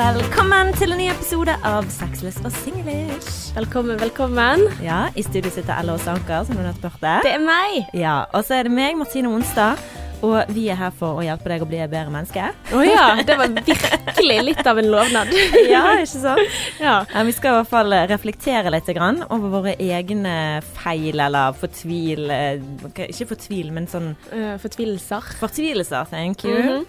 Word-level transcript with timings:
Velkommen 0.00 0.70
til 0.78 0.94
en 0.94 0.98
ny 1.02 1.06
episode 1.12 1.52
av 1.66 1.84
Sexless 1.92 2.38
og 2.40 2.54
singlish. 2.62 3.50
Velkommen, 3.52 3.98
velkommen. 4.00 4.62
Ja, 4.80 5.10
I 5.12 5.24
studio 5.26 5.50
sitter 5.52 5.74
Elle 5.76 5.92
og 5.92 6.00
Sanker, 6.00 6.46
som 6.48 6.56
du 6.56 6.62
nettopp 6.64 6.94
hørte. 6.96 7.18
Det 7.26 7.34
er 7.34 7.42
meg. 7.44 7.90
Ja, 8.00 8.14
Og 8.32 8.46
så 8.48 8.56
er 8.56 8.64
det 8.68 8.72
meg, 8.72 8.96
Martine 8.96 9.28
Onstad. 9.28 9.82
Og 10.24 10.48
vi 10.56 10.66
er 10.72 10.76
her 10.80 10.90
for 10.96 11.20
å 11.20 11.24
hjelpe 11.24 11.52
deg 11.52 11.62
å 11.64 11.68
bli 11.68 11.82
et 11.84 11.92
bedre 11.92 12.12
menneske. 12.12 12.46
Å 12.76 12.80
ja, 12.84 13.04
det 13.28 13.36
var 13.40 13.52
virkelig 13.56 14.38
litt 14.48 14.64
av 14.72 14.80
en 14.80 14.88
lovnad. 14.96 15.30
ja, 15.74 15.84
ikke 16.00 16.24
sant? 16.24 16.58
Ja. 16.86 16.96
Ja, 17.12 17.22
vi 17.28 17.36
skal 17.36 17.52
i 17.52 17.60
hvert 17.60 17.70
fall 17.76 17.96
reflektere 18.16 18.72
litt 18.72 18.88
grann 18.96 19.20
over 19.28 19.52
våre 19.58 19.76
egne 19.80 20.34
feil 20.80 21.20
eller 21.28 21.52
fortvil... 21.60 22.24
eh, 22.32 23.08
Ikke 23.12 23.28
fortvil, 23.36 23.68
men 23.76 23.88
sånn 23.88 24.14
Eh, 24.32 24.54
fortvilelser. 24.64 25.34
fortvilelser, 25.44 26.08
thank 26.16 26.48
you. 26.48 26.56
Mhm. 26.56 26.86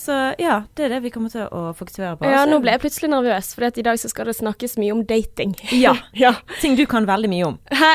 Så 0.00 0.14
ja, 0.40 0.62
det 0.74 0.86
er 0.86 0.94
det 0.94 1.00
vi 1.04 1.10
kommer 1.12 1.28
til 1.32 1.44
å 1.44 1.74
fokusere 1.76 2.14
på. 2.16 2.28
Ja, 2.28 2.46
nå 2.48 2.56
ble 2.62 2.72
jeg 2.72 2.80
plutselig 2.80 3.10
nervøs, 3.12 3.50
for 3.52 3.66
i 3.68 3.84
dag 3.84 3.98
så 4.00 4.08
skal 4.08 4.30
det 4.30 4.36
snakkes 4.38 4.78
mye 4.80 4.94
om 4.94 5.02
dating. 5.04 5.52
Ja. 5.76 5.92
ja. 6.24 6.32
Ting 6.62 6.78
du 6.78 6.86
kan 6.88 7.04
veldig 7.08 7.28
mye 7.28 7.50
om. 7.50 7.58
Hæ? 7.68 7.90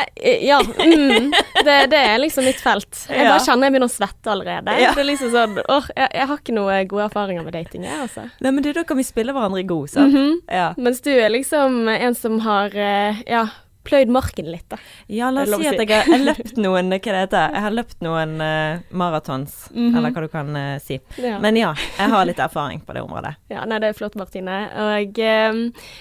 Ja. 0.45 0.59
Mm. 0.61 1.31
Det, 1.65 1.77
det 1.89 1.97
er 1.97 2.21
liksom 2.21 2.45
mitt 2.45 2.61
felt. 2.61 2.93
Jeg 3.09 3.25
bare 3.25 3.41
kjenner 3.41 3.67
jeg 3.67 3.75
begynner 3.75 3.89
å 3.89 3.95
svette 3.95 4.31
allerede. 4.31 4.77
Det 4.77 4.91
er 4.91 5.09
liksom 5.09 5.33
sånn 5.33 5.57
Åh, 5.63 5.89
jeg, 5.95 6.11
jeg 6.19 6.29
har 6.29 6.41
ikke 6.43 6.55
noe 6.55 6.77
gode 6.91 7.09
erfaringer 7.09 7.47
med 7.47 7.57
dating, 7.57 7.87
jeg, 7.89 7.97
altså. 8.05 8.27
Nei, 8.45 8.53
men 8.53 8.65
du, 8.65 8.69
da 8.75 8.85
kan 8.85 8.99
vi 9.01 9.07
spille 9.07 9.33
hverandre 9.33 9.65
god, 9.65 9.89
sant? 9.95 10.13
Mhm. 10.13 10.39
Ja. 10.51 10.69
Mens 10.77 11.01
du 11.01 11.09
er 11.15 11.33
liksom 11.33 11.87
en 11.89 12.17
som 12.17 12.37
har 12.45 12.75
eh, 12.77 13.25
ja, 13.25 13.47
pløyd 13.85 14.09
marken 14.13 14.47
litt, 14.51 14.65
da. 14.71 14.77
Ja, 15.07 15.29
la 15.31 15.43
oss 15.45 15.53
si 15.61 15.67
at 15.69 15.79
jeg 15.79 16.03
har, 16.09 16.23
løpt 16.25 16.57
noen 16.57 16.89
Hva 16.91 16.99
det 17.05 17.21
heter 17.25 17.53
Jeg 17.53 17.63
har 17.65 17.73
løpt 17.75 18.01
noen 18.05 18.35
uh, 18.41 18.81
maratons, 18.91 19.53
Mhm. 19.71 19.95
eller 19.97 20.11
hva 20.15 20.23
du 20.25 20.27
kan 20.33 20.49
uh, 20.57 20.79
si. 20.83 20.99
Ja. 21.21 21.37
Men 21.39 21.55
ja, 21.59 21.73
jeg 21.99 22.09
har 22.11 22.25
litt 22.27 22.41
erfaring 22.41 22.81
på 22.85 22.93
det 22.97 23.03
området. 23.05 23.35
Ja, 23.55 23.63
nei, 23.69 23.77
det 23.79 23.91
er 23.93 23.97
flott, 23.97 24.15
Martine. 24.19 24.55
Og 24.83 25.19
eh, 25.21 25.59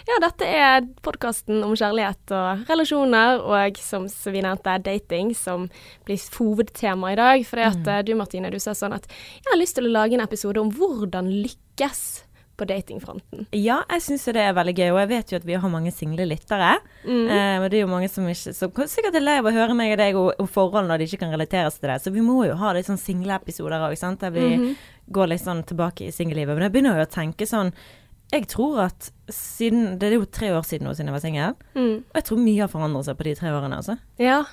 ja, 0.09 0.17
dette 0.25 0.47
er 0.49 0.87
podkasten 1.05 1.61
om 1.63 1.75
kjærlighet 1.77 2.33
og 2.35 2.65
relasjoner, 2.71 3.39
og 3.45 3.79
som 3.79 4.09
vi 4.33 4.43
nevnte, 4.43 4.75
dating, 4.83 5.35
som 5.39 5.69
blir 6.09 6.19
hovedtema 6.39 7.13
i 7.13 7.19
dag. 7.21 7.45
Fordi 7.47 7.67
at 7.69 7.87
eh, 7.93 8.03
du, 8.09 8.15
Martine, 8.19 8.51
du 8.51 8.59
sa 8.63 8.75
sånn 8.75 8.97
at 8.97 9.07
jeg 9.11 9.51
har 9.53 9.61
lyst 9.61 9.77
til 9.79 9.87
å 9.87 9.95
lage 9.95 10.17
en 10.19 10.25
episode 10.25 10.59
om 10.63 10.73
hvordan 10.75 11.31
lykkes 11.45 12.25
på 12.57 12.67
datingfronten. 12.71 13.47
Ja, 13.53 13.81
jeg 13.91 14.03
syns 14.05 14.25
det 14.31 14.37
er 14.37 14.53
veldig 14.55 14.75
gøy, 14.79 14.91
og 14.93 14.99
jeg 15.03 15.09
vet 15.11 15.33
jo 15.33 15.37
at 15.41 15.45
vi 15.49 15.55
har 15.59 15.69
mange 15.73 15.91
single 15.93 16.27
lyttere. 16.31 16.77
Mm. 17.05 17.25
Eh, 17.29 17.57
og 17.65 17.67
det 17.71 17.79
er 17.79 17.83
jo 17.85 17.91
mange 17.91 18.09
som 18.09 18.25
ikke 18.31 18.55
Som 18.55 18.71
sikkert 18.91 19.15
er 19.19 19.25
lei 19.25 19.39
av 19.41 19.49
å 19.51 19.53
høre 19.53 19.75
meg 19.75 19.93
og 19.93 19.99
deg 19.99 20.15
om 20.21 20.31
om 20.39 20.47
forhold 20.47 20.87
når 20.89 20.99
de 20.99 21.05
ikke 21.09 21.19
kan 21.25 21.33
relateres 21.35 21.79
til 21.81 21.89
det. 21.91 22.01
Så 22.03 22.13
vi 22.15 22.21
må 22.21 22.45
jo 22.47 22.55
ha 22.61 22.73
litt 22.73 22.87
sånn 22.87 22.99
single-episoder 23.01 23.83
òg, 23.89 23.97
sant. 23.99 24.21
Der 24.21 24.31
vi 24.31 24.57
Mhm. 24.57 24.77
går 25.11 25.29
litt 25.29 25.43
sånn 25.43 25.65
tilbake 25.67 26.07
i 26.07 26.11
singellivet. 26.13 26.55
Men 26.57 26.63
jeg 26.71 26.73
begynner 26.73 26.97
jo 26.99 27.05
å 27.07 27.11
tenke 27.11 27.47
sånn 27.47 27.73
Jeg 28.33 28.47
tror 28.49 28.81
at 28.87 29.11
siden 29.31 29.99
Det 29.99 30.09
er 30.13 30.17
jo 30.17 30.25
tre 30.25 30.49
år 30.51 30.63
siden 30.65 30.87
nå 30.89 30.95
siden 30.97 31.07
jeg 31.07 31.13
var 31.13 31.21
singel. 31.21 31.55
Mm. 31.77 31.97
Og 32.09 32.15
jeg 32.15 32.25
tror 32.25 32.39
mye 32.39 32.61
har 32.61 32.69
forandret 32.69 33.05
seg 33.05 33.17
på 33.19 33.25
de 33.25 33.35
tre 33.35 33.49
årene, 33.51 33.77
altså. 33.77 33.99
Ja. 34.19 34.45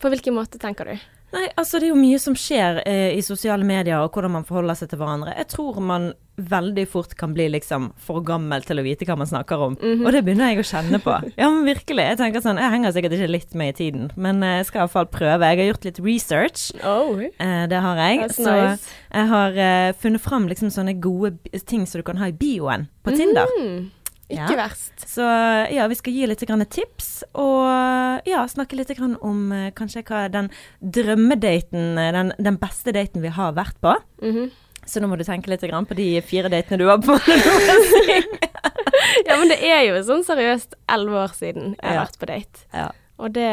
På 0.00 0.10
hvilken 0.10 0.34
måte 0.34 0.58
tenker 0.58 0.84
du? 0.84 0.98
Nei, 1.32 1.46
altså 1.56 1.78
det 1.80 1.86
er 1.88 1.94
jo 1.94 2.00
mye 2.00 2.18
som 2.20 2.34
skjer 2.36 2.82
eh, 2.84 3.14
i 3.16 3.22
sosiale 3.24 3.64
medier, 3.64 4.02
og 4.04 4.12
hvordan 4.12 4.34
man 4.34 4.44
forholder 4.44 4.76
seg 4.76 4.90
til 4.92 5.00
hverandre. 5.00 5.32
Jeg 5.38 5.48
tror 5.48 5.78
man 5.80 6.10
veldig 6.42 6.84
fort 6.88 7.12
kan 7.20 7.34
bli 7.36 7.46
liksom 7.52 7.90
for 8.00 8.22
gammel 8.24 8.64
til 8.64 8.80
å 8.80 8.84
vite 8.84 9.04
hva 9.08 9.16
man 9.20 9.28
snakker 9.28 9.64
om. 9.66 9.74
Mhm. 9.80 10.04
Og 10.06 10.12
det 10.16 10.22
begynner 10.26 10.52
jeg 10.52 10.62
å 10.62 10.68
kjenne 10.68 11.00
på. 11.04 11.14
Ja, 11.40 11.48
men 11.52 11.64
virkelig. 11.68 12.04
Jeg 12.10 12.18
tenker 12.20 12.44
sånn, 12.44 12.60
jeg 12.60 12.74
henger 12.74 12.92
sikkert 12.96 13.16
ikke 13.16 13.30
litt 13.32 13.54
med 13.58 13.72
i 13.72 13.76
tiden, 13.80 14.10
men 14.16 14.42
eh, 14.44 14.58
jeg 14.60 14.68
skal 14.70 14.84
iallfall 14.84 15.08
prøve. 15.12 15.48
Jeg 15.48 15.60
har 15.62 15.70
gjort 15.72 15.88
litt 15.88 16.02
research. 16.04 16.66
Oh. 16.84 17.16
Eh, 17.22 17.64
det 17.72 17.80
har 17.86 18.02
jeg. 18.04 18.20
That's 18.26 18.40
Så 18.42 18.52
nice. 18.58 18.92
jeg 19.12 19.32
har 19.32 19.58
eh, 19.68 19.92
funnet 20.04 20.24
fram 20.24 20.48
liksom 20.52 20.72
sånne 20.74 20.96
gode 21.00 21.36
ting 21.68 21.86
som 21.88 22.00
du 22.02 22.06
kan 22.08 22.20
ha 22.20 22.28
i 22.32 22.36
bioen 22.36 22.88
på 23.04 23.16
Tinder. 23.16 23.48
Mm. 23.60 23.90
Ikke 24.32 24.56
verst. 24.58 25.04
Så 25.08 25.26
ja, 25.72 25.86
vi 25.90 25.98
skal 25.98 26.16
gi 26.16 26.28
litt 26.30 26.44
grann 26.48 26.64
tips, 26.66 27.10
og 27.38 28.24
ja, 28.28 28.44
snakke 28.48 28.78
litt 28.78 28.92
grann 28.96 29.18
om 29.20 29.52
eh, 29.52 29.70
kanskje 29.76 30.04
hva 30.08 30.26
den 30.32 30.50
drømmedaten, 30.80 31.98
eh, 32.00 32.12
den, 32.16 32.34
den 32.38 32.60
beste 32.62 32.94
daten 32.96 33.24
vi 33.24 33.32
har 33.34 33.56
vært 33.58 33.78
på. 33.84 33.96
Mhm. 34.24 34.50
Så 34.82 34.98
nå 34.98 35.06
må 35.06 35.14
du 35.14 35.22
tenke 35.22 35.46
litt 35.46 35.62
grann 35.62 35.86
på 35.86 35.94
de 35.94 36.16
fire 36.26 36.48
datene 36.50 36.80
du 36.80 36.88
var 36.88 36.98
på. 37.04 37.14
Ja, 39.26 39.36
men 39.38 39.50
det 39.50 39.58
er 39.66 39.84
jo 39.86 40.00
sånn 40.06 40.24
seriøst 40.26 40.76
elleve 40.90 41.24
år 41.26 41.34
siden 41.36 41.74
jeg 41.76 41.86
har 41.86 42.04
vært 42.04 42.20
på 42.20 42.28
date. 42.30 42.66
ja. 42.74 42.90
Og 43.22 43.34
det 43.36 43.48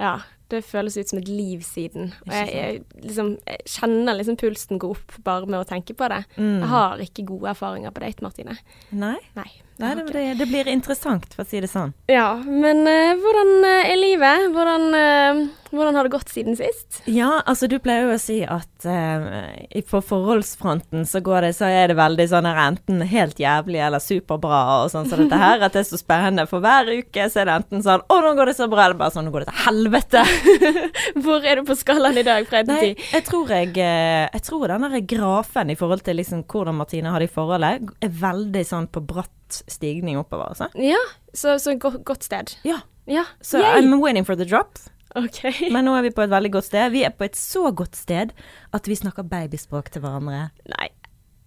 Ja, 0.00 0.14
det 0.52 0.62
føles 0.66 0.96
ut 0.98 1.12
som 1.12 1.20
et 1.20 1.30
liv 1.30 1.64
siden. 1.66 2.12
Og 2.26 2.34
jeg, 2.34 2.52
jeg, 2.54 2.82
liksom, 3.06 3.32
jeg 3.46 3.64
kjenner 3.70 4.18
liksom 4.18 4.38
pulsen 4.40 4.80
gå 4.82 4.92
opp 4.94 5.16
bare 5.26 5.48
med 5.48 5.60
å 5.62 5.66
tenke 5.68 5.96
på 5.96 6.08
det. 6.12 6.22
Mm. 6.36 6.60
Jeg 6.60 6.70
har 6.74 7.02
ikke 7.06 7.26
gode 7.28 7.52
erfaringer 7.54 7.94
på 7.94 8.04
date, 8.04 8.24
Martine. 8.26 8.56
Nei, 8.90 9.16
Nei. 9.38 9.50
Nei 9.80 9.94
det, 9.96 10.10
det, 10.12 10.24
det 10.36 10.46
blir 10.50 10.68
interessant, 10.68 11.30
for 11.32 11.46
å 11.46 11.48
si 11.48 11.60
det 11.62 11.70
sånn. 11.72 11.94
Ja, 12.10 12.34
men 12.44 12.82
uh, 12.84 13.16
hvordan 13.16 13.52
eh, 13.64 13.88
er 13.88 13.96
livet? 13.96 14.50
Hvordan, 14.52 14.82
uh, 14.92 15.70
hvordan 15.72 15.96
har 15.96 16.04
det 16.04 16.12
gått 16.12 16.32
siden 16.32 16.58
sist? 16.58 17.00
Ja, 17.08 17.38
altså 17.48 17.68
du 17.70 17.78
pleier 17.80 18.10
jo 18.10 18.18
å 18.18 18.20
si 18.20 18.42
at 18.44 18.84
uh, 18.84 19.80
på 19.88 20.02
forholdsfronten 20.04 21.06
så 21.08 21.22
går 21.24 21.48
det, 21.48 21.52
så 21.56 21.70
er 21.72 21.88
det 21.90 21.96
veldig 21.96 22.26
sånn 22.28 22.48
her 22.50 22.60
enten 22.66 23.00
helt 23.08 23.40
jævlig 23.40 23.80
eller 23.86 24.04
superbra 24.04 24.60
og 24.82 24.92
sånn 24.92 25.08
som 25.08 25.24
dette 25.24 25.40
her, 25.40 25.64
at 25.64 25.72
det 25.76 25.84
er 25.86 25.88
så 25.88 26.02
spennende. 26.02 26.44
For 26.50 26.60
hver 26.64 26.92
uke 27.00 27.30
så 27.32 27.42
er 27.42 27.48
det 27.48 27.56
enten 27.62 27.86
sånn 27.88 28.04
å, 28.04 28.20
nå 28.20 28.34
går 28.36 28.52
det 28.52 28.58
så 28.60 28.68
bra, 28.68 28.84
eller 28.84 29.00
bare 29.00 29.16
sånn 29.16 29.28
nå 29.30 29.34
går 29.34 29.46
det 29.46 29.54
til 29.54 29.64
helvete. 29.64 30.26
Hvor 31.24 31.48
er 31.48 31.60
du 31.60 31.68
på 31.72 31.80
skalaen 31.80 32.20
i 32.20 32.26
dag 32.26 32.44
fra 32.50 32.60
1 32.60 32.68
til 32.68 32.76
Nei, 32.76 32.92
10? 33.00 33.10
jeg 33.16 33.28
tror 33.30 33.50
jeg 33.56 33.72
Jeg 33.80 34.44
tror 34.44 34.68
den 34.68 34.88
der 34.90 35.08
grafen 35.16 35.72
i 35.72 35.78
forhold 35.78 36.04
til 36.04 36.20
liksom 36.20 36.44
hvordan 36.50 36.76
Martine 36.76 37.12
har 37.12 37.22
det 37.22 37.30
i 37.30 37.32
forholdet, 37.32 37.92
er 38.02 38.16
veldig 38.20 38.64
sånn 38.66 38.88
på 38.92 39.02
bratt 39.08 39.32
stigning 39.68 40.18
oppover, 40.20 40.52
altså. 40.52 40.70
Ja, 40.78 41.00
så, 41.34 41.58
så 41.58 41.76
godt, 41.80 42.04
godt 42.04 42.24
sted. 42.24 42.54
Ja. 42.64 42.80
Ja. 43.10 43.24
Så 43.42 43.58
Yay. 43.58 43.82
I'm 43.82 44.00
waiting 44.02 44.26
for 44.26 44.34
the 44.38 44.44
drop. 44.44 44.78
Okay. 45.14 45.52
Men 45.74 45.88
nå 45.88 45.96
er 45.98 46.06
vi 46.06 46.14
på 46.14 46.22
et 46.22 46.30
veldig 46.30 46.52
godt 46.54 46.68
sted. 46.70 46.92
Vi 46.94 47.02
er 47.06 47.14
på 47.14 47.26
et 47.26 47.36
så 47.38 47.70
godt 47.74 47.98
sted 47.98 48.34
at 48.76 48.88
vi 48.88 48.98
snakker 48.98 49.26
babyspråk 49.26 49.90
til 49.90 50.04
hverandre. 50.04 50.50
Nei. 50.70 50.90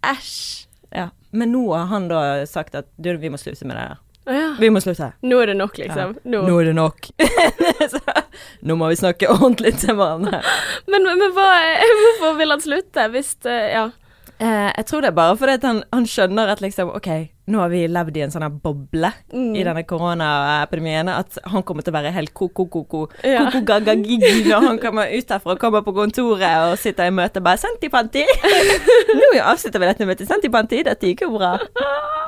Æsj. 0.03 0.67
Ja. 0.93 1.09
Men 1.31 1.53
nå 1.55 1.65
har 1.73 1.87
han 1.89 2.09
da 2.11 2.43
sagt 2.49 2.75
at 2.75 2.91
du, 3.01 3.13
vi 3.17 3.31
må 3.31 3.39
slutte 3.41 3.65
med 3.65 3.77
det 3.79 3.85
der. 3.87 4.01
Oh, 4.23 4.35
ja. 4.35 4.49
Vi 4.59 4.69
må 4.71 4.79
slutte. 4.79 5.09
Nå 5.25 5.39
er 5.41 5.51
det 5.51 5.57
nok, 5.59 5.77
liksom. 5.79 6.13
Ja. 6.15 6.29
Nå. 6.31 6.43
Nå 6.47 6.59
er 6.61 6.69
det 6.69 6.75
nok. 6.77 7.09
så, 7.93 7.99
nå 8.63 8.77
må 8.79 8.87
vi 8.91 8.99
snakke 8.99 9.31
ordentlig 9.35 9.73
til 9.81 9.97
hverandre. 9.99 10.39
Men, 10.87 11.09
men 11.09 11.33
hva, 11.35 11.49
hvorfor 12.03 12.37
vil 12.39 12.55
han 12.55 12.63
slutte, 12.63 13.09
hvis 13.15 13.35
det, 13.43 13.59
Ja. 13.73 13.89
Eh, 14.41 14.69
jeg 14.75 14.85
tror 14.89 15.03
det 15.03 15.11
er 15.11 15.15
bare 15.15 15.35
fordi 15.37 15.57
han, 15.61 15.83
han 15.93 16.07
skjønner 16.09 16.49
at 16.51 16.61
liksom 16.63 16.89
OK, 16.89 17.09
nå 17.51 17.59
har 17.59 17.69
vi 17.73 17.81
levd 17.91 18.17
i 18.17 18.21
en 18.23 18.31
sånn 18.31 18.45
boble 18.63 19.09
Mm. 19.33 19.55
i 19.57 19.63
denne 19.65 19.83
koronaepidemien 19.83 21.09
at 21.11 21.37
han 21.51 21.63
kommer 21.67 21.83
til 21.83 21.91
å 21.93 21.97
være 21.97 22.11
helt 22.15 22.33
ko-ko-ko-ko. 22.33 23.01
Ja. 23.23 23.45
Ko-ko-gaga-gigi 23.51 24.45
når 24.47 24.67
han 24.67 24.79
kommer 24.79 25.11
ut 25.11 25.33
herfra 25.33 25.51
og 25.55 25.59
kommer 25.59 25.81
på 25.83 25.93
kontoret 25.97 26.71
og 26.71 26.77
sitter 26.79 27.09
i 27.09 27.15
møte 27.15 27.41
bare 27.43 27.57
'Santipanti'. 27.59 28.23
nå 29.19 29.41
avslutter 29.43 29.79
vi 29.79 29.85
dette 29.91 30.05
møtet. 30.07 30.27
'Santipanti', 30.29 30.83
dette 30.87 31.07
gikk 31.11 31.21
jo 31.25 31.31
bra. 31.37 31.57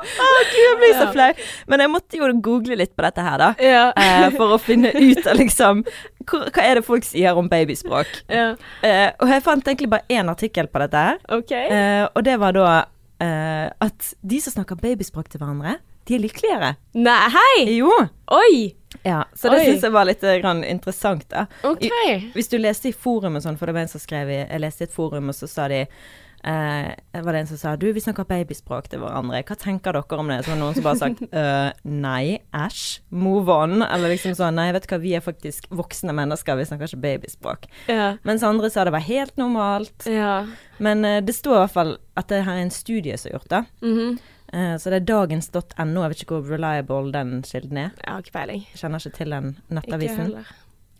Å, 0.06 0.26
Gud, 0.52 0.60
jeg 0.60 0.76
blir 0.78 0.92
så 1.00 1.06
flau. 1.12 1.32
Men 1.66 1.80
jeg 1.80 1.90
måtte 1.90 2.18
jo 2.20 2.28
google 2.40 2.76
litt 2.76 2.92
på 2.94 3.02
dette 3.02 3.22
her, 3.24 3.38
da. 3.38 3.48
Ja. 3.58 3.92
eh, 3.96 4.28
for 4.36 4.52
å 4.54 4.58
finne 4.60 4.92
ut 5.08 5.26
av 5.26 5.36
liksom 5.40 5.84
Hva 6.26 6.62
er 6.62 6.74
det 6.80 6.84
folk 6.84 7.04
sier 7.06 7.36
om 7.38 7.48
babyspråk? 7.48 8.06
ja. 8.28 8.54
Eh, 8.82 9.10
og 9.20 9.28
jeg 9.30 9.42
fant 9.42 9.64
egentlig 9.64 9.88
bare 9.90 10.04
én 10.10 10.28
artikkel 10.28 10.66
på 10.66 10.78
dette 10.82 10.94
her. 11.08 11.18
Okay. 11.30 11.68
Eh, 11.70 12.04
og 12.14 12.24
det 12.26 12.36
var 12.42 12.52
da 12.52 12.84
eh, 13.22 13.66
at 13.70 14.10
de 14.20 14.40
som 14.42 14.54
snakker 14.54 14.80
babyspråk 14.80 15.30
til 15.32 15.42
hverandre, 15.42 15.78
de 16.06 16.14
er 16.14 16.22
lykkeligere. 16.22 16.74
Nei, 16.94 17.22
hei! 17.34 17.62
Jo. 17.76 17.92
Oi! 18.34 18.74
Ja, 19.02 19.24
så 19.34 19.50
det 19.52 19.64
syns 19.64 19.84
jeg 19.84 19.94
var 19.94 20.06
litt 20.08 20.22
grann 20.22 20.62
interessant, 20.66 21.26
da. 21.30 21.46
Okay. 21.66 21.90
I, 21.90 22.30
hvis 22.36 22.48
du 22.52 22.56
leste 22.60 22.90
i 22.90 22.94
forum 22.94 23.38
og 23.38 23.44
sånn, 23.44 23.58
for 23.58 23.68
det 23.68 23.76
var 23.76 23.86
en 23.86 23.90
som 23.90 24.02
skrev 24.02 24.30
i 24.30 24.38
Jeg 24.38 24.62
leste 24.62 24.86
i 24.86 24.88
et 24.88 24.94
forum, 24.94 25.32
og 25.32 25.36
så 25.36 25.48
sa 25.50 25.66
de 25.72 25.84
eh, 26.46 27.22
var 27.24 27.34
det 27.34 27.40
en 27.42 27.48
som 27.50 27.58
sa 27.60 27.74
Du, 27.76 27.88
vi 27.92 28.02
snakker 28.02 28.28
babyspråk 28.28 28.88
til 28.92 29.02
hverandre. 29.02 29.42
Hva 29.46 29.56
tenker 29.58 29.96
dere 29.96 30.20
om 30.20 30.30
det? 30.30 30.38
Så 30.44 30.52
var 30.52 30.56
det 30.56 30.62
noen 30.62 30.76
som 30.76 30.86
bare 30.86 31.00
sagt 31.00 31.24
«Øh, 31.26 31.70
Nei, 32.06 32.38
æsj. 32.54 32.84
Move 33.10 33.52
on. 33.52 33.82
Eller 33.86 34.14
liksom 34.14 34.36
sånn 34.38 34.56
Nei, 34.58 34.68
vet 34.76 34.86
du 34.86 34.94
hva, 34.94 35.00
vi 35.02 35.16
er 35.18 35.24
faktisk 35.24 35.66
voksne 35.74 36.14
mennesker, 36.16 36.58
vi 36.58 36.68
snakker 36.68 36.90
ikke 36.90 37.02
babyspråk. 37.04 37.68
Ja. 37.90 38.14
Mens 38.28 38.46
andre 38.46 38.70
sa 38.72 38.86
det 38.86 38.94
var 38.94 39.04
helt 39.06 39.36
normalt. 39.40 40.06
Ja. 40.10 40.46
Men 40.78 41.04
eh, 41.04 41.20
det 41.24 41.34
står 41.36 41.58
i 41.58 41.62
hvert 41.64 41.76
fall 41.76 41.96
at 42.16 42.30
det 42.32 42.44
her 42.46 42.56
er 42.60 42.66
en 42.66 42.74
studie 42.74 43.18
som 43.18 43.30
er 43.32 43.38
gjort, 43.38 43.52
da. 43.52 43.62
Mhm. 43.84 44.16
Eh, 44.54 44.76
så 44.78 44.92
det 44.92 45.00
er 45.00 45.08
dagens.no. 45.10 46.02
Jeg 46.04 46.12
vet 46.12 46.22
ikke 46.22 46.38
hvor 46.38 46.54
reliable 46.54 47.10
den 47.14 47.40
kilden 47.42 47.80
er. 47.82 47.90
Jeg 47.98 48.12
har 48.12 48.22
ikke 48.22 48.36
peiling. 48.36 48.62
Kjenner 48.78 49.02
ikke 49.02 49.18
til 49.18 49.34
den 49.34 49.56
Ikke 49.82 49.98
heller. 50.20 50.54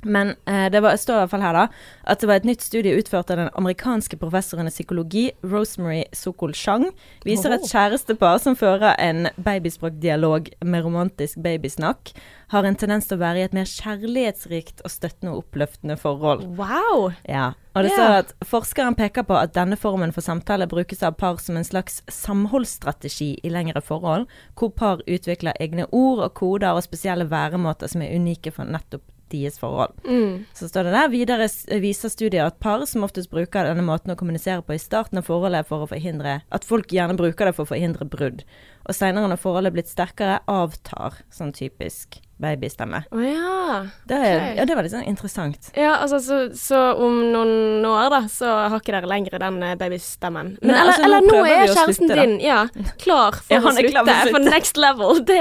Men 0.06 0.35
eh, 0.47 0.69
det 0.70 0.81
var, 0.85 0.97
står 1.00 1.19
i 1.19 1.23
hvert 1.25 1.35
fall 1.35 1.44
her 1.44 1.56
da, 1.56 1.64
at 2.06 2.23
det 2.23 2.31
var 2.31 2.41
et 2.41 2.49
nytt 2.49 2.62
studie 2.62 2.94
utført 2.97 3.32
av 3.35 3.41
den 3.41 3.50
amerikanske 3.58 4.19
professoren 4.20 4.70
i 4.70 4.75
psykologi, 4.75 5.26
Rosemary 5.43 6.05
Sokol 6.14 6.55
Chang, 6.55 6.88
viser 7.26 7.56
et 7.56 7.67
Oho. 7.67 7.73
kjærestepar 7.73 8.41
som 8.43 8.56
fører 8.58 8.94
en 9.03 9.26
babyspråkdialog 9.37 10.53
med 10.64 10.87
romantisk 10.87 11.43
babysnakk, 11.43 12.14
har 12.55 12.67
en 12.67 12.79
tendens 12.79 13.08
til 13.08 13.19
å 13.19 13.25
være 13.25 13.41
i 13.41 13.47
et 13.49 13.55
mer 13.56 13.67
kjærlighetsrikt 13.67 14.85
og 14.87 14.93
støttende 14.93 15.32
og 15.32 15.43
oppløftende 15.43 15.97
forhold. 15.99 16.44
Wow. 16.59 17.09
Ja, 17.26 17.49
og 17.75 17.85
det 17.85 17.91
står 17.97 18.20
at 18.20 18.31
forskeren 18.47 18.94
peker 18.97 19.26
på 19.26 19.35
at 19.37 19.56
denne 19.56 19.76
formen 19.81 20.14
for 20.14 20.25
samtale 20.25 20.69
brukes 20.70 21.02
av 21.02 21.19
par 21.19 21.43
som 21.43 21.59
en 21.59 21.67
slags 21.67 21.99
samholdsstrategi 22.12 23.32
i 23.43 23.52
lengre 23.52 23.82
forhold, 23.82 24.31
hvor 24.55 24.70
par 24.70 25.02
utvikler 25.11 25.59
egne 25.61 25.91
ord 25.91 26.23
og 26.23 26.32
koder 26.38 26.79
og 26.79 26.87
spesielle 26.87 27.26
væremåter 27.31 27.91
som 27.91 28.06
er 28.06 28.14
unike 28.14 28.55
for 28.55 28.69
nettopp 28.70 29.05
deres 29.32 29.58
forhold. 29.61 29.94
Mm. 30.06 30.44
Så 30.56 30.69
står 30.70 30.88
det 30.88 30.94
der, 30.96 31.11
videre 31.12 31.49
viser 31.82 32.12
studier 32.12 32.46
at 32.46 32.61
par 32.62 32.84
som 32.88 33.06
oftest 33.06 33.31
bruker 33.32 33.69
denne 33.69 33.84
måten 33.87 34.12
å 34.12 34.19
kommunisere 34.19 34.64
på 34.67 34.76
i 34.76 34.82
starten 34.82 35.20
av 35.20 35.26
forholdet 35.28 35.69
for 35.69 35.84
å 35.84 35.90
forhindre, 35.90 36.40
at 36.46 36.67
folk 36.69 36.93
gjerne 36.93 37.19
bruker 37.19 37.49
det 37.49 37.56
for 37.56 37.67
å 37.67 37.73
forhindre 37.75 38.08
brudd. 38.11 38.44
Og 38.87 38.94
senere 38.94 39.31
når 39.31 39.43
forholdet 39.43 39.73
er 39.73 39.78
blitt 39.81 39.93
sterkere, 39.93 40.40
avtar 40.50 41.23
sånn 41.34 41.55
typisk 41.56 42.20
babystemme. 42.43 43.00
Å 43.11 43.21
ja. 43.25 43.77
Det 44.06 44.17
er, 44.17 44.35
Ok. 44.37 44.56
ja, 44.59 44.65
det 44.69 44.75
var 44.77 44.85
litt 44.87 44.93
sånn 44.93 45.06
interessant. 45.09 45.71
Ja, 45.77 45.94
altså, 46.05 46.19
så, 46.21 46.38
så 46.56 46.81
om 47.00 47.17
noen 47.33 47.85
år, 47.88 48.11
da, 48.12 48.21
så 48.29 48.50
har 48.69 48.77
ikke 48.81 48.93
dere 48.93 49.09
lenger 49.11 49.38
den 49.41 49.56
eh, 49.65 49.75
babystemmen. 49.81 50.53
Men 50.61 50.69
Men 50.69 50.75
eller, 50.77 50.93
altså, 50.93 51.05
eller 51.09 51.25
nå 51.25 51.33
nå 51.33 51.44
er 51.47 51.65
kjæresten 51.73 51.94
slutte, 52.11 52.19
din 52.21 52.35
ja, 52.44 52.59
klar 53.00 53.38
for 53.41 53.55
Ja, 53.56 53.61
å 53.62 53.73
er 53.73 53.79
slutte, 53.81 54.05
for 54.05 54.29
slutte. 54.37 54.50
next 54.53 54.77
level. 54.77 55.23
Det 55.27 55.41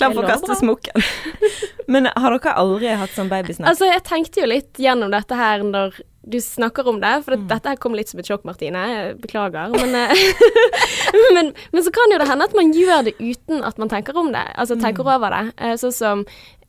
Klar 0.00 0.14
for 0.16 0.24
å 0.24 0.30
kaste 0.32 0.56
smokken. 0.62 1.04
Men 1.92 2.06
har 2.14 2.36
dere 2.38 2.56
aldri 2.56 2.92
hatt 3.00 3.12
sånn 3.16 3.28
babysnakk? 3.30 3.68
Altså, 3.72 3.88
jeg 3.90 4.02
tenkte 4.08 4.40
jo 4.44 4.48
litt 4.50 4.78
gjennom 4.80 5.10
dette 5.12 5.36
her 5.36 5.62
når 5.66 6.00
du 6.22 6.36
snakker 6.40 6.86
om 6.88 7.00
det, 7.00 7.06
Mm. 7.20 7.22
for 7.24 7.36
dette 7.36 7.68
her 7.68 7.76
kom 7.76 7.94
litt 7.94 8.08
som 8.08 8.20
et 8.20 8.26
sjokk, 8.28 8.44
Martine. 8.44 8.76
Jeg 8.88 9.20
Beklager. 9.22 9.70
Men, 9.72 9.94
eh, 9.94 10.14
men, 11.34 11.52
men 11.72 11.82
så 11.82 11.90
kan 11.94 12.12
jo 12.12 12.18
det 12.18 12.28
hende 12.28 12.44
at 12.44 12.54
man 12.54 12.72
gjør 12.76 13.04
det 13.08 13.14
uten 13.20 13.64
at 13.64 13.78
man 13.78 13.88
tenker 13.88 14.16
om 14.16 14.32
det. 14.32 14.44
Altså 14.56 14.76
Mm. 14.76 14.84
over 15.16 15.30
det. 15.30 15.78
Sånn 15.80 15.92
som 15.92 16.26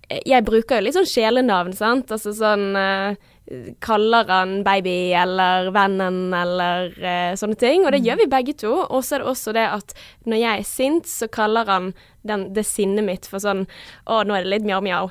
eh, 0.09 0.19
Jeg 0.25 0.45
bruker 0.45 0.77
jo 0.79 0.85
litt 0.85 0.95
sånn 0.95 1.07
sjelenavn, 1.07 1.73
sant. 1.75 2.07
Altså 2.11 2.33
sånn 2.33 3.17
Kaller 3.83 4.29
han 4.29 4.63
baby 4.63 5.11
eller 5.17 5.71
vennen 5.75 6.31
eller 6.33 6.93
uh, 7.01 7.33
sånne 7.35 7.57
ting. 7.59 7.81
Mm. 7.81 7.85
Og 7.87 7.91
det 7.91 7.99
gjør 8.05 8.17
vi 8.21 8.27
begge 8.31 8.53
to. 8.55 8.71
Og 8.87 9.03
så 9.03 9.17
er 9.17 9.19
det 9.25 9.27
også 9.27 9.53
det 9.57 9.65
at 9.67 9.93
når 10.29 10.39
jeg 10.39 10.59
er 10.61 10.67
sint, 10.69 11.09
så 11.09 11.27
kaller 11.27 11.65
han 11.67 11.89
den, 12.23 12.53
det 12.55 12.63
sinnet 12.69 13.03
mitt 13.03 13.27
for 13.27 13.43
sånn 13.43 13.65
Å, 14.07 14.21
nå 14.23 14.37
er 14.37 14.45
det 14.45 14.53
litt 14.53 14.67
mjau-mjau. 14.69 15.09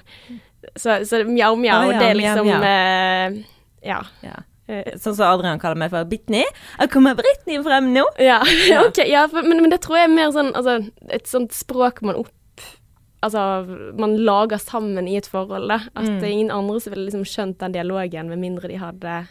Så, 0.76 1.00
så 1.04 1.20
mjau-mjau, 1.26 1.74
ah, 1.82 1.92
ja, 1.92 1.98
det 2.00 2.08
er 2.14 2.16
liksom 2.22 2.46
mjau. 2.48 2.62
eh, 2.64 3.42
Ja. 3.82 4.02
Ja. 4.22 4.36
Eh, 4.68 4.92
Sånn 5.02 5.16
som 5.16 5.26
Adrian 5.26 5.58
kaller 5.58 5.76
meg 5.76 5.90
for 5.90 6.04
Bitney. 6.04 6.44
Jeg 6.78 6.90
kommer 6.92 7.16
Britney 7.18 7.58
frem 7.62 7.92
nå. 7.94 8.04
Ja, 8.22 8.42
Ja. 8.70 8.82
ok, 8.86 9.00
ja 9.08 9.26
for, 9.28 9.42
men, 9.42 9.60
men 9.64 9.70
det 9.70 9.80
tror 9.82 9.96
jeg 9.98 10.10
er 10.10 10.14
mer 10.14 10.30
sånn 10.36 10.52
altså, 10.54 10.90
et 11.10 11.26
sånt 11.26 11.52
språk 11.56 12.02
man 12.02 12.16
opp 12.22 12.28
Altså, 13.22 13.40
man 14.00 14.14
lager 14.24 14.56
sammen 14.56 15.04
i 15.06 15.18
et 15.18 15.26
forhold, 15.28 15.66
da. 15.68 15.74
At 15.92 16.06
Mm. 16.08 16.20
det 16.20 16.24
er 16.24 16.32
ingen 16.32 16.50
andre 16.50 16.80
som 16.80 16.94
ville 16.94 17.04
liksom 17.04 17.26
skjønt 17.28 17.58
den 17.60 17.72
dialogen, 17.74 18.30
med 18.30 18.38
mindre 18.40 18.68
de 18.70 18.78
hadde 18.80 19.26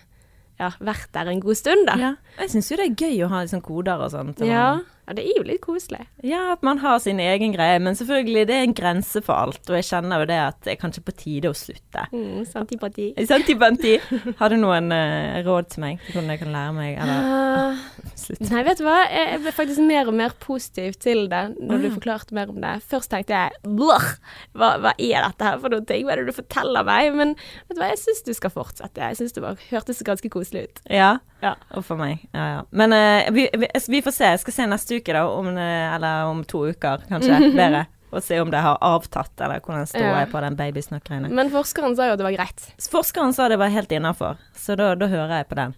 ja, 0.60 0.69
vært 0.80 1.07
der 1.16 1.25
en 1.31 1.40
god 1.42 1.57
stund, 1.57 1.88
da. 1.88 1.95
Ja. 1.98 2.12
Jeg 2.38 2.52
syns 2.52 2.69
jo 2.69 2.78
det 2.78 2.86
er 2.86 3.00
gøy 3.07 3.24
å 3.25 3.30
ha 3.31 3.40
liksom 3.42 3.63
koder 3.66 3.98
og 4.06 4.12
sånt. 4.13 4.42
Og 4.42 4.48
Ja, 4.48 4.75
man- 4.75 4.86
ja, 5.10 5.16
det 5.18 5.24
er 5.26 5.40
jo 5.40 5.46
litt 5.48 5.62
koselig. 5.64 6.04
ja, 6.22 6.52
at 6.54 6.62
man 6.62 6.78
har 6.84 7.00
sin 7.02 7.18
egen 7.20 7.54
greie. 7.56 7.80
Men 7.82 7.96
selvfølgelig, 7.98 8.46
det 8.46 8.56
er 8.56 8.66
en 8.68 8.76
grense 8.78 9.22
for 9.26 9.34
alt. 9.34 9.64
Og 9.66 9.78
jeg 9.80 9.88
kjenner 9.88 10.22
jo 10.22 10.28
det 10.30 10.38
at 10.38 10.60
det 10.66 10.76
er 10.76 10.78
kanskje 10.84 11.02
på 11.08 11.16
tide 11.18 11.50
å 11.50 11.56
slutte. 11.58 12.04
Mm, 12.14 12.44
Santipati. 12.46 13.08
Santi 13.30 13.56
Banti, 13.58 13.96
har 14.38 14.54
du 14.54 14.60
noen 14.62 14.94
uh, 14.94 15.40
råd 15.48 15.72
til 15.74 15.82
meg? 15.82 16.04
til 16.06 16.14
Hvordan 16.14 16.30
jeg 16.36 16.42
kan 16.44 16.54
lære 16.54 16.76
meg 16.78 17.00
Eller 17.02 17.26
uh, 17.74 18.12
slutte? 18.14 18.50
Nei, 18.52 18.62
vet 18.68 18.82
du 18.82 18.86
hva? 18.86 19.00
Jeg 19.10 19.42
ble 19.48 19.56
faktisk 19.58 19.86
mer 19.90 20.12
og 20.12 20.20
mer 20.20 20.36
positiv 20.44 21.00
til 21.02 21.26
det 21.32 21.42
når 21.58 21.82
du 21.82 21.90
forklarte 21.96 22.38
mer 22.38 22.54
om 22.54 22.62
det. 22.62 22.76
Først 22.92 23.10
tenkte 23.10 23.34
jeg 23.34 23.64
blåh, 23.66 24.12
hva, 24.54 24.76
hva 24.84 24.94
er 24.94 25.26
dette 25.26 25.50
her 25.50 25.58
for 25.64 25.74
noen 25.74 25.90
ting? 25.90 26.06
Hva 26.06 26.14
er 26.14 26.22
det 26.22 26.30
du 26.30 26.38
forteller 26.38 26.86
meg? 26.86 27.10
Men 27.18 27.34
vet 27.66 27.74
du 27.74 27.82
hva, 27.82 27.90
jeg 27.96 28.04
syns 28.04 28.22
du 28.30 28.36
skal 28.38 28.54
fortsette. 28.54 29.10
Jeg 29.10 29.18
syns 29.24 29.34
det 29.34 29.46
bare 29.48 29.58
hørtes 29.72 30.06
ganske 30.06 30.30
koselig 30.38 30.68
ut. 30.70 30.86
Ja. 30.94 31.16
Ja. 31.40 31.54
Og 31.72 31.86
for 31.88 31.96
meg. 32.00 32.26
Ja, 32.36 32.46
ja. 32.52 32.62
Men 32.76 32.92
uh, 32.92 33.34
vi, 33.34 33.48
vi, 33.56 33.68
vi 33.90 34.02
får 34.04 34.12
se. 34.12 34.32
Jeg 34.34 34.40
skal 34.44 34.54
se 34.56 34.66
neste 34.68 34.99
uke, 34.99 34.99
da. 35.06 35.28
Om, 35.28 35.48
eh, 35.57 35.96
eller 35.96 36.25
om 36.25 36.44
to 36.44 36.66
uker, 36.68 37.06
kanskje. 37.10 37.40
Bedre. 37.60 37.86
Og 38.12 38.24
se 38.25 38.40
om 38.42 38.50
det 38.50 38.57
har 38.66 38.78
avtatt, 38.81 39.36
eller 39.40 39.60
hvordan 39.62 39.86
ståa 39.88 40.01
Ja. 40.01 40.16
er 40.22 40.25
på 40.25 40.42
den 40.42 40.56
babysnakk-greiene. 40.57 41.30
Men 41.30 41.50
forskeren 41.54 41.96
sa 41.96 42.07
jo 42.10 42.13
at 42.13 42.18
det 42.18 42.25
var 42.25 42.38
greit. 42.40 42.72
Forskeren 42.90 43.34
sa 43.34 43.48
det 43.50 43.60
var 43.62 43.69
helt 43.69 43.92
innafor, 43.92 44.38
så 44.57 44.75
da, 44.75 44.96
da 44.96 45.06
hører 45.07 45.38
jeg 45.44 45.48
på 45.50 45.56
den. 45.56 45.75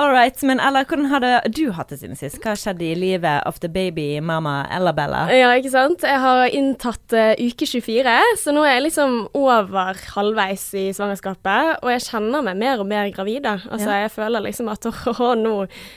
All 0.00 0.12
right, 0.12 0.42
men 0.46 0.60
Ella, 0.62 0.84
hvordan 0.86 1.08
har 1.10 1.22
det 1.24 1.30
du 1.56 1.72
hatt 1.74 1.88
det 1.90 1.96
siden 1.98 2.14
sist? 2.14 2.36
Hva 2.38 2.52
skjedde 2.54 2.84
i 2.86 2.94
livet 2.94 3.42
of 3.50 3.56
the 3.58 3.66
baby 3.66 4.20
mama 4.22 4.60
Ella 4.70 4.92
Bella? 4.94 5.24
Ja, 5.34 5.48
ikke 5.58 5.72
sant? 5.72 6.04
Jeg 6.06 6.20
har 6.22 6.54
inntatt 6.54 7.16
uh, 7.18 7.32
uke 7.34 7.66
24, 7.66 8.12
så 8.38 8.54
nå 8.54 8.62
er 8.62 8.76
jeg 8.76 8.84
liksom 8.84 9.16
over 9.34 9.98
halvveis 10.14 10.68
i 10.78 10.84
svangerskapet. 10.94 11.80
Og 11.82 11.90
jeg 11.90 12.04
kjenner 12.04 12.46
meg 12.46 12.60
mer 12.62 12.84
og 12.84 12.86
mer 12.86 13.10
gravid. 13.10 13.48
Altså, 13.50 13.88
Ja. 13.88 14.04
Jeg 14.04 14.12
føler 14.14 14.44
liksom 14.46 14.70
at 14.70 14.86
åh, 15.16 15.24
nå, 15.40 15.56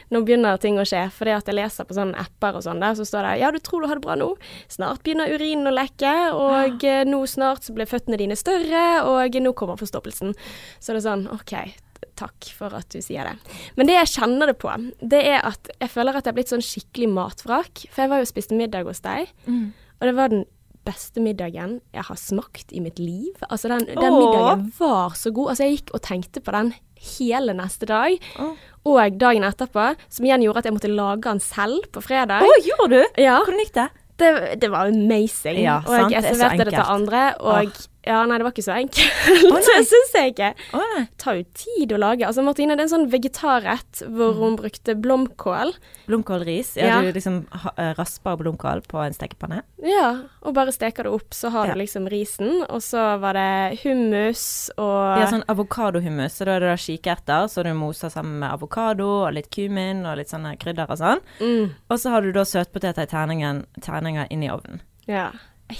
nå 0.09 0.23
begynner 0.25 0.57
ting 0.57 0.81
å 0.81 0.87
skje. 0.89 1.03
Fordi 1.13 1.37
at 1.37 1.53
jeg 1.53 1.59
leser 1.59 1.85
på 1.85 1.99
sånne 1.99 2.25
apper 2.25 2.57
og 2.57 2.65
sånn 2.65 2.81
der, 2.81 2.97
så 2.97 3.05
står 3.05 3.29
det 3.29 3.35
ja, 3.43 3.53
du 3.53 3.61
tror 3.61 3.85
du 3.85 3.91
har 3.91 4.01
det 4.01 4.05
bra 4.07 4.17
nå. 4.17 4.31
Snart 4.65 5.05
begynner 5.05 5.29
urinen 5.29 5.69
å 5.69 5.75
lekke, 5.77 6.15
og 6.41 6.81
ja. 6.81 7.03
nå 7.05 7.21
snart 7.29 7.69
så 7.69 7.77
blir 7.77 7.85
føttene 7.85 8.17
dine 8.17 8.39
større, 8.39 9.05
og 9.05 9.37
nå 9.45 9.53
kommer 9.53 9.77
forstoppelsen. 9.77 10.33
Så 10.81 10.97
det 10.97 11.03
er 11.03 11.09
sånn, 11.11 11.29
OK. 11.37 11.53
Takk 12.21 12.51
for 12.57 12.73
at 12.77 12.89
du 12.93 13.01
sier 13.01 13.25
det. 13.25 13.59
Men 13.77 13.89
det 13.89 13.95
jeg 13.97 14.11
kjenner 14.15 14.51
det 14.51 14.57
på, 14.61 14.71
det 15.01 15.21
er 15.33 15.45
at 15.47 15.69
jeg 15.79 15.89
føler 15.93 16.17
at 16.17 16.25
jeg 16.27 16.33
er 16.33 16.37
blitt 16.39 16.53
sånn 16.53 16.65
skikkelig 16.65 17.09
matvrak. 17.13 17.85
For 17.89 18.03
jeg 18.03 18.11
var 18.11 18.21
jo 18.21 18.27
og 18.27 18.31
spiste 18.31 18.57
middag 18.57 18.89
hos 18.89 19.01
deg, 19.05 19.31
og 19.47 20.03
det 20.09 20.15
var 20.17 20.33
den 20.33 20.45
beste 20.85 21.21
middagen 21.21 21.75
jeg 21.93 22.05
har 22.07 22.17
smakt 22.17 22.71
i 22.73 22.81
mitt 22.81 22.97
liv. 22.99 23.37
Altså 23.49 23.69
den, 23.69 23.85
den 23.85 24.15
middagen 24.17 24.71
var 24.79 25.13
så 25.17 25.29
god. 25.33 25.53
Altså 25.53 25.67
jeg 25.67 25.77
gikk 25.79 25.93
og 25.97 26.01
tenkte 26.07 26.41
på 26.41 26.53
den 26.55 26.73
hele 27.17 27.53
neste 27.57 27.89
dag. 27.89 28.17
Åh. 28.41 28.67
Og 28.89 29.17
dagen 29.21 29.45
etterpå, 29.45 29.91
som 30.09 30.25
igjen 30.25 30.45
gjorde 30.45 30.63
at 30.63 30.69
jeg 30.69 30.77
måtte 30.77 30.89
lage 30.93 31.25
den 31.27 31.41
selv 31.43 31.85
på 31.93 32.01
fredag. 32.01 32.45
Å, 32.45 32.61
gjorde 32.65 32.97
du? 32.97 33.21
Ja, 33.21 33.39
Hvordan 33.45 33.61
gikk 33.61 33.75
det? 33.77 33.89
det, 34.21 34.31
det 34.61 34.69
var 34.73 34.89
amazing. 34.91 35.61
Ja, 35.63 35.79
og 35.85 36.11
jeg 36.11 36.19
er 36.21 36.27
serverte 36.29 36.67
det 36.69 36.75
til 36.75 36.93
andre, 36.93 37.23
og 37.41 37.71
Åh. 37.71 37.87
Ja, 38.05 38.25
nei, 38.25 38.37
det 38.39 38.45
var 38.47 38.51
ikke 38.55 38.63
så 38.65 38.73
enkelt. 38.73 39.25
Nei. 39.51 39.59
det 39.61 39.85
syns 39.87 40.13
jeg 40.17 40.31
ikke. 40.33 40.47
Nei. 40.73 41.01
Det 41.05 41.17
tar 41.21 41.35
jo 41.37 41.43
tid 41.53 41.91
å 41.93 41.99
lage. 42.01 42.25
Altså 42.25 42.41
Martine, 42.43 42.73
det 42.75 42.81
er 42.81 42.87
en 42.89 42.93
sånn 42.95 43.09
vegetarrett 43.11 44.01
hvor 44.09 44.33
hun 44.39 44.55
brukte 44.57 44.95
blomkål. 44.97 45.73
Blomkålris? 46.07 46.73
Ja, 46.79 46.87
Ja. 46.87 47.01
du 47.05 47.11
liksom 47.13 47.45
eh, 47.77 47.91
rasper 47.97 48.37
blomkål 48.41 48.81
på 48.89 48.97
en 49.05 49.13
stekepanne? 49.13 49.61
Ja, 49.85 50.23
og 50.41 50.53
bare 50.57 50.73
steker 50.73 51.03
det 51.05 51.11
opp, 51.13 51.29
så 51.37 51.51
har 51.53 51.67
Ja. 51.69 51.73
du 51.75 51.79
liksom 51.83 52.09
risen. 52.09 52.63
Og 52.69 52.81
så 52.81 53.19
var 53.21 53.33
det 53.37 53.79
hummus 53.83 54.71
og 54.77 55.19
Ja, 55.21 55.27
sånn 55.29 55.45
avokadohummus, 55.47 56.33
så 56.41 56.45
da 56.45 56.55
er 56.57 56.59
det 56.65 56.71
da 56.73 56.77
kikerter, 56.81 57.47
så 57.53 57.63
du 57.63 57.73
moser 57.77 58.09
sammen 58.09 58.39
med 58.39 58.49
avokado 58.51 59.27
og 59.27 59.33
litt 59.37 59.51
kumin 59.53 60.05
og 60.05 60.17
litt 60.17 60.29
sånne 60.33 60.57
krydder 60.57 60.89
og 60.89 60.97
sånn. 60.97 61.21
mm, 61.39 61.71
Og 61.89 61.99
så 61.99 62.09
har 62.09 62.21
du 62.21 62.31
da 62.31 62.41
søtpoteter 62.43 63.03
i 63.05 63.61
terninger 63.79 64.27
inn 64.31 64.43
i 64.43 64.49
ovnen. 64.49 64.81
Ja. 65.07 65.31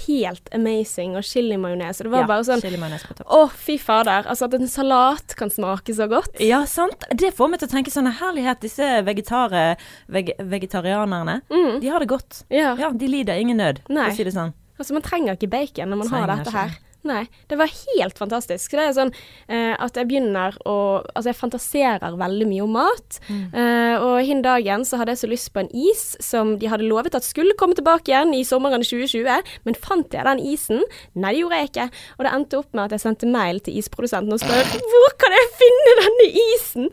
Helt 0.04 0.48
amazing. 0.54 1.16
Og 1.18 1.26
chilimajones. 1.26 2.00
Og 2.00 2.08
det 2.08 2.12
var 2.14 2.24
ja, 2.24 2.28
bare 2.30 2.46
sånn 2.46 2.62
chili 2.64 2.78
oh. 2.80 3.22
Å, 3.38 3.40
fy 3.50 3.78
fader. 3.80 4.28
Altså, 4.30 4.48
at 4.48 4.56
en 4.58 4.70
salat 4.70 5.36
kan 5.38 5.52
smake 5.52 5.94
så 5.96 6.08
godt. 6.10 6.40
Ja, 6.42 6.62
sant. 6.68 7.06
Det 7.10 7.32
får 7.36 7.52
meg 7.52 7.62
til 7.62 7.70
å 7.70 7.74
tenke 7.74 7.94
sånn 7.94 8.10
herlighet, 8.20 8.62
disse 8.64 8.88
vegetare, 9.06 9.64
veg, 10.12 10.34
vegetarianerne. 10.38 11.40
Mm. 11.52 11.80
De 11.82 11.92
har 11.92 12.02
det 12.02 12.10
godt. 12.12 12.44
Ja. 12.52 12.74
Ja, 12.80 12.90
de 12.90 13.10
lider 13.10 13.40
ingen 13.40 13.60
nød, 13.60 13.84
for 13.86 13.98
Nei. 13.98 14.08
å 14.10 14.16
si 14.16 14.26
det 14.26 14.34
sånn. 14.36 14.54
Altså, 14.78 14.96
man 14.96 15.04
trenger 15.04 15.36
ikke 15.36 15.52
bacon 15.52 15.92
når 15.92 16.02
man 16.04 16.10
har 16.10 16.24
Trenger 16.24 16.42
dette 16.42 16.50
ikke 16.52 16.64
her. 16.64 16.80
Nei. 17.08 17.24
Det 17.50 17.58
var 17.58 17.70
helt 17.70 18.18
fantastisk. 18.18 18.76
Det 18.78 18.82
er 18.84 18.94
sånn 18.94 19.10
eh, 19.50 19.74
at 19.74 19.96
jeg 19.98 20.08
begynner 20.10 20.54
å 20.68 20.76
Altså, 21.12 21.30
jeg 21.30 21.38
fantaserer 21.38 22.16
veldig 22.18 22.46
mye 22.48 22.62
om 22.64 22.72
mat. 22.76 23.18
Mm. 23.28 23.42
Eh, 23.58 24.04
og 24.04 24.20
hin 24.26 24.42
dagen 24.44 24.84
så 24.86 24.98
hadde 25.00 25.14
jeg 25.14 25.22
så 25.22 25.30
lyst 25.30 25.50
på 25.54 25.62
en 25.62 25.70
is 25.72 26.04
som 26.22 26.54
de 26.60 26.68
hadde 26.70 26.86
lovet 26.86 27.16
at 27.18 27.26
skulle 27.26 27.56
komme 27.58 27.76
tilbake 27.78 28.12
igjen 28.12 28.32
i 28.36 28.44
sommeren 28.46 28.84
2020. 28.86 29.52
Men 29.66 29.78
fant 29.78 30.14
jeg 30.14 30.26
den 30.28 30.42
isen? 30.52 30.82
Nei, 31.14 31.34
det 31.34 31.42
gjorde 31.42 31.60
jeg 31.60 31.70
ikke. 31.72 31.88
Og 32.16 32.26
det 32.26 32.34
endte 32.36 32.60
opp 32.60 32.70
med 32.76 32.84
at 32.86 32.96
jeg 32.96 33.04
sendte 33.04 33.30
mail 33.30 33.60
til 33.64 33.78
isprodusenten 33.82 34.36
og 34.36 34.42
spør 34.42 34.72
hvor 34.92 35.16
kan 35.20 35.36
jeg 35.36 35.50
finne 35.60 35.96
denne 36.02 36.28
isen? 36.46 36.90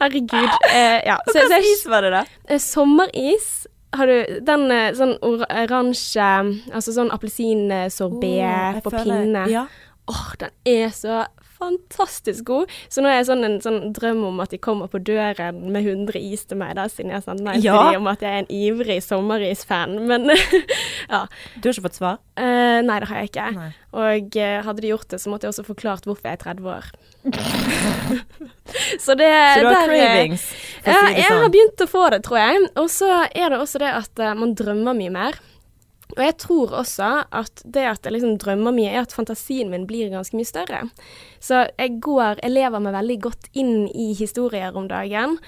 Herregud. 0.00 0.56
Eh, 0.70 1.00
ja. 1.02 1.16
Så, 1.26 1.42
så 1.50 1.56
is 1.66 1.80
var 1.90 2.04
det, 2.04 2.10
da? 2.14 2.20
Eh, 2.46 2.60
Sommeris 2.62 3.66
har 3.96 4.06
du 4.06 4.40
den 4.46 4.70
eh, 4.70 4.92
sånn 4.94 5.16
oransje 5.26 6.26
Altså 6.70 6.94
sånn 6.94 7.10
appelsinsorbé 7.14 8.34
oh, 8.46 8.80
på 8.84 8.92
føler- 8.94 9.04
pinne. 9.24 9.46
Ja. 9.50 9.66
Åh, 10.10 10.32
den 10.38 10.50
er 10.66 10.88
så 10.94 11.24
fantastisk 11.60 12.44
god. 12.48 12.72
Så 12.88 13.04
nå 13.04 13.10
er 13.12 13.18
jeg 13.20 13.28
sånn 13.30 13.44
en 13.46 13.58
sånn 13.62 13.78
drøm 13.96 14.24
om 14.30 14.40
at 14.42 14.50
de 14.54 14.58
kommer 14.62 14.88
på 14.90 14.98
døren 15.04 15.60
med 15.74 15.84
100 15.86 16.18
is 16.20 16.46
til 16.50 16.58
meg, 16.60 16.74
da, 16.80 16.88
siden 16.90 17.12
jeg 17.12 17.20
har 17.20 17.26
sendt 17.28 17.44
mail 17.46 17.60
Ja. 17.62 17.76
til 17.76 17.92
de 17.92 18.00
om 18.00 18.10
at 18.10 18.24
jeg 18.24 18.32
er 18.32 18.42
en 18.42 18.50
ivrig 18.50 18.98
sommeris-fan. 19.04 19.98
Men 20.08 20.30
ja. 21.12 21.26
Du 21.60 21.68
har 21.68 21.74
ikke 21.76 21.86
fått 21.90 22.00
svar? 22.00 22.18
Uh, 22.40 22.80
nei, 22.86 22.98
det 23.04 23.08
har 23.12 23.20
jeg 23.22 23.30
ikke. 23.34 23.48
Nei. 23.60 23.70
Og 24.00 24.36
eh, 24.38 24.60
hadde 24.64 24.80
de 24.84 24.90
gjort 24.92 25.08
det, 25.10 25.18
så 25.20 25.28
måtte 25.32 25.44
jeg 25.48 25.52
også 25.54 25.64
forklart 25.66 26.04
hvorfor 26.06 26.28
jeg 26.30 26.38
er 26.38 26.44
30 26.44 26.68
år. 26.70 26.90
så 29.04 29.14
det 29.18 29.28
Så 29.54 29.60
du 29.60 29.66
har 29.66 29.74
der, 29.74 29.92
eh, 29.92 30.06
cravings, 30.06 30.44
for 30.84 30.90
å 30.90 30.94
Ja, 30.94 31.00
si 31.00 31.14
det 31.14 31.16
jeg 31.20 31.26
har 31.28 31.40
sånn. 31.42 31.52
begynt 31.56 31.84
å 31.84 31.88
få 31.90 32.04
det, 32.14 32.20
tror 32.24 32.38
jeg. 32.38 32.68
Og 32.76 32.88
så 32.90 33.10
er 33.34 33.50
det 33.50 33.58
også 33.58 33.78
det 33.82 33.90
at 33.98 34.22
uh, 34.22 34.34
man 34.38 34.54
drømmer 34.54 34.94
mye 34.96 35.10
mer. 35.10 35.40
Og 36.16 36.22
jeg 36.24 36.36
tror 36.42 36.76
også 36.82 37.10
at 37.30 37.62
det 37.64 37.86
at 37.88 38.06
jeg 38.06 38.16
liksom 38.16 38.38
drømmer 38.42 38.74
mye, 38.74 38.92
er 38.92 39.04
at 39.04 39.14
fantasien 39.14 39.70
min 39.72 39.86
blir 39.88 40.12
ganske 40.12 40.36
mye 40.36 40.48
større. 40.48 40.84
Så 41.40 41.66
jeg 41.78 42.00
går 42.02 42.40
Jeg 42.42 42.50
lever 42.52 42.80
meg 42.80 42.94
veldig 42.94 43.18
godt 43.20 43.50
inn 43.52 43.88
i 43.88 44.12
historier 44.14 44.76
om 44.76 44.88
dagen. 44.88 45.38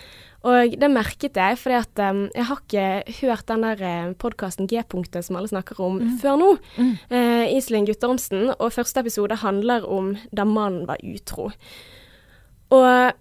Og 0.43 0.75
det 0.75 0.91
merket 0.91 1.39
jeg, 1.39 1.59
at 1.71 2.01
um, 2.03 2.25
jeg 2.35 2.47
har 2.49 2.63
ikke 2.65 3.19
hørt 3.21 3.47
den 3.47 3.63
der 3.63 3.83
uh, 3.83 4.15
podkasten 4.19 4.67
G-punktet 4.67 5.27
som 5.27 5.39
alle 5.39 5.53
snakker 5.53 5.79
om 5.81 6.01
før 6.19 6.39
nå. 6.41 6.49
Eh, 7.15 7.47
Iselin 7.55 7.87
Guttormsen, 7.87 8.51
og 8.59 8.73
første 8.75 9.05
episode 9.05 9.39
handler 9.39 9.87
om 9.87 10.17
da 10.35 10.47
mannen 10.49 10.89
var 10.89 10.99
utro. 11.07 11.53
Og 12.75 13.13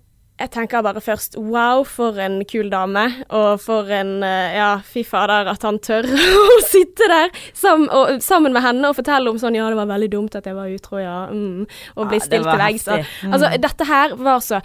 jeg 0.42 0.52
tenker 0.54 0.86
bare 0.86 1.02
først 1.04 1.38
wow, 1.38 1.84
for 1.88 2.18
en 2.22 2.40
kul 2.50 2.72
dame, 2.72 3.06
og 3.30 3.62
for 3.64 3.90
en 3.94 4.22
eh, 4.26 4.58
ja, 4.58 4.72
fy 4.86 5.04
fader 5.08 5.50
at 5.52 5.66
han 5.68 5.78
tør 5.84 6.08
å 6.56 6.62
sitte 6.68 7.10
der 7.12 7.30
sam 7.58 7.88
og, 7.90 8.18
sammen 8.26 8.56
med 8.56 8.66
henne 8.66 8.90
og 8.90 8.98
fortelle 8.98 9.32
om 9.32 9.40
sånn 9.42 9.58
ja, 9.58 9.70
det 9.72 9.80
var 9.80 9.92
veldig 9.92 10.10
dumt 10.14 10.38
at 10.40 10.50
jeg 10.50 10.58
var 10.58 10.72
utro, 10.72 11.02
ja, 11.02 11.20
mm, 11.30 11.68
og 11.98 12.10
bli 12.10 12.22
Ja, 12.22 12.26
stilt 12.26 12.50
til 12.50 12.62
veggs. 12.62 12.88
Mm. 12.90 13.36
Altså, 13.36 13.52
dette 13.62 13.88
her 13.88 14.18
var 14.20 14.42
så 14.46 14.62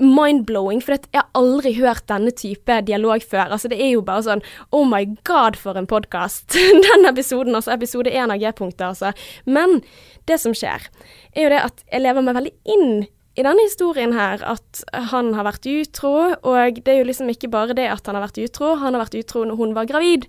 mind-blowing, 0.00 0.80
for 0.80 0.96
jeg 0.96 1.18
har 1.18 1.28
aldri 1.36 1.74
hørt 1.76 2.06
denne 2.08 2.32
type 2.32 2.78
dialog 2.88 3.24
før. 3.26 3.52
Altså, 3.52 3.68
det 3.68 3.80
er 3.82 3.92
jo 3.92 4.04
bare 4.04 4.24
sånn 4.24 4.44
Oh 4.76 4.86
my 4.88 5.04
god, 5.28 5.58
for 5.60 5.76
en 5.76 5.88
podkast! 5.90 6.56
Den 6.86 7.08
episoden, 7.10 7.56
altså 7.58 7.74
episode 7.76 8.12
én 8.12 8.32
av 8.32 8.40
G-punktet, 8.40 8.86
altså. 8.92 9.12
Men 9.44 9.80
det 10.28 10.40
som 10.40 10.56
skjer, 10.56 10.88
er 11.34 11.46
jo 11.46 11.52
det 11.52 11.64
at 11.68 11.84
jeg 11.86 12.04
lever 12.06 12.24
meg 12.24 12.38
veldig 12.38 12.54
inn 12.76 12.92
i 13.38 13.44
denne 13.46 13.62
historien 13.62 14.12
her 14.16 14.42
at 14.42 14.82
han 15.12 15.32
har 15.36 15.46
vært 15.46 15.68
utro, 15.70 16.14
og 16.34 16.80
det 16.82 16.92
er 16.92 17.02
jo 17.02 17.10
liksom 17.10 17.30
ikke 17.30 17.50
bare 17.52 17.76
det 17.78 17.86
at 17.90 18.06
han 18.10 18.18
har 18.18 18.26
vært 18.26 18.40
utro, 18.42 18.74
han 18.80 18.96
har 18.96 19.04
vært 19.04 19.20
utro 19.22 19.44
når 19.46 19.60
hun 19.60 19.76
var 19.76 19.90
gravid. 19.90 20.26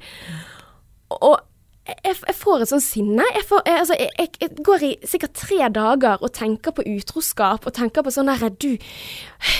Og 1.17 1.39
jeg, 1.88 2.15
jeg 2.27 2.36
får 2.38 2.63
et 2.63 2.70
sånt 2.70 2.86
sinne. 2.86 3.25
Jeg, 3.36 3.43
får, 3.50 3.63
jeg, 3.65 3.79
altså, 3.81 3.96
jeg, 3.98 4.50
går 4.65 4.86
i 4.86 4.91
sikkert 5.10 5.34
tre 5.38 5.70
dager 5.74 6.22
og 6.22 6.34
tenker 6.36 6.75
på 6.77 6.86
utroskap 6.86 7.65
og 7.65 7.74
tenker 7.75 8.05
på 8.05 8.13
sånn 8.13 8.29
herre 8.29 8.51
Du, 8.53 8.70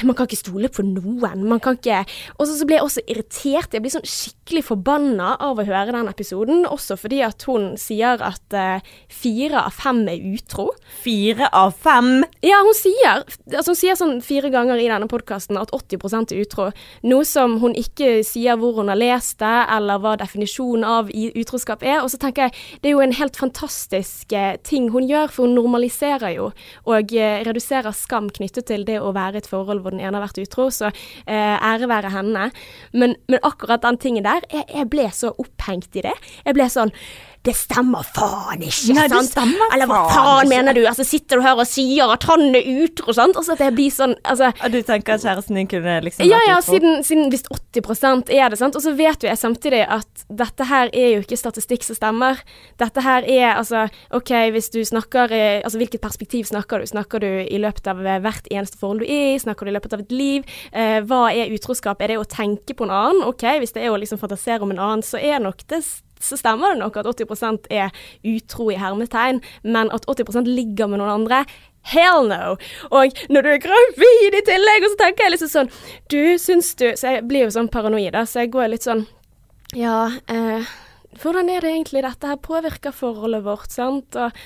man 0.08 0.18
kan 0.18 0.30
ikke 0.30 0.40
stole 0.40 0.70
på 0.72 0.86
noen. 0.86 1.48
Man 1.50 1.64
kan 1.64 1.80
ikke 1.80 2.04
Og 2.38 2.46
så 2.48 2.68
blir 2.68 2.78
jeg 2.78 2.86
også 2.86 3.06
irritert. 3.08 3.74
Jeg 3.74 3.84
blir 3.84 3.96
sånn 3.96 4.06
skikkelig 4.06 4.41
forbanna 4.60 5.38
av 5.40 5.60
å 5.62 5.64
høre 5.64 5.94
den 5.96 6.10
episoden, 6.12 6.66
også 6.68 6.98
fordi 7.00 7.22
at 7.24 7.46
hun 7.48 7.78
sier 7.80 8.20
at 8.20 8.56
uh, 8.56 8.84
fire 9.08 9.64
av 9.64 9.72
fem 9.72 10.02
er 10.12 10.20
utro. 10.34 10.68
Fire 11.02 11.48
av 11.56 11.72
fem. 11.80 12.26
Ja, 12.44 12.60
hun 12.66 12.76
sier, 12.76 13.24
altså 13.54 13.72
hun 13.72 13.80
sier 13.80 13.96
sånn 13.96 14.18
fire 14.26 14.52
ganger 14.52 14.82
i 14.82 14.90
denne 14.92 15.08
podkasten 15.08 15.60
at 15.62 15.72
80 15.72 16.36
er 16.36 16.42
utro. 16.44 16.68
Noe 17.08 17.28
som 17.28 17.56
hun 17.64 17.78
ikke 17.80 18.20
sier 18.28 18.60
hvor 18.60 18.76
hun 18.82 18.92
har 18.92 19.00
lest 19.00 19.40
det, 19.40 19.56
eller 19.72 20.04
hva 20.04 20.18
definisjonen 20.20 20.84
av 20.84 21.14
utroskap 21.14 21.88
er. 21.88 22.02
Og 22.04 22.12
så 22.12 22.20
tenker 22.20 22.50
jeg 22.50 22.82
det 22.84 22.92
er 22.92 22.98
jo 22.98 23.06
en 23.06 23.16
helt 23.16 23.40
fantastisk 23.40 24.36
uh, 24.36 24.58
ting 24.68 24.92
hun 24.92 25.08
gjør, 25.08 25.32
for 25.32 25.48
hun 25.48 25.56
normaliserer 25.56 26.36
jo 26.36 26.52
og 26.92 27.16
uh, 27.16 27.40
reduserer 27.48 27.96
skam 27.96 28.28
knyttet 28.34 28.68
til 28.68 28.84
det 28.88 29.00
å 29.00 29.14
være 29.16 29.40
i 29.40 29.46
et 29.46 29.50
forhold 29.50 29.86
hvor 29.86 29.96
den 29.96 30.04
ene 30.04 30.18
har 30.20 30.28
vært 30.28 30.44
utro. 30.44 30.68
Så 30.74 30.92
ære 31.32 31.88
være 31.90 32.12
henne. 32.14 32.50
Men, 32.94 33.16
men 33.32 33.40
akkurat 33.46 33.84
den 33.84 34.00
tingen 34.02 34.26
der, 34.26 34.41
jeg, 34.50 34.66
jeg 34.70 34.90
ble 34.92 35.08
så 35.14 35.34
opphengt 35.42 35.96
i 36.00 36.06
det. 36.08 36.16
Jeg 36.46 36.58
ble 36.58 36.68
sånn 36.72 36.94
det 37.42 37.56
stemmer 37.58 38.06
faen 38.14 38.62
ikke, 38.62 38.94
Nei, 38.94 39.08
sant? 39.10 39.38
Eller 39.74 39.90
hva 39.90 40.04
faen 40.12 40.42
faen 40.42 40.50
mener 40.52 40.76
du? 40.78 40.84
Altså, 40.86 41.06
sitter 41.08 41.40
du 41.40 41.46
her 41.46 41.58
og 41.58 41.66
sier 41.70 42.12
at 42.14 42.26
han 42.30 42.44
er 42.58 42.68
utro, 42.84 43.14
sant? 43.18 43.38
Og 43.40 43.46
så 43.46 43.56
at 43.56 43.64
blir 43.74 43.94
sånn, 43.94 44.14
altså 44.28 44.52
Og 44.52 44.74
du 44.74 44.82
tenker 44.86 45.16
at 45.16 45.24
kjæresten 45.26 45.58
din 45.58 45.70
kunne 45.72 45.96
liksom 46.06 46.28
ja, 46.30 46.42
ja, 46.48 46.60
siden, 46.66 47.02
siden 47.06 47.32
hvis 47.34 47.48
80% 47.50 48.30
er 48.36 48.52
det, 48.54 48.60
sant. 48.62 48.78
Og 48.78 48.84
så 48.86 48.94
vet 48.98 49.24
jo 49.24 49.30
jeg 49.30 49.42
samtidig 49.42 49.82
at 49.88 50.26
dette 50.28 50.68
her 50.70 50.92
er 50.94 51.16
jo 51.16 51.24
ikke 51.26 51.40
statistikk 51.40 51.86
som 51.88 51.98
stemmer. 51.98 52.44
Dette 52.82 53.06
her 53.06 53.26
er 53.26 53.56
altså 53.56 53.88
OK, 54.14 54.34
hvis 54.54 54.70
du 54.74 54.82
snakker 54.86 55.34
eh, 55.36 55.50
Altså 55.62 55.80
hvilket 55.82 56.02
perspektiv 56.02 56.46
snakker 56.50 56.82
du? 56.82 56.88
Snakker 56.90 57.24
du 57.24 57.30
i 57.42 57.60
løpet 57.62 57.90
av 57.90 58.00
eh, 58.06 58.22
hvert 58.22 58.48
eneste 58.52 58.80
forhold 58.82 59.02
du 59.02 59.08
er 59.10 59.34
i? 59.34 59.42
Snakker 59.42 59.66
du 59.66 59.74
i 59.74 59.76
løpet 59.76 59.98
av 59.98 60.06
et 60.06 60.14
liv? 60.14 60.56
Eh, 60.72 61.00
hva 61.08 61.24
er 61.34 61.54
utroskap? 61.56 62.02
Er 62.02 62.14
det 62.14 62.22
å 62.22 62.30
tenke 62.30 62.78
på 62.78 62.88
en 62.88 62.94
annen? 62.94 63.26
OK, 63.28 63.46
hvis 63.62 63.76
det 63.76 63.86
er 63.86 63.94
å 63.94 64.00
liksom 64.00 64.22
fantasere 64.22 64.62
om 64.66 64.74
en 64.74 64.82
annen, 64.82 65.06
så 65.06 65.22
er 65.22 65.42
nok 65.42 65.66
det 65.72 65.82
så 66.22 66.38
stemmer 66.40 66.74
det 66.74 66.82
nok 66.82 67.02
at 67.02 67.10
80% 67.10 67.68
er 67.74 67.92
utro 68.28 68.70
i 68.72 68.80
hermetegn, 68.80 69.42
men 69.64 69.92
at 69.94 70.08
80% 70.10 70.50
ligger 70.50 70.92
med 70.92 71.02
noen 71.02 71.22
andre 71.22 71.44
Hell 71.82 72.28
no! 72.30 72.58
Og 72.94 73.22
når 73.34 73.42
du 73.42 73.50
er 73.56 73.64
gravid 73.64 74.36
i 74.38 74.44
tillegg, 74.46 74.86
og 74.86 74.94
så 74.94 75.00
tenker 75.00 75.26
jeg 75.26 75.34
liksom 75.34 75.50
sånn 75.50 75.72
Du, 76.14 76.20
syns 76.42 76.76
du 76.78 76.92
Så 76.94 77.16
jeg 77.16 77.24
blir 77.30 77.48
jo 77.48 77.56
sånn 77.56 77.72
paranoid, 77.74 78.12
da, 78.14 78.22
så 78.30 78.44
jeg 78.44 78.52
går 78.54 78.70
litt 78.76 78.86
sånn 78.86 79.08
Ja, 79.74 80.12
eh, 80.30 80.70
hvordan 81.22 81.50
er 81.52 81.66
det 81.66 81.74
egentlig 81.74 82.06
dette 82.06 82.30
her 82.30 82.38
påvirker 82.40 82.94
forholdet 82.96 83.44
vårt, 83.44 83.74
sant? 83.74 84.16
Og, 84.16 84.38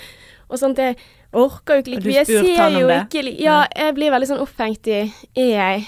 og 0.47 0.61
sånt 0.61 0.79
Jeg 0.81 0.95
orker 1.35 1.75
jo 1.75 1.83
ikke 1.83 1.93
like 1.93 2.07
mye. 2.07 2.17
Jeg 2.21 2.31
ser 2.31 2.79
jo 2.79 2.87
ikke 2.95 3.27
Ja, 3.43 3.59
jeg 3.75 3.99
blir 3.99 4.15
veldig 4.15 4.31
sånn 4.31 4.43
opphengt 4.45 4.87
i 4.87 5.03
Er 5.35 5.51
jeg 5.51 5.85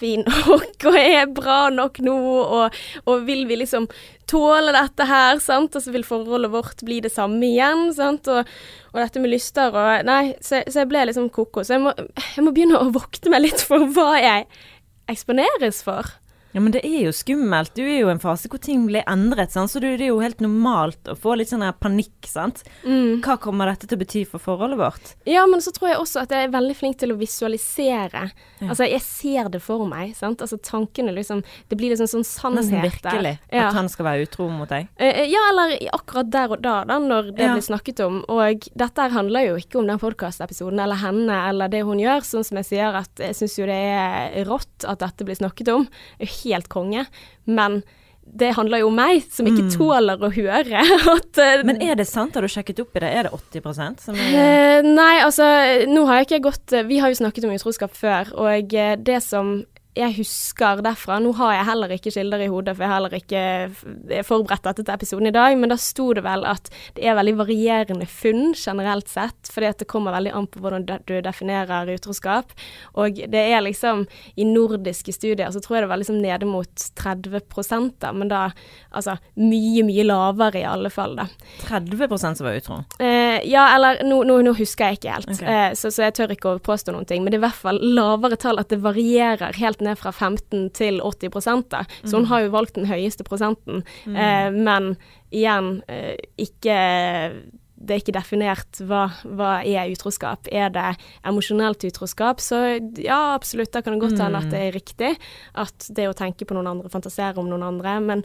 fin 0.00 0.22
nok, 0.24 0.76
og 0.88 0.96
er 0.96 1.10
jeg 1.12 1.32
bra 1.36 1.60
nok 1.74 1.98
nå, 2.04 2.16
og, 2.40 2.76
og 3.04 3.24
vil 3.26 3.42
vi 3.50 3.58
liksom 3.62 3.88
tåle 4.30 4.74
dette 4.76 5.06
her, 5.10 5.40
sant, 5.42 5.74
og 5.74 5.82
så 5.84 5.94
vil 5.94 6.06
forholdet 6.06 6.52
vårt 6.52 6.84
bli 6.86 7.00
det 7.04 7.12
samme 7.14 7.42
igjen, 7.48 7.88
sant, 7.96 8.30
og, 8.30 8.48
og 8.92 9.02
dette 9.02 9.22
med 9.22 9.34
lyster 9.34 9.74
og 9.74 10.06
Nei, 10.06 10.36
så, 10.38 10.62
så 10.70 10.84
jeg 10.84 10.90
ble 10.92 11.04
liksom 11.10 11.30
koko. 11.34 11.64
Så 11.66 11.76
jeg 11.76 11.84
må, 11.84 11.94
jeg 12.36 12.46
må 12.46 12.54
begynne 12.54 12.78
å 12.80 12.90
vokte 12.94 13.32
meg 13.32 13.48
litt 13.48 13.64
for 13.66 13.90
hva 13.96 14.14
jeg 14.20 14.46
eksponeres 15.10 15.82
for. 15.86 16.06
Ja, 16.52 16.60
men 16.60 16.72
det 16.74 16.80
er 16.84 17.04
jo 17.06 17.12
skummelt. 17.14 17.74
Du 17.76 17.82
er 17.84 18.00
jo 18.00 18.08
i 18.08 18.10
en 18.10 18.18
fase 18.18 18.48
hvor 18.50 18.58
ting 18.58 18.82
blir 18.88 19.04
endret, 19.06 19.52
sant? 19.54 19.70
så 19.70 19.78
det 19.80 19.92
er 20.00 20.08
jo 20.08 20.18
helt 20.18 20.40
normalt 20.42 21.06
å 21.06 21.14
få 21.14 21.36
litt 21.38 21.48
sånn 21.52 21.62
her 21.62 21.76
panikk, 21.78 22.26
sant. 22.26 22.64
Mm. 22.82 23.20
Hva 23.22 23.36
kommer 23.38 23.70
dette 23.70 23.86
til 23.86 23.94
å 23.96 24.00
bety 24.00 24.24
for 24.26 24.42
forholdet 24.42 24.78
vårt? 24.80 25.12
Ja, 25.30 25.44
men 25.46 25.60
så 25.62 25.70
tror 25.76 25.88
jeg 25.92 26.00
også 26.00 26.24
at 26.24 26.34
jeg 26.34 26.48
er 26.48 26.54
veldig 26.54 26.74
flink 26.76 26.98
til 26.98 27.12
å 27.14 27.18
visualisere. 27.20 28.24
Altså, 28.66 28.88
jeg 28.90 29.00
ser 29.04 29.48
det 29.54 29.60
for 29.62 29.86
meg, 29.86 30.16
sant. 30.18 30.42
Altså 30.42 30.58
tankene 30.58 31.14
liksom 31.14 31.44
Det 31.70 31.76
blir 31.78 31.94
liksom 31.94 32.08
sånn 32.10 32.26
sannhet 32.26 32.66
Nesten 32.66 32.80
der. 32.82 32.90
virkelig. 32.90 33.32
Ja. 33.52 33.68
At 33.68 33.74
han 33.78 33.88
skal 33.88 34.08
være 34.08 34.26
utro 34.26 34.48
mot 34.50 34.68
deg. 34.68 34.88
Eh, 34.98 35.22
Ja, 35.30 35.38
eller 35.52 35.76
akkurat 35.94 36.30
der 36.34 36.50
og 36.56 36.62
da, 36.62 36.82
da, 36.84 36.98
når 36.98 37.30
det 37.36 37.44
Ja. 37.46 37.52
blir 37.54 37.62
snakket 37.62 38.00
om. 38.04 38.24
Og 38.28 38.66
dette 38.74 38.98
her 39.06 39.10
handler 39.10 39.46
jo 39.46 39.54
ikke 39.56 39.78
om 39.78 39.86
den 39.86 39.98
podkastepisoden 39.98 40.80
eller 40.82 40.96
henne 40.96 41.48
eller 41.48 41.68
det 41.68 41.84
hun 41.84 41.98
gjør, 41.98 42.20
sånn 42.26 42.44
som 42.44 42.56
jeg 42.58 42.66
sier 42.66 42.94
at 42.96 43.14
jeg 43.18 43.34
syns 43.38 43.56
jo 43.58 43.66
det 43.66 43.78
er 43.78 44.44
rått 44.44 44.84
at 44.88 44.98
dette 44.98 45.24
blir 45.24 45.36
snakket 45.38 45.68
om. 45.74 45.86
Jo 46.18 46.39
helt 46.44 46.70
konge. 46.72 47.06
Men 47.46 47.80
det 48.30 48.52
handler 48.54 48.82
jo 48.82 48.90
om 48.90 48.98
meg, 48.98 49.24
som 49.32 49.48
ikke 49.48 49.66
tåler 49.74 50.20
å 50.22 50.30
høre 50.30 50.82
at 51.16 51.40
eh, 51.42 51.64
Men 51.66 51.80
er 51.82 51.98
det 51.98 52.06
sant? 52.06 52.36
Har 52.36 52.46
du 52.46 52.52
sjekket 52.52 52.82
opp 52.84 52.94
i 52.94 53.02
det? 53.02 53.10
Er 53.10 53.26
det 53.26 53.32
80 53.34 53.98
som 54.04 54.14
er 54.14 54.36
Eh, 54.40 54.86
nei, 54.86 55.16
altså 55.24 55.46
nå 55.90 56.04
har 56.06 56.20
jeg 56.20 56.28
ikke 56.28 56.44
gått 56.50 56.76
eh, 56.76 56.86
Vi 56.86 57.00
har 57.02 57.10
jo 57.10 57.18
snakket 57.18 57.48
om 57.48 57.54
utroskap 57.56 57.96
før, 57.96 58.30
og 58.38 58.76
det 59.02 59.18
som 59.26 59.64
jeg 59.98 60.14
husker 60.20 60.80
derfra 60.84 61.16
Nå 61.22 61.32
har 61.40 61.54
jeg 61.56 61.66
heller 61.66 61.92
ikke 61.96 62.12
kilder 62.14 62.42
i 62.44 62.48
hodet, 62.50 62.76
for 62.76 62.84
jeg 62.84 62.90
har 62.92 63.00
heller 63.00 63.16
ikke 63.16 64.22
forberedt 64.26 64.66
dette 64.68 64.84
til 64.84 64.94
episoden 64.94 65.30
i 65.30 65.34
dag, 65.34 65.56
men 65.58 65.72
da 65.72 65.76
sto 65.80 66.10
det 66.14 66.22
vel 66.22 66.44
at 66.46 66.70
det 66.94 67.06
er 67.06 67.16
veldig 67.18 67.34
varierende 67.40 68.06
funn 68.06 68.54
generelt 68.54 69.10
sett, 69.10 69.50
fordi 69.50 69.70
at 69.70 69.82
det 69.82 69.88
kommer 69.90 70.14
veldig 70.14 70.34
an 70.36 70.46
på 70.50 70.62
hvordan 70.62 70.86
du 71.08 71.14
definerer 71.24 71.90
utroskap. 71.90 72.54
Og 73.02 73.18
det 73.32 73.42
er 73.50 73.64
liksom 73.66 74.04
I 74.38 74.46
nordiske 74.46 75.14
studier 75.16 75.50
så 75.50 75.62
tror 75.62 75.78
jeg 75.78 75.86
det 75.86 75.90
var 75.90 76.02
liksom 76.02 76.20
nede 76.22 76.46
mot 76.48 76.86
30 77.00 77.90
da, 78.00 78.12
men 78.14 78.30
da 78.30 78.44
altså 78.94 79.16
mye, 79.40 79.82
mye 79.86 80.06
lavere 80.06 80.62
i 80.62 80.66
alle 80.68 80.90
fall, 80.94 81.18
da. 81.18 81.26
30 81.66 82.18
som 82.20 82.46
var 82.46 82.60
utro? 82.60 82.80
Eh, 83.02 83.42
ja, 83.50 83.66
eller 83.74 84.04
nå, 84.06 84.22
nå, 84.28 84.38
nå 84.46 84.54
husker 84.58 84.90
jeg 84.90 85.00
ikke 85.00 85.18
helt, 85.18 85.34
okay. 85.34 85.50
eh, 85.50 85.74
så, 85.78 85.90
så 85.90 86.06
jeg 86.06 86.16
tør 86.20 86.36
ikke 86.36 86.54
å 86.54 86.62
påstå 86.62 86.94
noen 86.94 87.08
ting. 87.10 87.24
Men 87.24 87.34
det 87.34 87.40
er 87.40 87.42
i 87.42 87.46
hvert 87.48 87.62
fall 87.66 87.82
lavere 87.82 88.38
tall 88.40 88.62
at 88.62 88.70
det 88.70 88.80
varierer 88.84 89.58
helt 89.58 89.79
ned 89.84 89.98
fra 90.00 90.12
15 90.12 90.70
til 90.76 91.00
80 91.04 91.64
da. 91.70 91.84
Så 92.04 92.20
hun 92.20 92.28
har 92.30 92.44
jo 92.44 92.52
valgt 92.54 92.76
den 92.78 92.88
høyeste 92.90 93.26
prosenten. 93.26 93.84
Eh, 94.06 94.50
men 94.54 94.94
igjen, 95.30 95.80
eh, 95.88 96.16
ikke 96.40 96.76
det 97.80 97.94
er 97.94 98.00
ikke 98.02 98.12
definert 98.12 98.80
hva, 98.84 99.06
hva 99.24 99.52
er 99.64 99.88
utroskap. 99.88 100.50
Er 100.52 100.68
det 100.74 100.98
emosjonelt 101.26 101.84
utroskap, 101.88 102.42
så 102.44 102.76
ja, 103.00 103.32
absolutt, 103.32 103.72
da 103.72 103.80
kan 103.80 103.96
det 103.96 104.02
godt 104.04 104.20
hende 104.20 104.42
at 104.42 104.50
det 104.52 104.64
er 104.66 104.76
riktig. 104.76 105.14
At 105.56 105.88
det 105.88 106.10
å 106.10 106.16
tenke 106.16 106.44
på 106.44 106.56
noen 106.58 106.68
andre, 106.74 106.92
fantasere 106.92 107.40
om 107.40 107.48
noen 107.48 107.64
andre. 107.70 107.96
Men, 108.04 108.24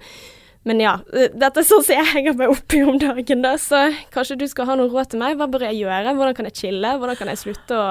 men 0.65 0.81
ja, 0.81 0.95
eh, 1.13 1.29
dette 1.34 1.62
er 1.62 1.67
sånn 1.67 1.84
som 1.86 1.95
jeg 1.95 2.12
henger 2.12 2.38
meg 2.39 2.53
opp 2.53 2.74
i 2.74 2.81
om 2.84 2.98
dagen, 3.01 3.41
da. 3.45 3.55
Så 3.62 3.81
kanskje 4.13 4.39
du 4.41 4.48
skal 4.50 4.65
ha 4.69 4.77
noen 4.79 4.89
råd 4.93 5.12
til 5.13 5.22
meg. 5.22 5.38
Hva 5.38 5.48
bør 5.51 5.67
jeg 5.67 5.84
gjøre? 5.84 6.15
Hvordan 6.17 6.38
kan 6.38 6.50
jeg 6.50 6.57
chille? 6.62 6.95
Hvordan 7.00 7.19
kan 7.19 7.29
jeg 7.31 7.43
slutte 7.43 7.77
å 7.77 7.89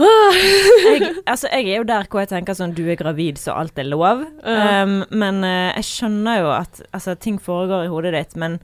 jeg, 0.00 1.08
altså, 1.26 1.48
jeg 1.50 1.66
er 1.66 1.80
jo 1.80 1.86
der 1.88 2.06
hvor 2.08 2.22
jeg 2.22 2.30
tenker 2.30 2.56
sånn 2.56 2.72
Du 2.76 2.82
er 2.88 2.96
gravid, 2.96 3.40
så 3.40 3.56
alt 3.58 3.78
er 3.80 3.88
lov. 3.88 4.22
Um, 4.44 5.00
men 5.10 5.42
uh, 5.44 5.70
jeg 5.76 5.88
skjønner 5.88 6.40
jo 6.40 6.50
at 6.54 6.82
altså, 6.96 7.16
ting 7.20 7.40
foregår 7.42 7.84
i 7.86 7.92
hodet 7.92 8.14
ditt. 8.16 8.36
Men 8.40 8.58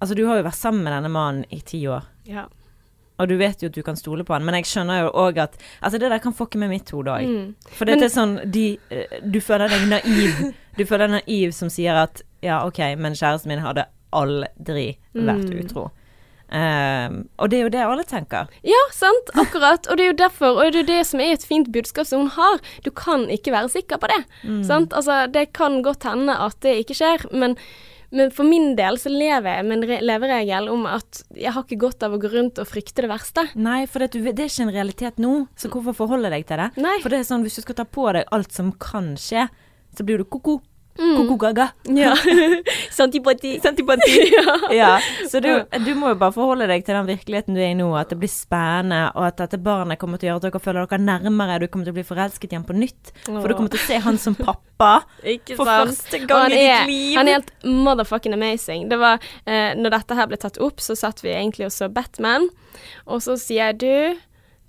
altså, 0.00 0.16
du 0.16 0.24
har 0.28 0.40
jo 0.40 0.46
vært 0.46 0.60
sammen 0.60 0.84
med 0.86 0.94
denne 0.96 1.12
mannen 1.12 1.46
i 1.52 1.60
ti 1.66 1.82
år. 1.90 2.06
Ja. 2.28 2.46
Og 3.20 3.28
du 3.28 3.36
vet 3.38 3.60
jo 3.62 3.68
at 3.70 3.76
du 3.76 3.82
kan 3.86 3.98
stole 3.98 4.24
på 4.26 4.34
han, 4.34 4.44
men 4.46 4.56
jeg 4.58 4.70
skjønner 4.70 5.04
jo 5.04 5.12
òg 5.20 5.38
at 5.44 5.58
Altså, 5.82 5.98
det 6.00 6.08
der 6.10 6.22
kan 6.22 6.34
fucke 6.34 6.58
med 6.58 6.72
mitt 6.72 6.90
hode 6.94 7.12
òg. 7.12 7.28
Mm. 7.28 7.70
For 7.70 7.88
dette 7.88 8.00
Men- 8.00 8.08
er 8.08 8.14
sånn 8.16 8.50
de, 8.50 8.66
eh, 8.90 9.20
Du 9.22 9.40
føler 9.40 9.68
deg 9.68 9.88
naiv. 9.88 10.54
Du 10.78 10.86
føler 10.88 11.08
deg 11.08 11.22
naiv 11.22 11.52
som 11.52 11.68
sier 11.68 11.98
at 12.06 12.22
ja, 12.42 12.60
OK, 12.66 12.78
men 12.98 13.14
kjæresten 13.18 13.48
min 13.52 13.62
hadde 13.64 13.86
aldri 14.12 14.96
vært 15.14 15.48
Mm. 15.48 15.60
utro. 15.64 15.90
Um, 16.52 17.14
og 17.40 17.48
det 17.48 17.56
er 17.58 17.62
jo 17.64 17.70
det 17.72 17.80
alle 17.80 18.02
tenker. 18.04 18.50
Ja, 18.66 18.80
sant. 18.92 19.30
Akkurat. 19.40 19.86
Og 19.88 19.96
det 19.96 20.04
er 20.04 20.10
jo 20.10 20.18
derfor, 20.20 20.58
og 20.60 20.66
det 20.66 20.74
er 20.74 20.82
jo 20.82 20.88
det 20.90 21.06
som 21.08 21.22
er 21.24 21.32
et 21.32 21.46
fint 21.48 21.70
budskap 21.72 22.04
som 22.10 22.26
hun 22.26 22.32
har. 22.34 22.58
Du 22.84 22.90
kan 22.92 23.24
ikke 23.32 23.54
være 23.54 23.70
sikker 23.72 23.96
på 24.02 24.10
det. 24.12 24.18
Mm. 24.44 24.58
Sant? 24.68 24.92
Altså, 24.92 25.22
det 25.32 25.46
kan 25.56 25.80
godt 25.86 26.04
hende 26.04 26.34
at 26.36 26.58
det 26.60 26.74
ikke 26.82 26.98
skjer, 26.98 27.24
men, 27.32 27.56
men 28.12 28.28
for 28.36 28.44
min 28.44 28.74
del 28.76 29.00
så 29.00 29.08
lever 29.08 29.48
jeg 29.48 29.64
med 29.70 29.78
en 29.88 30.04
leveregel 30.04 30.68
om 30.68 30.84
at 30.92 31.22
jeg 31.32 31.54
har 31.56 31.64
ikke 31.64 31.80
godt 31.86 32.04
av 32.04 32.12
å 32.12 32.20
gå 32.20 32.28
rundt 32.34 32.60
og 32.60 32.68
frykte 32.68 33.00
det 33.06 33.08
verste. 33.14 33.46
Nei, 33.56 33.86
for 33.88 34.04
det, 34.04 34.12
det 34.20 34.44
er 34.44 34.52
ikke 34.52 34.66
en 34.68 34.74
realitet 34.76 35.22
nå, 35.24 35.32
så 35.56 35.72
hvorfor 35.72 35.96
forholde 36.04 36.28
deg 36.36 36.44
til 36.52 36.60
det? 36.60 36.68
Nei. 36.84 36.98
For 37.00 37.08
det 37.08 37.22
er 37.22 37.30
sånn, 37.32 37.46
hvis 37.48 37.56
du 37.56 37.64
skal 37.64 37.80
ta 37.80 37.88
på 37.88 38.10
deg 38.12 38.28
alt 38.30 38.52
som 38.52 38.74
kan 38.76 39.14
skje, 39.16 39.48
så 39.96 40.04
blir 40.04 40.20
du 40.20 40.28
ko-ko. 40.28 40.60
Mm. 40.98 41.14
Ko-ko-gaga. 41.16 41.68
Ja. 41.88 42.12
Santipati. 42.90 43.60
Santipati. 43.60 44.32
Ja, 44.72 45.00
så 45.30 45.40
du, 45.40 45.48
du 45.84 45.94
må 45.98 46.12
jo 46.12 46.16
bare 46.20 46.32
forholde 46.34 46.66
deg 46.68 46.84
til 46.86 46.96
den 46.96 47.08
virkeligheten 47.08 47.56
du 47.56 47.60
er 47.60 47.72
i 47.72 47.76
nå, 47.76 47.88
at 47.98 48.12
det 48.12 48.18
blir 48.20 48.30
spennende, 48.30 49.02
og 49.16 49.26
at 49.28 49.40
dette 49.42 49.60
barnet 49.62 50.00
kommer 50.00 50.20
til 50.20 50.28
å 50.28 50.32
gjøre 50.32 50.40
at 50.42 50.46
dere 50.48 50.62
føler 50.64 50.88
dere 50.88 51.00
nærmere, 51.02 51.58
du 51.62 51.66
kommer 51.72 51.88
til 51.88 51.94
å 51.94 51.98
bli 51.98 52.06
forelsket 52.08 52.54
igjen 52.54 52.66
på 52.68 52.76
nytt, 52.76 53.12
for 53.26 53.48
du 53.48 53.56
kommer 53.58 53.72
til 53.72 53.82
å 53.82 53.84
se 53.84 54.00
han 54.06 54.20
som 54.20 54.36
pappa 54.48 54.92
for 55.56 55.68
første 55.68 56.22
gang 56.24 56.48
han 56.48 56.56
i 56.56 56.62
ditt 56.62 56.90
liv. 56.90 57.12
Han 57.18 57.30
er 57.30 57.38
helt 57.40 57.52
motherfucking 57.68 58.36
amazing. 58.36 58.88
Det 58.92 58.98
var, 59.00 59.22
eh, 59.44 59.72
når 59.78 59.96
dette 59.98 60.18
her 60.18 60.32
ble 60.32 60.40
tatt 60.40 60.60
opp, 60.64 60.82
så 60.84 60.96
satt 60.98 61.24
vi 61.24 61.34
egentlig 61.34 61.68
og 61.68 61.74
så 61.74 61.90
Batman, 61.92 62.48
og 63.06 63.24
så 63.24 63.36
sier 63.40 63.72
jeg 63.72 63.80
du, 63.84 64.20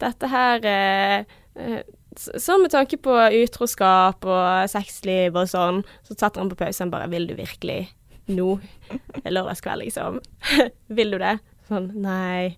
dette 0.04 0.32
her 0.32 0.68
eh, 0.68 1.84
s- 2.20 2.30
Sånn 2.46 2.62
med 2.62 2.72
tanke 2.72 2.98
på 2.98 3.14
utroskap 3.44 4.26
og 4.26 4.70
sexliv 4.70 5.36
og 5.36 5.48
sånn, 5.52 5.84
så 6.04 6.16
satte 6.18 6.40
han 6.40 6.50
på 6.50 6.56
pausen 6.60 6.92
bare 6.94 7.10
Vil 7.10 7.28
du 7.28 7.36
virkelig 7.36 7.90
nå? 8.28 8.60
Lørdagskveld, 9.26 9.84
liksom. 9.86 10.22
Vil 10.88 11.12
du 11.12 11.18
det? 11.20 11.38
Sånn 11.70 11.92
nei, 12.04 12.56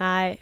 nei. 0.00 0.38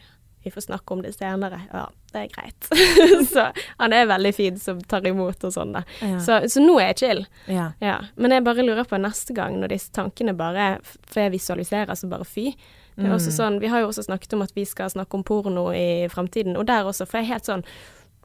Vi 0.47 0.51
får 0.55 0.63
snakke 0.69 0.95
om 0.95 1.01
det 1.03 1.11
senere. 1.17 1.59
Ja, 1.73 1.89
det 2.13 2.21
er 2.21 2.29
greit. 2.31 2.69
så 3.33 3.49
han 3.81 3.93
er 3.97 4.07
veldig 4.07 4.31
fin 4.37 4.59
som 4.63 4.79
tar 4.87 5.03
imot 5.11 5.43
og 5.49 5.51
sånn, 5.57 5.73
da. 5.75 5.81
Ja. 6.01 6.21
Så, 6.23 6.37
så 6.53 6.63
nå 6.63 6.77
er 6.79 6.93
jeg 6.93 6.99
chill. 7.01 7.23
ja. 7.51 7.73
Ja, 7.83 7.97
men 8.15 8.31
jeg 8.37 8.45
bare 8.47 8.63
lurer 8.63 8.87
på 8.87 9.01
neste 9.03 9.35
gang 9.35 9.59
når 9.59 9.75
disse 9.75 9.91
tankene 9.97 10.37
bare 10.39 10.77
For 10.85 11.25
jeg 11.25 11.35
visualiserer, 11.35 11.99
så 11.99 12.07
bare 12.13 12.25
fy. 12.29 12.53
Det 12.97 13.05
er 13.05 13.13
også 13.13 13.29
Mm. 13.33 13.37
sånn, 13.37 13.59
Vi 13.61 13.69
har 13.69 13.81
jo 13.83 13.89
også 13.91 14.07
snakket 14.07 14.33
om 14.39 14.43
at 14.47 14.55
vi 14.57 14.65
skal 14.65 14.89
snakke 14.89 15.19
om 15.19 15.25
porno 15.27 15.67
i 15.75 16.07
framtiden, 16.09 16.55
og 16.57 16.65
der 16.71 16.87
også, 16.89 17.05
for 17.11 17.19
jeg 17.19 17.27
er 17.27 17.33
helt 17.35 17.45
sånn 17.51 17.65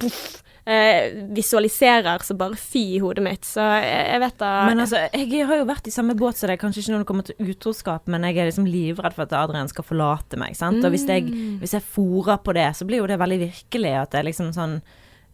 puff, 0.02 0.42
eh, 0.66 1.12
Visualiserer 1.38 2.22
så 2.26 2.36
bare 2.38 2.58
fy 2.60 2.82
i 2.96 3.00
hodet 3.04 3.24
mitt. 3.26 3.46
Så 3.48 3.62
jeg, 3.82 4.08
jeg 4.12 4.20
vet 4.26 4.38
da 4.42 4.52
Men 4.68 4.84
altså, 4.84 5.02
jeg 5.14 5.46
har 5.48 5.62
jo 5.62 5.68
vært 5.70 5.88
i 5.90 5.94
samme 5.96 6.16
båt 6.20 6.38
som 6.42 6.52
deg, 6.52 6.60
kanskje 6.62 6.84
ikke 6.84 6.96
når 6.96 7.04
det 7.06 7.10
kommer 7.12 7.28
til 7.30 7.52
utroskap, 7.54 8.08
men 8.12 8.28
jeg 8.28 8.38
er 8.42 8.50
liksom 8.52 8.68
livredd 8.70 9.16
for 9.18 9.26
at 9.28 9.34
Adrian 9.40 9.72
skal 9.72 9.88
forlate 9.88 10.38
meg, 10.42 10.56
sant. 10.60 10.84
Og 10.86 10.92
hvis 10.94 11.08
jeg, 11.08 11.24
Mm. 11.32 11.60
hvis 11.64 11.74
jeg 11.78 11.82
fòrer 11.96 12.42
på 12.44 12.54
det, 12.54 12.68
så 12.76 12.86
blir 12.86 12.98
jo 13.02 13.08
det 13.08 13.20
veldig 13.22 13.40
virkelig 13.48 13.96
at 14.02 14.12
det 14.12 14.20
er 14.20 14.30
liksom 14.32 14.52
sånn 14.54 14.82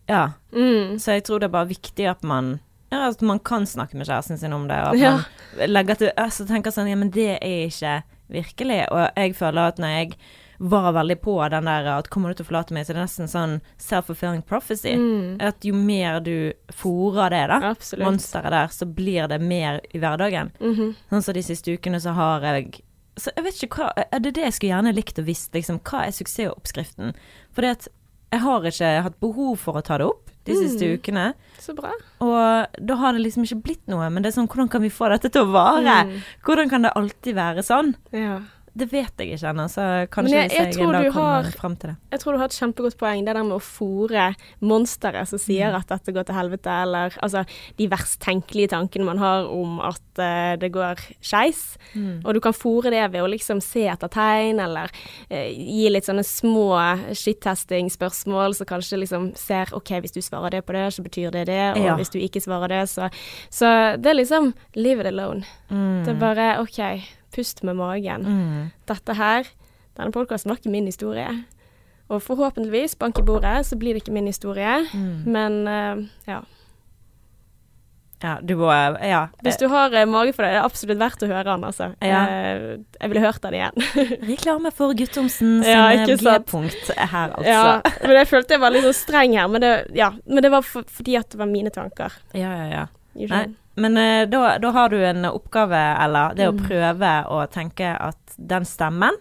Ja. 0.07 0.29
mm, 0.53 0.99
Så 0.99 1.11
jeg 1.17 1.23
tror 1.27 1.39
det 1.39 1.49
er 1.49 1.57
bare 1.57 1.67
viktig 1.73 2.09
at 2.09 2.23
man 2.23 2.59
ja, 2.91 3.09
at 3.09 3.21
man 3.21 3.39
kan 3.39 3.65
snakke 3.67 3.95
med 3.99 4.07
kjæresten 4.07 4.37
sin 4.39 4.53
om 4.53 4.65
det, 4.69 4.77
og 4.79 4.93
at 4.95 4.99
Ja. 4.99 5.11
man 5.57 5.69
legger 5.73 5.95
til 5.97 6.11
altså, 6.17 6.45
tenker 6.47 6.71
sånn 6.71 6.87
Ja, 6.87 6.95
men 6.95 7.09
det 7.09 7.37
er 7.41 7.67
ikke 7.67 8.03
virkelig. 8.31 8.87
Og 8.91 9.09
jeg 9.17 9.35
føler 9.35 9.67
at 9.67 9.77
når 9.77 9.87
jeg 9.87 10.15
var 10.59 10.93
veldig 10.93 11.21
på 11.21 11.49
den 11.49 11.65
der 11.65 11.85
at 11.97 12.09
kommer 12.09 12.29
du 12.29 12.35
til 12.39 12.45
å 12.45 12.49
forlate 12.49 12.73
meg, 12.73 12.85
så 12.85 12.93
det 12.93 12.97
er 13.01 13.05
nesten 13.05 13.27
sånn 13.29 13.61
self-fulfilling 13.77 14.41
prophecy. 14.45 14.95
mm, 14.95 15.37
At 15.41 15.61
jo 15.63 15.73
mer 15.73 16.19
du 16.19 16.53
fòrer 16.73 17.29
det, 17.29 17.47
da, 17.49 17.59
absolutt. 17.71 18.05
monsteret 18.07 18.49
der, 18.51 18.67
så 18.73 18.85
blir 18.85 19.27
det 19.27 19.39
mer 19.41 19.81
i 19.93 19.99
hverdagen. 19.99 20.51
Mhm. 20.59 20.95
Sånn 21.11 21.23
som 21.23 21.33
de 21.33 21.41
siste 21.43 21.71
ukene 21.77 21.99
så 22.01 22.13
har 22.13 22.41
jeg 22.41 22.81
Så 23.17 23.31
jeg 23.35 23.43
vet 23.45 23.53
ikke 23.63 23.77
hva 23.79 23.93
Er 24.11 24.19
det 24.19 24.33
det 24.35 24.43
jeg 24.43 24.53
skulle 24.53 24.73
gjerne 24.75 24.93
likt 24.95 25.17
å 25.17 25.23
visst, 25.25 25.51
liksom? 25.53 25.79
Hva 25.81 26.05
er 26.05 26.11
suksessoppskriften? 26.11 27.15
For 27.51 27.61
det 27.61 27.71
at 27.71 27.87
jeg 28.31 28.41
har 28.41 28.61
ikke 28.61 29.03
hatt 29.03 29.19
behov 29.19 29.57
for 29.57 29.73
å 29.73 29.83
ta 29.83 29.97
det 29.97 30.05
opp 30.05 30.29
de 30.45 30.53
siste 30.53 30.83
Mm. 30.85 30.97
ukene. 30.99 31.33
Så 31.59 31.73
bra. 31.75 31.91
Og 32.21 32.67
da 32.85 32.95
har 32.95 33.13
det 33.13 33.21
liksom 33.23 33.43
ikke 33.43 33.61
blitt 33.63 33.87
noe. 33.87 34.09
Men 34.11 34.21
det 34.21 34.29
er 34.35 34.41
sånn, 34.41 34.47
hvordan 34.47 34.69
kan 34.69 34.81
vi 34.81 34.89
få 34.89 35.09
dette 35.09 35.31
til 35.31 35.43
å 35.45 35.51
vare? 35.51 36.05
Mm, 36.05 36.21
Hvordan 36.43 36.69
kan 36.69 36.81
det 36.83 36.91
alltid 36.95 37.35
være 37.35 37.63
sånn? 37.63 37.95
ja. 38.13 38.39
Det 38.77 38.85
vet 38.91 39.11
jeg 39.17 39.31
ikke 39.33 39.49
ennå, 39.49 39.63
så 39.73 39.83
kanskje 40.13 40.23
Men 40.29 40.33
jeg- 40.37 40.49
hvis 40.49 40.57
jeg 40.57 40.65
jeg, 40.67 40.73
tror 40.75 40.93
en 40.93 41.03
dag 41.03 41.11
kommer 41.13 41.43
har- 41.43 41.51
frem 41.57 41.75
til 41.81 41.89
det. 41.89 41.95
Jeg 42.11 42.19
tror 42.19 42.31
du 42.33 42.37
har 42.37 42.45
et 42.45 42.51
kjempegodt 42.59 42.97
poeng, 42.97 43.25
det 43.25 43.33
der 43.35 43.43
med 43.43 43.57
å 43.57 43.63
fòre 43.63 44.35
monsteret 44.61 45.27
som 45.27 45.39
sier 45.39 45.73
at 45.75 45.87
dette 45.87 46.13
går 46.13 46.25
til 46.25 46.35
helvete, 46.35 46.67
eller 46.83 47.09
altså 47.23 47.45
de 47.77 47.87
verst 47.89 48.19
tenkelige 48.21 48.69
tankene 48.69 49.05
man 49.05 49.17
har 49.17 49.47
om 49.49 49.79
at 49.81 50.01
uh, 50.19 50.55
det 50.57 50.71
går 50.71 50.95
skeis. 51.21 51.77
Mm. 51.95 52.21
Og 52.23 52.33
du 52.33 52.39
kan 52.39 52.53
fòre 52.53 52.91
det 52.91 53.11
ved 53.11 53.21
å 53.23 53.27
liksom 53.29 53.61
se 53.61 53.87
etter 53.87 54.07
tegn, 54.09 54.59
eller 54.59 54.89
uh, 55.31 55.49
gi 55.49 55.89
litt 55.89 56.05
sånne 56.05 56.23
små 56.23 56.67
shit-testing-spørsmål, 57.17 58.55
som 58.55 58.65
kanskje 58.69 58.99
liksom 59.01 59.31
ser 59.37 59.73
OK, 59.73 59.89
hvis 60.03 60.13
du 60.13 60.21
svarer 60.21 60.51
det 60.51 60.65
på 60.65 60.73
det, 60.73 60.85
så 60.93 61.03
betyr 61.05 61.31
det 61.31 61.45
det, 61.47 61.59
og 61.77 61.83
Ja. 61.83 61.95
hvis 61.95 62.09
du 62.11 62.19
ikke 62.19 62.41
svarer 62.43 62.67
det, 62.69 62.83
så 62.89 63.09
Så 63.49 63.97
det 64.01 64.07
er 64.11 64.15
liksom 64.15 64.53
leave 64.75 64.99
it 65.01 65.07
alone. 65.07 65.43
Mm. 65.71 66.03
Det 66.05 66.15
er 66.15 66.19
bare 66.19 66.59
OK, 66.61 67.01
pust 67.35 67.63
med 67.67 67.77
magen 67.79 68.25
mm. 68.25 68.65
dette 68.89 69.15
her, 69.17 69.49
denne 69.97 70.13
podkasten 70.13 70.51
var 70.51 70.59
ikke 70.59 70.73
min 70.73 70.89
historie. 70.89 71.31
Og 72.07 72.21
forhåpentligvis, 72.23 72.95
bank 72.95 73.19
i 73.19 73.25
bordet, 73.25 73.65
så 73.67 73.75
blir 73.75 73.95
det 73.95 74.05
ikke 74.05 74.15
min 74.15 74.29
historie. 74.29 74.77
Mm. 74.93 75.25
Men 75.27 75.57
uh, 75.67 76.05
ja. 76.27 76.43
Ja, 78.23 78.37
du 78.41 78.55
må 78.57 78.71
Ja. 78.73 79.27
Hvis 79.45 79.59
du 79.61 79.67
har 79.69 79.93
eh, 79.93 80.07
mage 80.09 80.33
for 80.33 80.43
det, 80.43 80.55
det 80.55 80.57
er 80.57 80.65
absolutt 80.65 80.97
verdt 80.97 81.21
å 81.21 81.29
høre 81.29 81.43
den, 81.51 81.65
altså. 81.67 81.91
Ja. 82.01 82.21
Jeg, 82.25 82.79
jeg 82.97 83.11
ville 83.11 83.21
hørt 83.21 83.43
den 83.43 83.57
igjen. 83.59 83.85
Reklame 84.31 84.71
for 84.73 84.97
Guttomsen 84.97 85.59
som 85.61 85.69
Ja. 85.69 86.05
G-punkt 86.07 86.89
her, 86.97 87.35
altså. 87.37 87.51
ja, 87.51 87.81
men 88.01 88.15
jeg 88.17 88.29
følte 88.31 88.57
jeg 88.57 88.63
var 88.63 88.73
litt 88.73 88.87
så 88.87 88.93
streng 88.97 89.37
her, 89.37 89.51
men 89.53 89.61
det, 89.61 89.73
ja, 89.97 90.09
men 90.25 90.45
det 90.45 90.51
var 90.53 90.65
for, 90.65 90.87
fordi 90.89 91.17
at 91.19 91.29
det 91.33 91.41
var 91.43 91.51
mine 91.51 91.73
tanker. 91.73 92.15
Ja, 92.33 92.55
ja, 92.63 92.67
ja. 92.71 92.85
Nei, 93.17 93.47
men 93.77 93.97
uh, 93.97 94.25
da, 94.29 94.57
da 94.61 94.71
har 94.71 94.89
du 94.89 94.97
en 95.03 95.25
oppgave, 95.25 95.81
eller 96.03 96.33
det 96.35 96.47
å 96.47 96.51
Mm. 96.53 96.67
prøve 96.67 97.25
å 97.29 97.47
tenke 97.49 97.97
at 97.99 98.17
den 98.37 98.63
stemmen, 98.65 99.13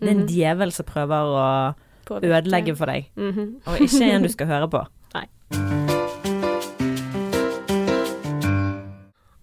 det 0.00 0.08
er 0.08 0.12
en 0.20 0.26
djevel 0.26 0.72
som 0.72 0.86
prøver 0.86 1.36
å 1.36 1.74
Påvirke. 2.08 2.42
ødelegge 2.42 2.76
for 2.76 2.86
deg, 2.86 3.04
Mhm. 3.16 3.60
og 3.66 3.78
ikke 3.78 4.02
en 4.12 4.22
du 4.22 4.28
skal 4.28 4.46
høre 4.46 4.68
på. 4.68 4.86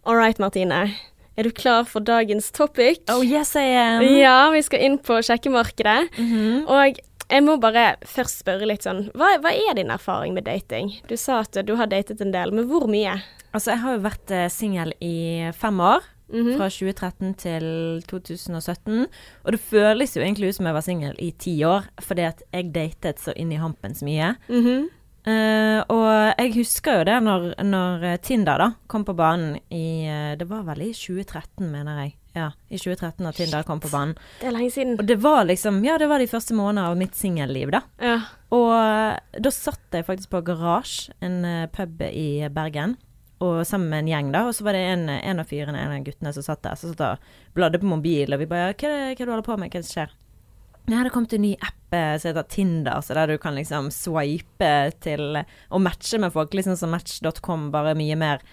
All 0.06 0.16
right, 0.16 0.40
Martine. 0.40 0.96
Er 1.38 1.44
du 1.44 1.52
klar 1.52 1.84
for 1.86 2.00
dagens 2.02 2.52
topic? 2.52 3.00
Oh 3.10 3.22
yes, 3.24 3.56
I 3.56 3.62
am. 3.78 4.02
Ja, 4.04 4.50
vi 4.52 4.62
skal 4.66 4.80
inn 4.84 4.98
på 4.98 5.20
sjekkemarkedet. 5.24 6.10
Mhm. 6.18 6.66
Og 6.68 6.98
jeg 7.30 7.46
må 7.46 7.58
bare 7.62 7.94
først 8.08 8.42
spørre 8.44 8.68
litt 8.70 8.86
sånn, 8.88 9.08
hva, 9.18 9.36
hva 9.44 9.54
er 9.54 9.78
din 9.78 9.94
erfaring 9.94 10.34
med 10.34 10.48
dating? 10.50 10.92
Du 11.10 11.16
sa 11.20 11.44
at 11.46 11.58
du 11.66 11.76
har 11.80 11.92
datet 11.92 12.22
en 12.24 12.34
del, 12.34 12.54
men 12.56 12.70
hvor 12.70 12.88
mye? 12.90 13.20
Altså, 13.52 13.74
jeg 13.74 13.84
har 13.84 13.98
jo 13.98 14.06
vært 14.06 14.34
eh, 14.34 14.48
singel 14.54 14.94
i 15.02 15.18
fem 15.58 15.82
år. 15.82 16.06
Mhm. 16.30 16.60
Fra 16.60 16.68
2013 16.70 17.32
til 17.42 17.64
2017. 18.06 19.08
Og 19.46 19.56
det 19.56 19.60
føles 19.66 20.14
jo 20.14 20.22
egentlig 20.22 20.52
ut 20.52 20.60
som 20.60 20.70
jeg 20.70 20.78
var 20.78 20.86
singel 20.86 21.16
i 21.18 21.32
ti 21.34 21.56
år, 21.66 21.88
fordi 22.06 22.28
at 22.28 22.44
jeg 22.54 22.70
datet 22.76 23.22
så 23.24 23.34
inn 23.34 23.50
i 23.52 23.58
hampens 23.62 24.04
mye. 24.06 24.36
Mm 24.48 24.64
-hmm. 24.66 24.88
Uh, 25.28 25.84
og 25.92 26.34
jeg 26.40 26.54
husker 26.56 27.00
jo 27.00 27.04
det 27.04 27.18
når, 27.24 27.64
når 27.68 28.18
Tinder 28.24 28.58
da 28.58 28.70
kom 28.88 29.04
på 29.06 29.14
banen 29.14 29.58
i 29.70 30.08
eh, 30.08 30.38
Det 30.40 30.48
var 30.48 30.64
vel 30.64 30.82
i 30.82 30.94
2013, 30.94 31.72
mener 31.72 32.00
jeg. 32.02 32.16
Ja, 32.38 32.52
i 32.70 32.78
2013 32.78 33.26
da 33.26 33.32
Tinder 33.34 33.64
kom 33.66 33.80
på 33.82 33.90
banen. 33.90 34.14
Det 34.40 34.48
er 34.50 34.54
lenge 34.54 34.72
siden. 34.72 34.98
Og 35.02 35.08
det 35.10 35.18
var 35.24 35.48
liksom 35.50 35.82
Ja, 35.86 35.98
det 35.98 36.10
var 36.12 36.22
de 36.22 36.30
første 36.30 36.54
månedene 36.54 36.92
av 36.92 36.98
mitt 37.00 37.18
singelliv, 37.18 37.72
da. 37.74 37.82
Ja. 38.04 38.20
Og 38.54 38.72
eh, 38.76 39.40
da 39.42 39.52
satt 39.54 39.98
jeg 39.98 40.06
faktisk 40.06 40.32
på 40.34 40.44
Garasje, 40.46 41.16
en 41.26 41.40
eh, 41.46 41.68
pub 41.74 42.04
i 42.06 42.46
Bergen. 42.54 42.98
Og 43.40 43.64
sammen 43.66 43.90
med 43.90 44.04
en 44.04 44.12
gjeng, 44.12 44.32
da. 44.36 44.44
Og 44.50 44.56
så 44.56 44.66
var 44.68 44.76
det 44.78 44.86
en, 44.92 45.08
en 45.10 45.42
av 45.42 45.48
fyrene, 45.50 45.80
en 45.80 45.96
av 45.96 46.06
guttene 46.06 46.34
som 46.36 46.46
satt 46.46 46.62
der. 46.66 46.78
Så 46.78 46.92
satt 46.92 47.06
og 47.08 47.56
bladde 47.58 47.82
på 47.82 47.90
mobil, 47.90 48.34
og 48.36 48.44
vi 48.44 48.50
bare 48.52 48.74
Hva 48.76 48.90
er 48.90 49.16
det 49.16 49.20
hva 49.20 49.26
du 49.26 49.34
holder 49.34 49.48
på 49.48 49.58
med? 49.58 49.72
Hva 49.72 49.82
er 49.82 49.88
det 49.88 49.94
skjer? 49.94 50.16
Ja, 50.90 51.04
det 51.06 51.12
kom 51.14 51.28
til 51.30 51.38
en 51.38 51.46
ny 51.46 51.54
app 51.62 51.94
eh, 51.94 52.16
som 52.22 52.32
heter 52.32 52.48
Tinder, 52.50 53.02
så 53.06 53.18
der 53.18 53.30
du 53.34 53.38
kan 53.42 53.58
liksom 53.58 53.90
swipe 53.94 54.72
til 55.02 55.42
Og 55.70 55.82
matche 55.86 56.22
med 56.22 56.34
folk. 56.34 56.54
Liksom 56.54 56.78
som 56.78 56.94
Match.com, 56.94 57.70
bare 57.74 57.98
mye 57.98 58.18
mer 58.20 58.46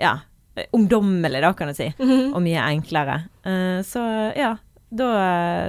Ja. 0.00 0.20
Eh, 0.56 0.66
ungdommelig, 0.76 1.42
da, 1.44 1.52
kan 1.54 1.70
du 1.70 1.76
si. 1.76 1.92
Mhm. 1.98 2.32
Og 2.34 2.42
mye 2.44 2.66
enklere. 2.70 3.22
Uh, 3.46 3.80
så 3.86 4.02
ja, 4.36 4.56
da, 4.90 5.08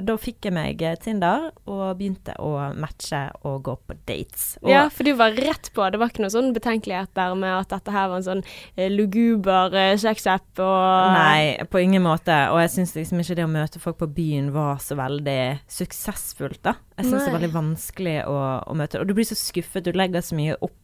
da 0.02 0.16
fikk 0.18 0.48
jeg 0.48 0.54
meg 0.56 0.80
eh, 0.82 0.96
Tinder 0.98 1.52
og 1.70 1.84
begynte 2.00 2.34
å 2.42 2.72
matche 2.74 3.20
og 3.46 3.60
gå 3.68 3.76
på 3.86 3.98
dates. 4.10 4.56
Og 4.64 4.72
Ja, 4.72 4.88
for 4.90 5.06
du 5.06 5.14
var 5.20 5.36
rett 5.38 5.70
på. 5.76 5.86
Det 5.94 6.00
var 6.02 6.10
ikke 6.10 6.24
noe 6.26 6.34
sånn 6.34 6.50
betenkeligheter 6.56 7.36
med 7.38 7.54
at 7.54 7.70
dette 7.76 7.94
her 7.94 8.10
var 8.10 8.18
en 8.18 8.26
sånn 8.26 8.44
luguber 8.96 9.78
sexapp 10.02 10.64
og 10.66 11.14
Nei, 11.14 11.62
på 11.70 11.84
ingen 11.84 12.02
måte. 12.02 12.34
Og 12.50 12.64
jeg 12.64 12.74
syns 12.80 12.96
liksom 12.98 13.22
ikke 13.22 13.38
det 13.38 13.46
å 13.46 13.54
møte 13.54 13.84
folk 13.84 14.02
på 14.02 14.10
byen 14.10 14.50
var 14.56 14.82
så 14.82 14.98
veldig 14.98 15.40
suksessfullt, 15.70 16.64
da. 16.66 16.80
Jeg 16.98 17.12
syns 17.12 17.22
det 17.22 17.30
er 17.30 17.38
veldig 17.38 17.54
vanskelig 17.54 18.18
å, 18.30 18.38
å 18.70 18.74
møte 18.78 19.00
Og 19.02 19.08
du 19.10 19.16
blir 19.18 19.26
så 19.26 19.38
skuffet. 19.38 19.86
Du 19.86 19.94
legger 19.98 20.26
så 20.26 20.38
mye 20.38 20.58
opp 20.66 20.81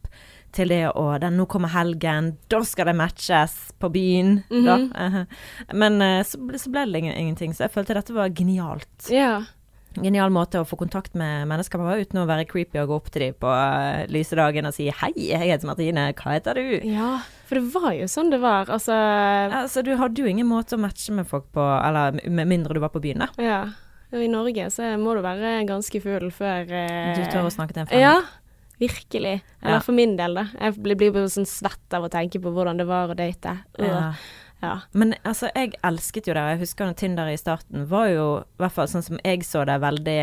til 0.52 0.68
det 0.72 0.84
å 0.94 1.18
den, 1.20 1.36
'Nå 1.36 1.46
kommer 1.46 1.68
helgen, 1.68 2.36
da 2.48 2.62
skal 2.64 2.86
det 2.86 2.96
matches 2.96 3.72
på 3.80 3.90
byen'. 3.92 4.42
Mhm. 4.50 4.92
Eh, 4.94 5.24
Men 5.74 6.02
eh, 6.02 6.22
så, 6.24 6.38
så 6.58 6.70
ble 6.70 6.86
det 6.92 7.02
ingenting. 7.04 7.52
Så 7.52 7.66
jeg 7.66 7.72
følte 7.72 7.94
dette 7.94 8.14
var 8.14 8.28
genialt. 8.30 9.10
Yeah. 9.10 9.44
Genial 9.96 10.30
måte 10.30 10.60
å 10.60 10.66
få 10.68 10.76
kontakt 10.78 11.14
med 11.14 11.48
mennesker 11.48 11.80
på 11.80 11.96
uten 12.02 12.20
å 12.20 12.26
være 12.28 12.46
creepy 12.46 12.78
og 12.82 12.88
gå 12.90 12.96
opp 13.00 13.10
til 13.10 13.22
dem 13.22 13.34
på 13.40 13.48
eh, 13.50 14.06
lyse 14.12 14.36
dagen 14.36 14.66
og 14.66 14.74
si 14.74 14.90
'Hei, 14.90 15.12
jeg 15.16 15.40
heter 15.40 15.66
Martine, 15.66 16.12
hva 16.14 16.36
heter 16.36 16.54
du?' 16.54 16.86
ja. 16.86 17.18
For 17.48 17.56
det 17.56 17.72
var 17.72 17.92
jo 17.96 18.04
sånn 18.04 18.30
det 18.30 18.40
var. 18.40 18.66
Altså 18.68 18.92
Altså, 18.92 19.82
du 19.82 19.96
hadde 19.96 20.20
jo 20.20 20.26
ingen 20.28 20.46
måte 20.46 20.76
å 20.76 20.78
matche 20.78 21.12
med 21.12 21.26
folk 21.26 21.46
på, 21.52 21.60
eller 21.60 22.20
med 22.28 22.46
mindre 22.46 22.74
du 22.74 22.80
var 22.80 22.90
på 22.90 23.00
byen, 23.00 23.24
da. 23.24 23.28
Ja. 23.38 23.62
I 24.12 24.28
Norge 24.28 24.70
så 24.70 24.96
må 24.96 25.14
du 25.16 25.20
være 25.20 25.66
ganske 25.68 26.00
full 26.00 26.30
før 26.30 26.70
eh, 26.72 27.16
Du 27.16 27.24
tør 27.32 27.44
å 27.48 27.52
snakke 27.52 27.74
til 27.74 27.82
en 27.82 27.86
fremmed. 27.86 28.00
Ja, 28.00 28.20
virkelig. 28.80 29.40
Eller 29.62 29.78
Ja. 29.78 29.80
for 29.80 29.92
min 29.92 30.16
del, 30.16 30.34
da. 30.34 30.46
Jeg 30.60 30.82
blir, 30.82 31.12
bare 31.12 31.28
sånn 31.28 31.46
svett 31.46 31.94
av 31.94 32.04
å 32.04 32.10
tenke 32.10 32.40
på 32.40 32.52
hvordan 32.52 32.78
det 32.78 32.86
var 32.86 33.08
å 33.08 33.16
date. 33.16 33.58
Ja. 33.78 34.12
Ja. 34.62 34.80
Men 34.92 35.14
altså, 35.24 35.50
jeg 35.54 35.74
elsket 35.86 36.26
jo 36.26 36.34
det. 36.34 36.42
Jeg 36.52 36.62
husker 36.64 36.88
når 36.88 36.96
Tinder 36.98 37.28
i 37.30 37.36
starten 37.36 37.86
var 37.90 38.08
jo, 38.08 38.24
i 38.42 38.62
hvert 38.62 38.74
fall 38.74 38.88
sånn 38.90 39.04
som 39.06 39.20
jeg 39.24 39.44
så 39.46 39.64
det, 39.68 39.78
veldig 39.80 40.16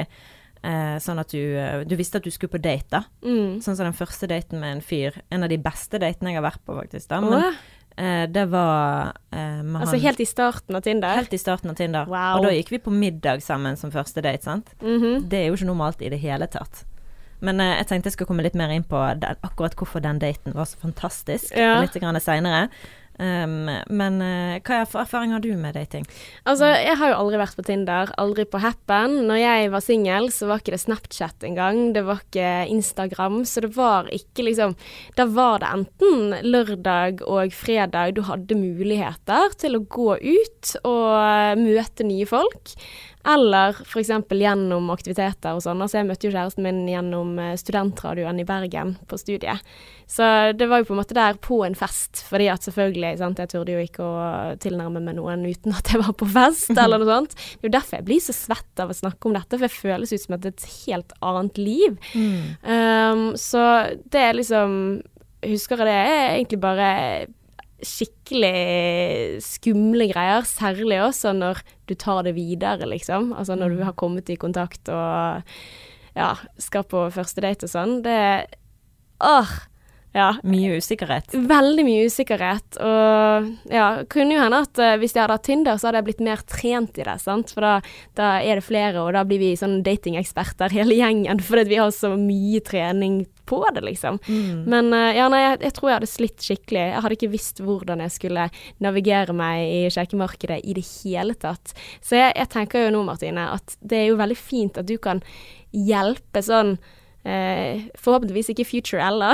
eh, 0.65 0.97
sånn 1.03 1.21
at 1.21 1.31
du, 1.31 1.39
eh, 1.59 1.83
du 1.87 1.95
visste 1.95 2.19
at 2.19 2.25
du 2.25 2.33
skulle 2.33 2.51
på 2.51 2.61
date, 2.61 2.89
da. 2.89 3.03
Mm. 3.23 3.61
Sånn 3.63 3.77
som 3.77 3.85
den 3.87 3.95
første 3.95 4.27
daten 4.31 4.59
med 4.59 4.77
en 4.77 4.83
fyr. 4.83 5.21
En 5.31 5.45
av 5.45 5.49
de 5.49 5.59
beste 5.61 6.01
datene 6.01 6.33
jeg 6.33 6.41
har 6.41 6.49
vært 6.49 6.65
på, 6.65 6.75
faktisk. 6.75 7.07
da. 7.11 7.21
Men, 7.23 7.37
oh. 7.39 7.61
eh, 7.95 8.25
det 8.27 8.47
var 8.51 9.13
eh, 9.31 9.61
altså 9.63 9.95
han 9.95 10.03
helt 10.07 10.25
i 10.25 10.27
starten 10.29 10.75
av 10.75 10.83
Tinder? 10.83 11.15
helt 11.15 11.37
i 11.37 11.39
starten 11.39 11.71
av 11.71 11.79
Tinder. 11.79 12.09
Wow. 12.11 12.41
Og 12.41 12.49
da 12.49 12.55
gikk 12.57 12.73
vi 12.75 12.81
på 12.89 12.91
middag 12.91 13.43
sammen 13.45 13.79
som 13.79 13.93
første 13.93 14.23
date, 14.25 14.43
sant. 14.43 14.75
Mhm. 14.81 15.29
Det 15.29 15.45
er 15.45 15.47
jo 15.47 15.59
ikke 15.59 15.71
normalt 15.71 16.03
i 16.03 16.11
det 16.11 16.19
hele 16.19 16.47
tatt. 16.51 16.83
Men 17.45 17.61
eh, 17.63 17.77
jeg 17.79 17.89
tenkte 17.91 18.11
jeg 18.11 18.17
skulle 18.17 18.33
komme 18.33 18.45
litt 18.45 18.57
mer 18.57 18.73
inn 18.73 18.85
på 18.87 19.01
den, 19.21 19.41
akkurat 19.45 19.77
hvorfor 19.79 20.03
den 20.03 20.21
daten 20.23 20.55
var 20.57 20.69
så 20.69 20.81
fantastisk, 20.81 21.53
Ja. 21.55 21.79
litt 21.83 22.23
seinere. 22.25 22.69
Um, 23.15 23.69
men 23.95 24.17
uh, 24.19 24.57
hva 24.59 24.81
er 24.81 24.89
erfaring 24.99 25.31
har 25.31 25.39
du 25.39 25.53
med 25.55 25.77
dating? 25.77 26.03
Altså, 26.43 26.67
jeg 26.75 26.97
har 26.99 27.13
jo 27.13 27.19
aldri 27.21 27.39
vært 27.39 27.55
på 27.55 27.63
Tinder, 27.63 28.11
aldri 28.19 28.43
på 28.43 28.59
Happen. 28.59 29.21
Når 29.29 29.39
jeg 29.39 29.71
var 29.71 29.85
singel, 29.85 30.27
så 30.35 30.49
var 30.49 30.59
ikke 30.59 30.75
det 30.75 30.81
Snapchat 30.83 31.45
engang, 31.47 31.93
det 31.95 32.03
var 32.07 32.19
ikke 32.25 32.51
Instagram, 32.73 33.39
så 33.47 33.63
det 33.63 33.71
var 33.77 34.11
ikke 34.11 34.49
liksom 34.49 34.75
Da 35.15 35.27
var 35.31 35.63
det 35.63 35.71
enten 35.71 36.35
lørdag 36.43 37.23
og 37.23 37.55
fredag 37.55 38.17
du 38.17 38.23
hadde 38.27 38.59
muligheter 38.59 39.55
til 39.63 39.79
å 39.79 39.85
gå 39.87 40.19
ut 40.19 40.75
og 40.83 41.63
møte 41.63 42.07
nye 42.07 42.27
folk. 42.27 42.75
Eller 43.25 43.73
f.eks. 43.81 44.11
gjennom 44.29 44.91
aktiviteter 44.93 45.57
og 45.57 45.63
sånn. 45.65 45.81
Altså, 45.81 45.97
jeg 45.99 46.07
møtte 46.09 46.27
jo 46.27 46.33
kjæresten 46.35 46.65
min 46.65 46.83
gjennom 46.89 47.39
eh, 47.41 47.55
studentradioen 47.57 48.41
i 48.41 48.45
Bergen 48.45 48.95
på 49.09 49.17
studiet. 49.17 49.63
Så 50.05 50.27
det 50.53 50.67
var 50.69 50.81
jo 50.81 50.89
på 50.91 50.93
en 50.93 50.99
måte 51.01 51.17
der 51.17 51.39
på 51.41 51.63
en 51.65 51.77
fest, 51.77 52.21
fordi 52.27 52.51
at 52.53 52.67
selvfølgelig, 52.67 53.15
sant, 53.17 53.41
jeg 53.41 53.49
turde 53.49 53.73
jo 53.73 53.85
ikke 53.85 54.05
å 54.05 54.27
tilnærme 54.61 55.01
meg 55.01 55.17
noen 55.17 55.47
uten 55.47 55.73
at 55.73 55.89
jeg 55.89 56.03
var 56.03 56.13
på 56.19 56.29
fest, 56.29 56.69
eller 56.83 57.01
noe 57.01 57.09
sånt. 57.09 57.33
Det 57.33 57.65
er 57.65 57.71
jo 57.71 57.75
derfor 57.79 57.97
jeg 57.97 58.07
blir 58.11 58.21
så 58.27 58.35
svett 58.37 58.83
av 58.83 58.93
å 58.93 58.99
snakke 58.99 59.29
om 59.29 59.37
dette, 59.39 59.57
for 59.57 59.65
jeg 59.65 59.77
føles 59.79 60.13
ut 60.13 60.25
som 60.27 60.37
at 60.37 60.45
det 60.45 60.53
er 60.53 60.59
et 60.59 60.69
helt 60.85 61.17
annet 61.25 61.61
liv. 61.61 61.97
Um, 62.61 63.25
så 63.39 63.65
det 64.13 64.21
er 64.21 64.37
liksom 64.37 64.79
Husker 65.45 65.77
jeg 65.77 65.85
det 65.85 65.93
er 65.93 66.31
egentlig 66.39 66.57
bare 66.57 66.85
skikkelig 67.85 69.41
skumle 69.45 70.09
greier, 70.11 70.45
særlig 70.49 70.99
også 71.05 71.35
når 71.37 71.61
du 71.89 71.95
tar 71.99 72.23
det 72.27 72.35
videre, 72.37 72.89
liksom. 72.89 73.31
Altså 73.37 73.57
når 73.59 73.75
du 73.75 73.83
har 73.85 73.97
kommet 73.97 74.29
i 74.33 74.39
kontakt 74.39 74.89
og 74.91 75.45
ja, 76.15 76.33
skal 76.61 76.85
på 76.87 77.07
første 77.13 77.43
date 77.43 77.67
og 77.67 77.73
sånn. 77.75 77.97
Det 78.05 78.19
Åh! 79.23 79.55
Ja. 80.15 80.29
Mye 80.47 80.77
usikkerhet. 80.79 81.33
Veldig 81.35 81.83
mye 81.83 82.05
usikkerhet. 82.07 82.77
Og 82.79 83.49
ja, 83.67 83.87
kunne 84.11 84.37
jo 84.37 84.43
hende 84.45 84.61
at 84.63 84.79
eh, 84.79 84.95
hvis 85.01 85.11
jeg 85.11 85.25
hadde 85.25 85.35
hatt 85.35 85.43
Tinder, 85.43 85.75
så 85.75 85.89
hadde 85.89 85.99
jeg 85.99 86.07
blitt 86.07 86.23
mer 86.23 86.43
trent 86.47 86.99
i 87.01 87.03
det. 87.03 87.17
sant? 87.19 87.51
For 87.51 87.65
da, 87.65 87.73
da 88.15 88.29
er 88.39 88.61
det 88.61 88.63
flere, 88.63 89.03
og 89.03 89.11
da 89.17 89.25
blir 89.27 89.43
vi 89.43 89.51
sånn 89.59 89.81
datingeksperter 89.83 90.71
hele 90.77 90.95
gjengen. 90.95 91.43
Fordi 91.43 91.67
vi 91.67 91.81
har 91.81 91.91
så 91.91 92.13
mye 92.15 92.63
trening 92.63 93.25
på 93.49 93.61
det, 93.75 93.83
liksom. 93.85 94.19
Men 94.69 94.91
eh, 94.95 95.11
ja, 95.19 95.27
nei, 95.31 95.41
jeg, 95.43 95.61
jeg 95.67 95.75
tror 95.77 95.89
jeg 95.91 95.99
hadde 95.99 96.11
slitt 96.11 96.47
skikkelig. 96.47 96.83
Jeg 96.91 97.05
hadde 97.05 97.17
ikke 97.19 97.31
visst 97.35 97.61
hvordan 97.63 98.03
jeg 98.05 98.15
skulle 98.15 98.49
navigere 98.83 99.35
meg 99.37 99.63
i 99.69 99.79
kjekkemarkedet 99.93 100.59
i 100.63 100.75
det 100.77 100.85
hele 101.03 101.37
tatt. 101.39 101.75
Så 102.01 102.19
jeg, 102.19 102.35
jeg 102.37 102.51
tenker 102.53 102.87
jo 102.87 102.93
nå, 102.97 103.05
Martine, 103.07 103.49
at 103.55 103.77
det 103.81 104.03
er 104.03 104.11
jo 104.11 104.19
veldig 104.21 104.39
fint 104.39 104.81
at 104.81 104.89
du 104.89 104.97
kan 105.01 105.23
hjelpe 105.75 106.43
sånn 106.45 106.77
Eh, 107.25 107.87
forhåpentligvis 107.97 108.51
ikke 108.53 108.67
Future 108.69 109.01
Ella. 109.01 109.31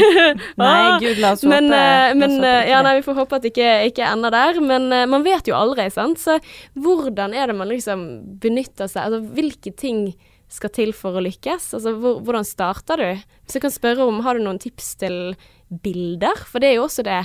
Nei, 0.58 0.66
Ah, 0.66 0.96
gud, 0.98 1.20
la 1.22 1.36
oss 1.36 1.44
håpe. 1.44 1.52
men, 1.52 1.68
la 1.70 1.78
eh, 1.78 2.08
oss 2.10 2.16
men 2.18 2.32
håpe 2.34 2.48
eh, 2.48 2.70
ja, 2.72 2.80
nei, 2.82 2.96
vi 2.96 3.04
får 3.06 3.14
håpe 3.20 3.38
at 3.38 3.44
det 3.44 3.52
ikke, 3.52 3.68
ikke 3.92 4.08
ender 4.08 4.34
der. 4.34 4.58
Men 4.58 4.88
eh, 4.90 5.04
man 5.06 5.22
vet 5.22 5.46
jo 5.46 5.54
aldri, 5.54 5.86
sant. 5.94 6.18
Så 6.18 6.40
hvordan 6.74 7.36
er 7.38 7.52
det 7.52 7.54
man 7.60 7.70
liksom 7.70 8.02
benytter 8.42 8.90
seg 8.90 9.06
Altså 9.06 9.22
hvilke 9.38 9.70
ting 9.78 10.08
skal 10.48 10.70
til 10.72 10.92
for 10.96 11.18
å 11.18 11.22
lykkes? 11.24 11.74
Altså 11.76 11.92
hvor, 12.00 12.20
hvordan 12.24 12.44
starter 12.48 12.96
du? 13.00 13.22
Hvis 13.44 13.56
jeg 13.58 13.62
kan 13.66 13.74
spørre 13.74 14.06
om, 14.08 14.20
har 14.24 14.38
du 14.38 14.44
noen 14.46 14.58
tips 14.62 14.94
til 15.00 15.34
bilder? 15.68 16.40
For 16.48 16.62
det 16.64 16.70
er 16.70 16.76
jo 16.78 16.86
også 16.86 17.04
det 17.04 17.18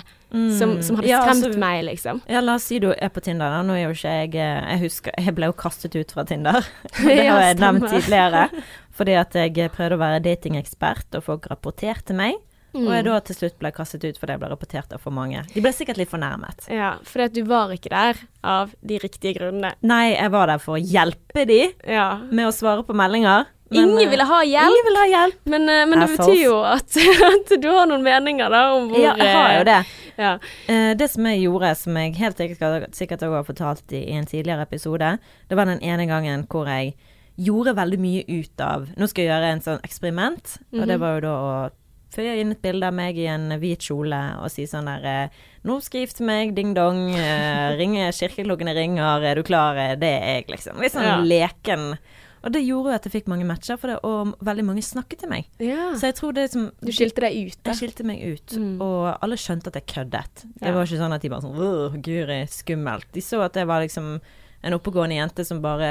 som, 0.59 0.75
som 0.83 0.97
hadde 0.99 1.07
skremt 1.07 1.07
Ja, 1.07 1.21
altså- 1.31 1.59
meg, 1.62 1.83
liksom. 1.88 2.21
Ja, 2.27 2.41
la 2.43 2.55
oss 2.59 2.67
si 2.67 2.79
du 2.83 2.89
er 2.91 3.09
på 3.13 3.21
Tinder. 3.23 3.49
da. 3.53 3.62
Nå 3.63 3.77
er 3.77 3.86
jo 3.86 3.93
ikke 3.95 4.13
jeg 4.19 4.36
eh, 4.36 4.71
Jeg 4.73 4.79
husker 4.83 5.12
Jeg 5.17 5.36
ble 5.36 5.45
jo 5.51 5.53
kastet 5.53 5.95
ut 5.95 6.12
fra 6.12 6.25
Tinder. 6.27 6.59
Det 6.99 7.17
Ja, 7.25 7.33
har 7.38 7.45
jeg 7.47 7.59
nevnt 7.63 7.88
tidligere. 7.89 8.47
Fordi 8.93 9.13
at 9.17 9.33
jeg 9.39 9.71
prøvde 9.73 9.95
å 9.95 10.01
være 10.03 10.19
datingekspert, 10.21 11.07
og 11.17 11.23
folk 11.23 11.47
rapporterte 11.49 12.13
meg. 12.13 12.36
Og 12.73 12.81
Mm. 12.81 12.91
jeg 12.95 13.05
da 13.05 13.19
til 13.19 13.36
slutt 13.36 13.59
ble 13.59 13.71
kastet 13.71 14.03
ut 14.03 14.17
fordi 14.17 14.31
jeg 14.33 14.39
ble 14.39 14.49
rapportert 14.49 14.93
av 14.93 14.99
for 14.99 15.12
mange. 15.12 15.43
De 15.53 15.62
ble 15.62 15.69
sikkert 15.71 15.97
litt 15.97 16.09
fornærmet. 16.09 16.67
Ja, 16.73 16.95
fordi 17.03 17.23
at 17.25 17.33
du 17.33 17.43
var 17.43 17.69
ikke 17.69 17.89
der 17.89 18.15
av 18.43 18.73
de 18.83 18.97
riktige 18.99 19.36
grunnene. 19.38 19.73
Nei, 19.83 20.15
jeg 20.15 20.31
var 20.31 20.47
der 20.47 20.57
for 20.57 20.77
å 20.77 20.81
hjelpe 20.81 21.45
de 21.45 21.73
Ja. 21.88 22.17
med 22.31 22.47
å 22.47 22.51
svare 22.51 22.83
på 22.83 22.95
meldinger. 22.95 23.45
men, 23.69 23.89
Ingen 23.89 23.97
eh, 24.05 24.09
ville 24.09 24.23
Ingen 24.23 24.86
ville 24.86 24.99
ha 24.99 25.07
hjelp. 25.07 25.38
men, 25.45 25.69
eh, 25.69 25.86
men 25.86 25.99
det 25.99 26.17
betyr 26.17 26.43
jo 26.43 26.62
at, 26.63 26.89
at 27.53 27.62
du 27.62 27.67
har 27.69 27.86
noen 27.88 28.03
meninger 28.03 28.49
da 28.49 28.73
om 28.75 28.89
hvor 28.89 28.99
Ja, 28.99 29.15
jeg 29.15 29.36
har 29.36 29.57
jo 29.59 29.63
det. 29.63 29.77
eh, 29.79 29.86
Ja. 30.17 30.38
Eh, 30.67 30.93
det 30.93 31.09
som 31.09 31.23
jeg 31.25 31.41
gjorde, 31.43 31.75
som 31.77 31.95
jeg 31.97 32.15
helt 32.17 32.38
sikkert, 32.38 33.21
også 33.21 33.33
har 33.33 33.43
fortalt 33.43 33.91
i, 33.93 34.09
i 34.09 34.17
en 34.17 34.25
tidligere 34.25 34.62
episode, 34.62 35.17
det 35.49 35.55
var 35.57 35.65
den 35.65 35.79
ene 35.81 36.05
gangen 36.07 36.45
hvor 36.47 36.65
jeg 36.67 36.93
gjorde 37.38 37.73
veldig 37.75 37.97
mye 37.99 38.23
ut 38.29 38.62
av 38.62 38.88
Nå 38.95 39.07
skal 39.09 39.23
jeg 39.25 39.31
gjøre 39.31 39.51
en 39.53 39.62
sånn 39.62 39.81
eksperiment, 39.81 40.57
og 40.73 40.88
det 40.88 40.97
Mhm. 40.97 40.99
var 40.99 41.13
jo 41.15 41.21
da 41.21 41.33
å 41.33 41.71
føye 42.13 42.39
inn 42.41 42.52
et 42.54 42.62
bilde 42.62 42.88
av 42.88 42.93
meg 42.93 43.17
i 43.17 43.26
en 43.32 43.49
hvit 43.60 43.80
kjole 43.89 44.19
og 44.43 44.49
si 44.54 44.65
sånn 44.69 44.86
der 44.89 45.06
eh, 45.10 45.30
Nå 45.65 45.78
skal 45.82 46.02
jeg 46.02 46.10
gifte 46.10 46.26
meg, 46.28 46.52
ding-dong, 46.58 47.13
eh, 47.15 47.76
ringe, 47.80 48.10
kirkeklokkene 48.12 48.73
ringer, 48.76 49.23
er 49.23 49.36
du 49.39 49.43
klar? 49.47 49.78
Eh, 49.80 49.95
Det 49.95 50.10
er 50.21 50.41
jeg, 50.41 50.47
liksom. 50.52 50.80
Litt 50.84 50.91
sånn 50.91 51.04
Ja. 51.08 51.17
leken. 51.23 51.97
Og 52.43 52.52
det 52.52 52.60
gjorde 52.67 52.89
jo 52.91 52.95
at 52.97 53.04
jeg 53.08 53.13
fikk 53.13 53.28
mange 53.32 53.45
matcher, 53.47 53.78
for 53.80 53.88
det, 53.88 53.99
og 54.04 54.34
veldig 54.43 54.65
mange 54.67 54.82
snakket 54.84 55.19
til 55.19 55.30
meg. 55.30 55.45
ja. 55.63 55.93
Så 55.95 56.10
jeg 56.12 56.15
tror 56.15 56.34
det 56.36 56.52
som 56.52 56.65
Du 56.84 56.91
skilte 56.91 57.21
deg 57.23 57.47
ut, 57.47 57.58
da. 57.63 57.71
jeg 57.71 57.80
skilte 57.80 58.04
meg 58.04 58.19
ut, 58.21 58.47
Mm. 58.60 58.82
og 58.82 59.17
alle 59.23 59.36
skjønte 59.39 59.67
at 59.67 59.73
jeg 59.80 59.86
køddet. 59.88 60.43
Det 60.60 60.67
Ja. 60.67 60.73
var 60.73 60.84
ikke 60.86 60.99
sånn 60.99 61.13
at 61.15 61.21
de 61.21 61.30
bare 61.30 61.41
sånn 61.41 62.02
guri, 62.04 62.41
skummelt. 62.52 63.06
De 63.13 63.21
så 63.21 63.41
at 63.45 63.54
det 63.54 63.65
var 63.65 63.80
liksom 63.82 64.19
en 64.63 64.78
oppegående 64.78 65.17
jente 65.19 65.45
som 65.45 65.62
bare 65.63 65.89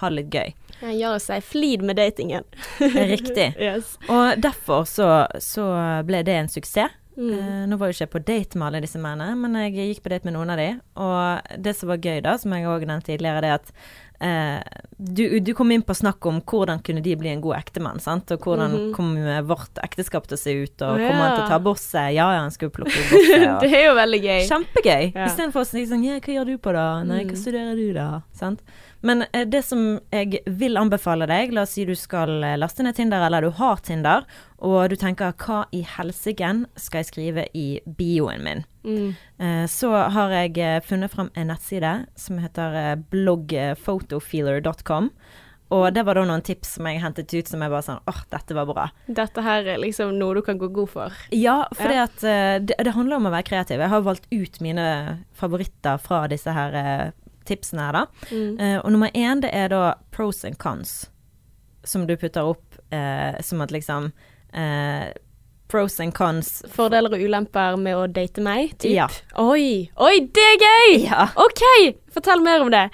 har 0.00 0.14
litt 0.14 0.32
gøy. 0.34 0.54
Jeg 0.80 0.96
gjør 0.96 1.18
seg 1.22 1.44
flid 1.44 1.84
med 1.86 2.00
datingen. 2.00 2.46
Riktig. 2.80 3.52
yes. 3.68 3.96
Og 4.08 4.40
derfor 4.40 4.86
så, 4.88 5.10
så 5.42 5.66
ble 6.08 6.24
det 6.26 6.38
en 6.38 6.50
suksess. 6.50 6.96
Mm. 7.20 7.32
Eh, 7.38 7.64
nå 7.68 7.76
var 7.76 7.90
jo 7.90 7.96
ikke 7.96 8.06
jeg 8.06 8.12
på 8.14 8.22
date 8.24 8.58
med 8.58 8.68
alle 8.68 8.80
disse 8.84 9.00
mennene, 9.00 9.34
men 9.36 9.58
jeg 9.60 9.90
gikk 9.90 10.04
på 10.04 10.12
date 10.12 10.28
med 10.28 10.36
noen 10.38 10.52
av 10.54 10.60
de. 10.60 10.70
Og 11.04 11.58
det 11.66 11.74
som 11.76 11.90
var 11.90 12.00
gøy, 12.00 12.20
da, 12.24 12.36
som 12.40 12.54
jeg 12.56 12.68
òg 12.70 12.86
nevnte 12.88 13.10
tidligere, 13.10 13.42
det 13.44 13.50
er 13.50 13.58
at 13.58 13.74
eh, 14.20 14.60
du, 15.00 15.40
du 15.40 15.54
kom 15.56 15.70
inn 15.72 15.82
på 15.82 15.94
snakk 15.96 16.26
om 16.28 16.40
hvordan 16.42 16.82
kunne 16.84 17.00
de 17.02 17.14
bli 17.16 17.30
en 17.32 17.40
god 17.40 17.56
ektemann, 17.56 18.00
sant? 18.00 18.30
Og 18.34 18.40
hvordan 18.44 18.70
Mhm. 18.70 18.92
kommer 18.96 19.42
vårt 19.48 19.80
ekteskap 19.82 20.26
til 20.28 20.36
å 20.36 20.40
se 20.40 20.52
ut, 20.62 20.82
og 20.82 21.00
ja. 21.00 21.08
kommer 21.08 21.24
han 21.28 21.36
til 21.38 21.44
å 21.46 21.48
ta 21.48 21.58
bosset? 21.58 22.12
Ja, 22.14 22.28
ja, 22.36 22.40
han 22.44 22.50
skulle 22.50 22.70
plukke 22.70 22.92
opp 23.00 23.10
bosset. 23.14 23.48
Og 23.56 23.60
det 23.64 23.72
er 23.80 23.86
jo 23.88 23.94
veldig 23.96 24.20
gøy. 24.22 24.40
Kjempegøy. 24.50 25.12
Ja. 25.14 25.26
Istedenfor 25.26 25.64
å 25.64 25.66
si 25.66 25.86
sånn 25.86 26.04
Ja, 26.04 26.18
hva 26.20 26.34
gjør 26.36 26.46
du 26.52 26.58
på 26.58 26.72
da? 26.76 27.02
Nei, 27.04 27.24
hva 27.24 27.32
Mm. 27.32 27.42
studerer 27.42 27.76
du 27.76 27.92
da? 27.96 28.22
Sant? 28.32 28.60
Men 29.02 29.24
eh, 29.32 29.46
det 29.48 29.62
som 29.64 29.98
jeg 30.12 30.42
vil 30.46 30.76
anbefale 30.76 31.26
deg, 31.30 31.52
la 31.56 31.62
oss 31.64 31.72
si 31.76 31.86
du 31.88 31.94
skal 31.96 32.42
eh, 32.44 32.56
laste 32.60 32.82
ned 32.84 32.94
Tinder, 32.98 33.22
eller 33.26 33.42
du 33.46 33.50
har 33.56 33.76
Tinder, 33.84 34.26
og 34.60 34.90
du 34.92 34.96
tenker 35.00 35.32
hva 35.40 35.62
i 35.72 35.80
helsiken 35.96 36.66
skal 36.76 37.00
jeg 37.00 37.08
skrive 37.08 37.46
i 37.56 37.80
bioen 37.86 38.44
min? 38.44 38.64
Mm. 38.84 39.14
Eh, 39.40 39.64
så 39.72 39.92
har 40.12 40.30
jeg 40.36 40.82
funnet 40.88 41.12
fram 41.12 41.30
en 41.34 41.48
nettside 41.52 41.94
som 42.20 42.38
heter 42.44 43.00
bloggphotofeeler.com. 43.12 45.10
Og 45.70 45.84
det 45.94 46.02
var 46.02 46.18
da 46.18 46.24
noen 46.26 46.42
tips 46.42 46.72
som 46.76 46.86
jeg 46.90 46.98
hentet 46.98 47.30
ut 47.30 47.46
som 47.46 47.60
jeg 47.62 47.70
bare 47.70 47.84
sånn 47.86 48.00
åh, 48.10 48.20
dette 48.32 48.56
var 48.58 48.66
bra. 48.66 48.88
Dette 49.06 49.42
her 49.46 49.68
er 49.70 49.78
liksom 49.78 50.16
noe 50.18 50.34
du 50.34 50.42
kan 50.42 50.58
gå 50.58 50.66
god 50.74 50.90
for. 50.90 51.14
Ja, 51.30 51.60
for 51.78 51.92
Ja. 51.94 52.08
det, 52.10 52.74
det 52.74 52.94
handler 52.96 53.16
om 53.20 53.28
å 53.30 53.30
være 53.36 53.46
kreativ. 53.46 53.78
Jeg 53.78 53.92
har 53.92 54.02
valgt 54.02 54.26
ut 54.34 54.58
mine 54.60 54.86
favoritter 55.38 56.00
fra 56.02 56.24
disse 56.26 56.50
her 56.50 57.12
tipsene 57.48 57.88
her, 57.88 57.96
da. 58.00 58.28
Mm. 58.30 58.52
Uh, 58.60 58.78
og 58.82 58.92
nummer 58.92 59.14
én, 59.14 59.42
det 59.44 59.50
er 59.56 59.72
da 59.72 59.94
pros 60.14 60.44
and 60.44 60.58
cons, 60.60 61.10
som 61.84 62.06
du 62.06 62.16
putter 62.20 62.52
opp 62.52 62.78
uh, 62.92 63.40
som 63.44 63.62
at 63.64 63.74
liksom 63.74 64.12
uh, 64.54 65.10
Pros 65.70 66.00
and 66.00 66.10
cons 66.14 66.64
Fordeler 66.74 67.14
og 67.14 67.22
ulemper 67.22 67.76
med 67.78 67.94
å 67.94 68.06
date 68.10 68.42
meg, 68.42 68.72
typ. 68.82 68.90
Ja. 68.90 69.06
Oi, 69.38 69.86
oi, 70.02 70.14
det 70.34 70.42
er 70.42 70.56
gøy! 70.58 70.96
Ja. 71.04 71.28
OK, 71.38 71.62
fortell 72.14 72.42
mer 72.42 72.60
om 72.64 72.70
det. 72.70 72.84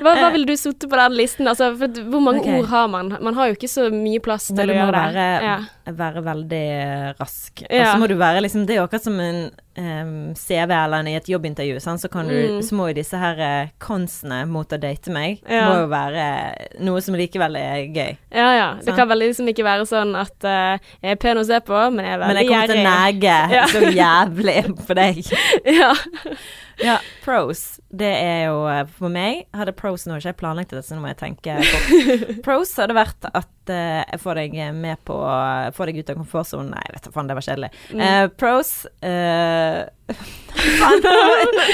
Hva, 0.00 0.14
hva 0.14 0.28
Eh. 0.28 0.32
ville 0.32 0.46
du 0.46 0.56
satt 0.56 0.80
på 0.80 0.96
den 1.00 1.16
listen? 1.16 1.46
Altså, 1.48 1.72
hvor 1.76 2.20
mange 2.20 2.40
okay. 2.40 2.58
ord 2.60 2.66
har 2.72 2.88
man? 2.88 3.16
Man 3.20 3.34
har 3.34 3.48
jo 3.48 3.54
ikke 3.58 3.70
så 3.70 3.90
mye 3.92 4.20
plass 4.24 4.48
til 4.48 4.56
du 4.56 4.62
å 4.62 4.66
må 4.74 4.86
gjøre 4.86 4.92
det. 4.92 5.14
være, 5.14 5.42
Ja. 5.42 5.58
være 5.92 6.22
veldig 6.24 6.66
rask. 7.20 7.62
Og 7.62 7.76
Ja. 7.76 7.92
så 7.94 7.98
må 8.00 8.08
du 8.08 8.16
være 8.16 8.40
liksom 8.42 8.66
Det 8.66 8.74
er 8.76 8.80
jo 8.80 8.86
akkurat 8.88 9.02
som 9.02 9.20
en 9.20 9.50
um, 9.76 10.34
CV 10.34 10.70
eller 10.70 11.06
i 11.08 11.14
et 11.16 11.26
jobbintervju, 11.28 11.80
sant? 11.80 12.00
Så, 12.00 12.08
kan 12.10 12.28
du, 12.28 12.34
Mm. 12.34 12.62
så 12.62 12.72
må 12.74 12.88
jo 12.88 12.94
disse 12.94 13.18
her 13.18 13.70
konsene 13.80 14.04
consene 14.04 14.46
mot 14.48 14.68
å 14.68 14.78
date 14.80 15.10
meg 15.10 15.40
Ja. 15.48 15.68
må 15.68 15.80
jo 15.82 15.88
være 15.88 16.54
noe 16.80 17.00
som 17.00 17.14
likevel 17.14 17.56
er 17.56 17.86
gøy. 17.92 18.16
Ja, 18.32 18.50
ja. 18.56 18.74
Det 18.84 18.94
kan 18.94 19.08
vel 19.08 19.18
liksom 19.18 19.48
ikke 19.48 19.64
være 19.64 19.86
sånn 19.86 20.14
at 20.18 20.44
uh, 20.44 20.78
jeg 21.02 21.12
er 21.12 21.16
pen 21.16 21.36
å 21.38 21.44
se 21.44 21.58
på, 21.60 21.92
men 21.92 22.04
jeg 22.04 22.14
er 22.14 22.18
Men 22.18 22.36
jeg 22.36 22.48
kommer 22.48 22.66
til 22.66 22.76
å 22.76 22.88
nege 22.90 23.68
så 23.68 23.80
jævlig 23.94 24.86
på 24.86 24.94
deg. 24.94 25.24
Ja. 25.80 25.92
Ja, 26.82 26.98
pros. 27.24 27.80
Det 27.94 28.10
er 28.10 28.48
jo 28.48 28.64
eh, 28.70 28.84
For 28.98 29.12
meg 29.12 29.44
hadde 29.54 29.74
pros 29.76 30.06
nå, 30.08 30.18
ikke 30.18 30.32
jeg 30.32 30.40
planlagt 30.40 30.74
det, 30.74 30.82
så 30.86 30.96
nå 30.96 31.04
må 31.04 31.12
jeg 31.12 31.20
tenke 31.22 31.58
på 31.70 32.38
Pros 32.46 32.74
hadde 32.80 32.96
vært 32.96 33.30
at 33.30 33.50
jeg 33.72 34.20
får 34.20 34.40
deg 34.40 34.56
med 34.76 35.00
på 35.06 35.16
Får 35.74 35.90
deg 35.90 36.02
ut 36.02 36.10
av 36.12 36.18
komfortsonen. 36.20 36.72
Nei, 36.74 36.84
vet 36.92 37.06
du 37.06 37.12
faen, 37.14 37.28
det 37.30 37.36
var 37.38 37.46
kjedelig. 37.46 37.70
Mm. 37.92 38.00
Uh, 38.00 38.26
pros 38.38 38.72
uh, 39.04 39.84
Faen, 40.80 41.00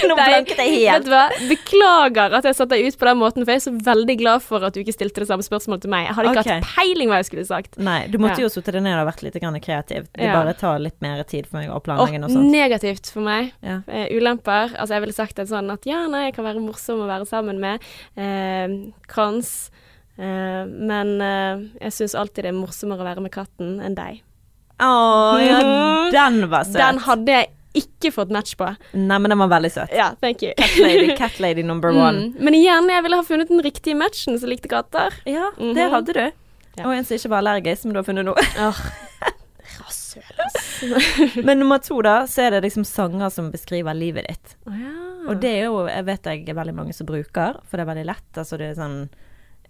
nå 0.07 0.15
blanket 0.15 0.61
jeg 0.63 0.85
Vet 0.87 1.07
du 1.07 1.11
hva? 1.11 1.25
Beklager 1.51 2.37
at 2.39 2.47
jeg 2.47 2.57
satte 2.59 2.77
deg 2.77 2.87
ut 2.87 2.99
på 3.01 3.09
den 3.09 3.19
måten, 3.19 3.45
for 3.45 3.53
jeg 3.53 3.61
er 3.61 3.65
så 3.65 3.73
veldig 3.91 4.17
glad 4.21 4.45
for 4.45 4.67
at 4.67 4.77
du 4.77 4.81
ikke 4.85 4.95
stilte 4.95 5.25
det 5.25 5.29
samme 5.31 5.45
spørsmålet 5.45 5.85
til 5.85 5.93
meg. 5.93 6.07
Jeg 6.07 6.17
hadde 6.19 6.33
ikke 6.33 6.45
okay. 6.45 6.63
hatt 6.63 6.77
peiling 6.79 7.11
hva 7.11 7.19
jeg 7.21 7.29
skulle 7.31 7.47
sagt. 7.49 7.79
Nei, 7.83 7.99
du 8.11 8.21
måtte 8.23 8.39
Ja. 8.39 8.47
jo 8.47 8.53
sittet 8.55 8.79
deg 8.79 8.85
ned 8.87 9.01
og 9.01 9.09
vært 9.11 9.25
litt 9.27 9.41
grann 9.43 9.59
kreativ. 9.63 10.07
Det 10.15 10.31
Ja. 10.31 10.37
bare 10.39 10.55
tar 10.55 10.79
litt 10.79 11.01
mer 11.03 11.23
tid 11.25 11.51
for 11.51 11.59
meg 11.59 11.75
å 11.75 11.83
planlegge 11.83 12.23
noe 12.23 12.31
sånt. 12.31 12.51
negativt 12.51 13.11
for 13.11 13.27
meg. 13.27 13.53
Ja. 13.67 13.81
Uh, 13.89 14.07
ulemper. 14.15 14.77
Altså, 14.77 14.95
jeg 14.95 15.07
ville 15.07 15.19
sagt 15.19 15.37
det 15.37 15.49
sånn 15.51 15.71
at 15.73 15.87
ja, 15.91 16.07
nei, 16.07 16.31
jeg 16.31 16.39
kan 16.39 16.47
være 16.47 16.63
morsom 16.63 17.03
å 17.03 17.11
være 17.11 17.27
sammen 17.27 17.59
med. 17.61 17.83
Eh, 18.17 18.93
krans. 19.09 19.71
Eh, 20.21 20.65
men 20.69 21.15
eh, 21.25 21.63
jeg 21.87 21.95
syns 21.97 22.15
alltid 22.19 22.45
det 22.45 22.53
er 22.53 22.59
morsommere 22.59 23.01
å 23.01 23.09
være 23.09 23.23
med 23.25 23.33
katten 23.33 23.79
enn 23.81 23.97
deg. 23.97 24.21
Å, 24.81 24.91
ja, 25.41 25.61
den 26.17 26.43
var 26.53 26.69
søt. 26.69 26.77
Den 26.81 27.01
hadde 27.07 27.39
jeg 27.39 27.51
ikke 27.81 28.11
fått 28.13 28.33
match 28.35 28.57
på. 28.59 28.67
Nei, 28.99 29.17
men 29.23 29.31
den 29.31 29.39
var 29.39 29.51
veldig 29.53 29.71
søt. 29.71 29.93
Ja, 29.95 30.11
thank 30.21 30.43
you. 30.43 30.51
Cat 30.59 30.77
lady, 30.83 31.15
cat 31.21 31.37
lady 31.41 31.63
number 31.63 31.93
one. 31.95 32.31
Mm. 32.33 32.41
Men 32.49 32.57
igjen, 32.59 32.89
jeg 32.91 33.05
ville 33.07 33.21
ha 33.21 33.27
funnet 33.29 33.49
den 33.53 33.63
riktige 33.65 33.97
matchen 34.01 34.37
som 34.43 34.51
likte 34.51 34.69
katter. 34.73 35.15
Ja, 35.29 35.53
det 35.57 35.75
Mhm. 35.77 35.91
hadde 35.95 36.17
du. 36.17 36.25
Ja. 36.79 36.87
Og 36.87 36.95
en 36.97 37.05
som 37.05 37.17
ikke 37.17 37.31
var 37.33 37.43
allergisk, 37.45 37.83
som 37.83 37.93
du 37.95 37.99
har 38.01 38.07
funnet 38.07 38.27
nå. 38.27 38.35
Oh. 38.63 38.81
Rasshøl, 39.81 40.43
ass. 40.47 40.67
Men 41.45 41.59
nummer 41.63 41.79
to, 41.83 42.01
da, 42.03 42.25
så 42.31 42.47
er 42.47 42.57
det 42.57 42.63
liksom 42.67 42.85
sanger 42.89 43.31
som 43.33 43.51
beskriver 43.53 43.95
livet 43.97 44.27
ditt. 44.31 44.55
Oh, 44.67 44.75
ja. 44.75 44.93
Og 45.31 45.41
det 45.43 45.51
er 45.61 45.67
jo, 45.69 45.83
jeg 45.91 46.07
vet 46.09 46.27
jeg 46.31 46.47
er 46.49 46.57
veldig 46.59 46.75
mange 46.75 46.95
som 46.97 47.07
bruker, 47.09 47.59
for 47.69 47.77
det 47.79 47.85
er 47.85 47.91
veldig 47.93 48.07
lett. 48.09 48.31
Altså 48.41 48.59
det 48.59 48.71
er 48.73 48.79
sånn 48.81 48.97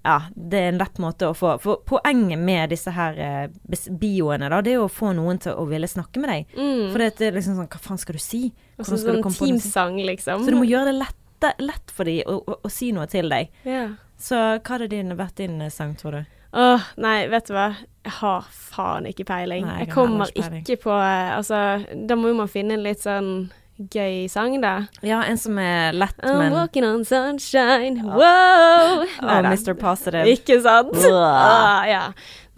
Ja, 0.02 0.22
det 0.32 0.56
er 0.56 0.70
en 0.70 0.78
lett 0.80 0.96
måte 1.02 1.28
å 1.28 1.34
få 1.36 1.58
For 1.60 1.82
poenget 1.84 2.40
med 2.40 2.70
disse 2.72 2.92
her 2.96 3.18
eh, 3.20 3.88
bioene, 4.00 4.48
da, 4.48 4.62
det 4.64 4.72
er 4.72 4.78
jo 4.78 4.86
å 4.86 4.92
få 4.92 5.12
noen 5.16 5.40
til 5.44 5.58
å 5.60 5.66
ville 5.68 5.88
snakke 5.90 6.22
med 6.22 6.32
deg. 6.32 6.54
Mm. 6.56 6.86
For 6.92 7.04
det 7.04 7.26
er 7.28 7.36
liksom 7.36 7.58
sånn 7.58 7.68
Hva 7.68 7.80
faen 7.84 8.00
skal 8.00 8.16
du 8.16 8.22
si? 8.24 8.42
Hvordan 8.78 8.88
skal 8.88 9.02
sånn 9.02 9.20
du 9.20 9.24
komme 9.26 9.40
på 9.42 9.50
teamsang, 9.50 10.00
liksom. 10.08 10.46
Så 10.46 10.54
du 10.54 10.56
må 10.56 10.68
gjøre 10.68 10.94
det 10.94 10.98
lett, 11.02 11.48
lett 11.60 11.92
for 11.92 12.08
dem 12.08 12.22
å, 12.24 12.38
å, 12.40 12.58
å 12.64 12.72
si 12.72 12.90
noe 12.96 13.04
til 13.12 13.28
deg. 13.32 13.52
Yeah. 13.68 13.98
Så 14.20 14.40
hva 14.40 14.76
hadde 14.76 14.90
din, 14.92 15.12
vært 15.20 15.36
din 15.40 15.60
eh, 15.60 15.72
sang, 15.72 15.92
tror 16.00 16.16
du? 16.20 16.36
Åh, 16.50 16.88
nei, 16.98 17.28
vet 17.30 17.46
du 17.46 17.54
hva. 17.54 17.68
Jeg 18.00 18.16
har 18.16 18.48
faen 18.50 19.06
ikke 19.06 19.28
peiling. 19.28 19.68
Nei, 19.68 19.78
jeg 19.82 19.90
jeg 19.90 19.94
kommer 19.94 20.32
ikke 20.32 20.46
peiling. 20.48 20.64
ikke 20.64 20.82
på 20.88 20.96
eh, 20.96 21.30
Altså, 21.36 21.60
da 22.08 22.16
må 22.16 22.32
jo 22.32 22.40
man 22.40 22.50
finne 22.50 22.78
en 22.78 22.86
litt 22.88 23.04
sånn 23.04 23.50
gøy 23.94 24.26
sang, 24.28 24.58
da. 24.62 24.74
Ja, 25.06 25.22
en 25.24 25.38
som 25.40 25.56
er 25.62 25.94
lett, 25.96 26.16
I'm 26.22 26.38
men 26.42 26.52
walking 26.52 26.84
on 26.84 27.04
sunshine, 27.08 28.02
wow. 28.04 29.04
Og. 29.22 29.48
Mr. 29.48 29.72
Positive. 29.80 30.26
Ikke 30.28 30.60
sant? 30.64 30.92
Ah, 31.08 31.86
ja. 31.88 32.02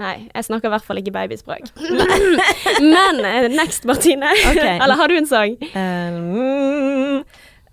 Nei, 0.03 0.29
jeg 0.35 0.45
snakker 0.49 0.67
i 0.67 0.73
hvert 0.73 0.87
fall 0.89 0.99
ikke 0.99 1.13
babyspråk. 1.15 1.69
Men 2.83 3.21
eh, 3.29 3.47
next, 3.53 3.85
Martine. 3.87 4.27
Okay. 4.51 4.79
Eller 4.83 4.99
har 4.99 5.07
du 5.13 5.15
en 5.21 5.29
sang? 5.31 5.55
Um, 5.79 7.23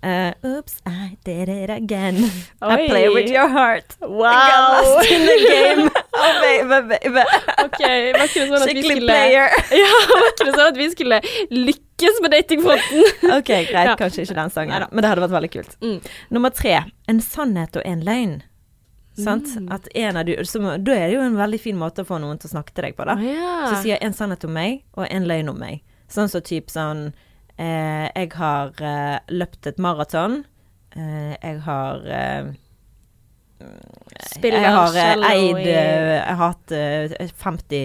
uh, 0.04 0.30
oops, 0.46 0.76
I 0.86 1.16
did 1.24 1.48
it 1.48 1.70
again. 1.70 2.30
I 2.62 2.86
play 2.86 3.08
with 3.08 3.30
your 3.32 3.48
heart. 3.48 3.96
I 4.00 4.06
got 4.06 4.10
Wow! 4.10 4.82
lost 4.94 5.10
in 5.10 5.26
the 5.26 5.38
game. 5.48 5.90
Oh, 6.20 6.40
baby, 6.42 6.98
baby. 7.00 7.22
Okay, 7.64 8.12
var 8.12 8.26
ikke 8.28 8.42
det 8.42 8.48
sånn 8.50 8.56
at 8.60 8.66
vi 8.68 8.72
Skikkelig 8.74 8.96
skulle 8.98 9.06
player. 9.08 9.46
Ja, 9.80 9.92
var 10.10 10.26
ikke 10.28 10.46
det 10.50 10.52
sånn 10.58 10.66
at 10.68 10.76
vi 10.76 10.88
skulle 10.92 11.20
lykkes 12.00 12.22
med 12.22 12.30
datingfronten? 12.30 13.02
Ok, 13.38 13.50
greit. 13.70 13.96
Kanskje 13.98 14.24
ikke 14.24 14.36
den 14.38 14.52
sangen, 14.54 14.86
men 14.90 15.02
det 15.04 15.10
hadde 15.10 15.24
vært 15.24 15.34
veldig 15.36 15.50
kult. 15.52 15.76
Mm. 15.84 15.98
Nummer 16.30 16.54
tre. 16.54 16.76
En 17.10 17.20
sannhet 17.24 17.76
og 17.76 17.86
en 17.86 18.04
løgn. 18.06 18.38
Sant? 19.20 19.50
Mm. 19.58 19.68
At 19.74 19.88
en 19.98 20.16
av 20.16 20.24
du, 20.28 20.32
så, 20.46 20.60
da 20.78 20.94
er 20.94 21.10
det 21.10 21.16
jo 21.16 21.24
en 21.24 21.36
veldig 21.38 21.60
fin 21.60 21.78
måte 21.78 22.04
å 22.04 22.08
få 22.08 22.20
noen 22.22 22.38
til 22.40 22.50
å 22.50 22.54
snakke 22.54 22.74
til 22.74 22.88
deg 22.88 22.96
på, 22.96 23.06
da. 23.08 23.18
Ja. 23.24 23.56
Så 23.68 23.82
sier 23.84 24.00
en 24.00 24.16
sannhet 24.16 24.46
om 24.48 24.54
meg, 24.56 24.84
og 24.96 25.06
en 25.10 25.28
løgn 25.28 25.52
om 25.52 25.60
meg. 25.60 25.82
Sånn 26.10 26.30
som 26.30 26.42
typ 26.42 26.72
sånn 26.72 27.10
eh, 27.60 28.08
Jeg 28.08 28.32
har 28.34 28.72
eh, 28.82 29.18
løpt 29.30 29.68
et 29.70 29.78
maraton. 29.82 30.40
Eh, 30.96 31.36
jeg 31.36 31.60
har 31.66 32.06
eh, 32.10 32.50
Spiller 34.32 34.64
Jeg 34.64 34.72
har 34.74 34.96
eh, 34.96 35.24
eid 35.28 35.58
eh, 35.60 36.14
Jeg 36.16 36.36
har 36.38 36.40
hatt 36.40 36.72
eh, 36.74 37.28
50 37.44 37.82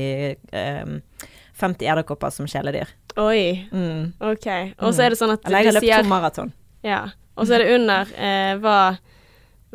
eh, 0.55 1.27
50 1.55 1.87
edderkopper 1.87 2.33
som 2.33 2.47
kjæledyr. 2.49 2.89
Oi, 3.17 3.67
Mm. 3.71 4.13
OK. 4.19 4.47
Og 4.79 4.93
så 4.93 5.05
er 5.05 5.13
det 5.13 5.19
sånn 5.19 5.33
at 5.33 5.45
Eller 5.47 5.63
jeg 5.63 5.71
har 5.73 5.79
løpt 5.79 6.03
to 6.03 6.09
maraton. 6.09 6.53
Ja. 6.83 7.01
Og 7.35 7.47
så 7.47 7.55
er 7.55 7.63
det 7.63 7.75
under 7.75 8.11
eh, 8.15 8.55
hva 8.63 8.97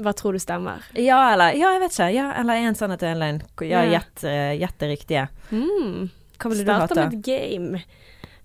hva 0.00 0.12
tror 0.16 0.33
du 0.37 0.40
stemmer? 0.40 0.85
Ja, 0.96 1.18
eller 1.35 1.57
Ja, 1.59 1.74
jeg 1.74 1.83
vet 1.83 1.92
ikke. 1.96 2.09
Ja, 2.14 2.31
eller 2.40 2.55
en 2.55 2.79
sannhet 2.79 3.03
og 3.05 3.11
en 3.11 3.20
løgn. 3.20 3.42
Ja, 3.68 3.83
Ja. 3.85 4.00
gjett 4.00 4.24
eh, 4.24 4.79
det 4.79 4.88
riktige. 4.88 5.29
Mm. 5.50 6.11
Hva 6.38 6.50
ville 6.50 6.64
du 6.64 6.72
hatt, 6.72 6.88
da? 6.88 6.94
Starta 6.94 7.11
med 7.11 7.18
et 7.18 7.26
game. 7.26 7.83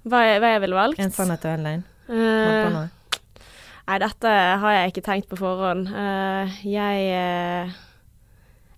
Hva 0.06 0.22
jeg, 0.26 0.42
hva 0.42 0.52
jeg 0.54 0.62
ville 0.62 0.76
valgt? 0.76 1.00
En 1.00 1.12
sannhet 1.12 1.46
og 1.46 1.52
en 1.54 1.64
løgn? 1.66 1.84
Eh, 2.10 2.88
nei, 3.88 3.98
dette 4.00 4.28
har 4.62 4.72
jeg 4.76 4.92
ikke 4.92 5.06
tenkt 5.06 5.30
på 5.30 5.40
forhånd. 5.40 5.88
Uh, 5.90 6.52
jeg 6.68 7.08
uh, 7.16 7.82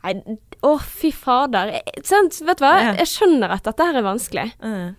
Nei, 0.07 0.37
å 0.63 0.77
fy 0.79 1.11
fader. 1.11 1.73
Jeg, 1.73 2.03
sant, 2.07 2.37
vet 2.47 2.61
du 2.61 2.63
hva? 2.63 2.75
Ja. 2.79 2.93
Jeg 3.01 3.09
skjønner 3.11 3.57
at 3.57 3.65
dette 3.67 3.83
her 3.89 3.97
er 3.99 4.05
vanskelig. 4.05 4.51
Eh. 4.63 4.93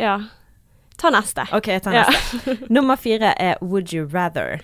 Ja. 0.00 0.16
Ta 1.00 1.10
neste. 1.14 1.44
OK, 1.56 1.68
jeg 1.76 1.82
tar 1.86 1.94
Ja. 1.96 2.04
neste. 2.10 2.56
Nummer 2.76 2.96
fire 3.00 3.34
er 3.40 3.60
Would 3.60 3.92
you 3.92 4.06
rather. 4.12 4.60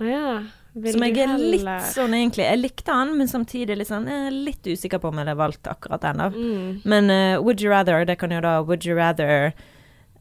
Å 0.00 0.06
ja. 0.08 0.28
Vil 0.74 0.90
Som 0.96 1.04
jeg 1.06 1.18
er 1.22 1.36
litt 1.38 1.68
sånn 1.94 2.16
egentlig 2.18 2.42
Jeg 2.48 2.58
likte 2.58 2.90
han, 2.90 3.12
men 3.14 3.28
samtidig 3.30 3.76
litt 3.78 3.86
sånn 3.86 4.08
Jeg 4.10 4.24
er 4.26 4.32
litt 4.34 4.66
usikker 4.66 4.98
på 4.98 5.12
om 5.12 5.20
jeg 5.22 5.28
har 5.30 5.36
valgt 5.38 5.68
akkurat 5.70 6.02
den. 6.02 6.18
da 6.18 6.26
Mm. 6.34 6.80
Men 6.84 7.10
uh, 7.14 7.40
would 7.40 7.62
you 7.62 7.70
rather, 7.70 8.02
det 8.04 8.16
kan 8.18 8.34
jo 8.34 8.40
da 8.42 8.56
Would 8.66 8.82
you 8.84 8.96
rather 8.98 9.52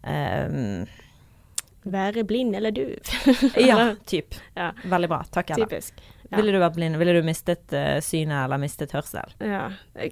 um, 0.06 0.86
Være 1.84 2.24
blind 2.24 2.56
eller 2.56 2.72
duv. 2.72 2.94
Ja, 3.60 3.96
typ. 4.06 4.36
Ja. 4.56 4.70
Veldig 4.88 5.10
bra. 5.10 5.24
Takk, 5.36 5.50
Ella. 5.52 5.66
Typisk. 5.66 5.98
Ja. 6.34 6.40
Ville 6.42 6.52
du 6.56 6.60
vært 6.64 6.76
blind? 6.76 6.98
Ville 6.98 7.14
du 7.14 7.22
mistet 7.28 7.74
uh, 7.78 8.00
synet 8.02 8.40
eller 8.48 8.58
mistet 8.62 8.92
hørsel? 8.98 9.34
Ja. 9.40 9.68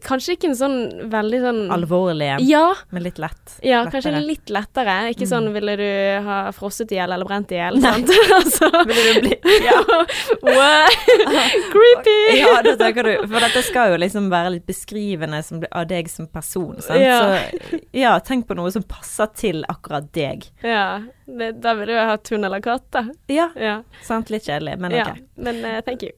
Kanskje 0.05 0.35
ikke 0.37 0.51
en 0.51 0.57
sånn 0.59 0.77
veldig 1.11 1.39
sånn 1.41 1.61
Alvorlig 1.73 2.27
en, 2.35 2.43
Ja, 2.45 2.75
men 2.93 3.03
litt 3.07 3.17
lett. 3.21 3.55
ja 3.65 3.81
Lettere. 3.83 3.91
kanskje 3.97 4.21
litt 4.27 4.53
lettere. 4.53 4.97
Ikke 5.15 5.25
sånn 5.27 5.49
Mm. 5.49 5.53
ville 5.57 5.75
du 5.79 6.27
ha 6.27 6.37
frosset 6.53 6.91
i 6.93 6.99
hjel 6.99 7.11
eller 7.15 7.25
brent 7.25 7.51
i 7.51 7.57
hjel, 7.57 7.81
sant? 7.81 8.11
altså, 8.39 8.69
Ville 8.91 9.13
du 9.17 9.21
bli 9.25 9.57
Ja. 9.65 9.79
What? 10.45 10.93
Creepy! 11.73 12.39
ja, 12.39 12.61
det 12.65 12.75
tenker 12.79 13.03
du 13.07 13.13
For 13.27 13.39
dette 13.43 13.63
skal 13.65 13.93
jo 13.93 13.99
liksom 14.01 14.29
være 14.31 14.53
litt 14.57 14.65
beskrivende 14.69 15.41
som, 15.45 15.63
av 15.71 15.87
deg 15.89 16.09
som 16.11 16.27
person, 16.31 16.77
sant? 16.83 16.99
Ja. 17.01 17.19
Så 17.71 17.81
ja, 17.97 18.13
tenk 18.25 18.47
på 18.49 18.55
noe 18.57 18.71
som 18.73 18.83
passer 18.87 19.29
til 19.37 19.63
akkurat 19.71 20.11
deg. 20.15 20.45
Ja, 20.63 21.01
det, 21.39 21.51
da 21.63 21.73
ville 21.79 21.93
du 21.95 21.99
hatt 22.11 22.29
hund 22.33 22.45
eller 22.47 22.61
katt, 22.65 22.87
da. 22.93 23.05
Ja, 23.31 23.49
Ja. 23.55 23.77
sant. 24.03 24.29
Litt 24.33 24.45
kjedelig, 24.49 24.77
men 24.79 24.91
ja. 24.95 25.07
ok. 25.11 25.21
Men 25.47 25.63
uh, 25.65 25.79
thank 25.85 26.03
you. 26.03 26.11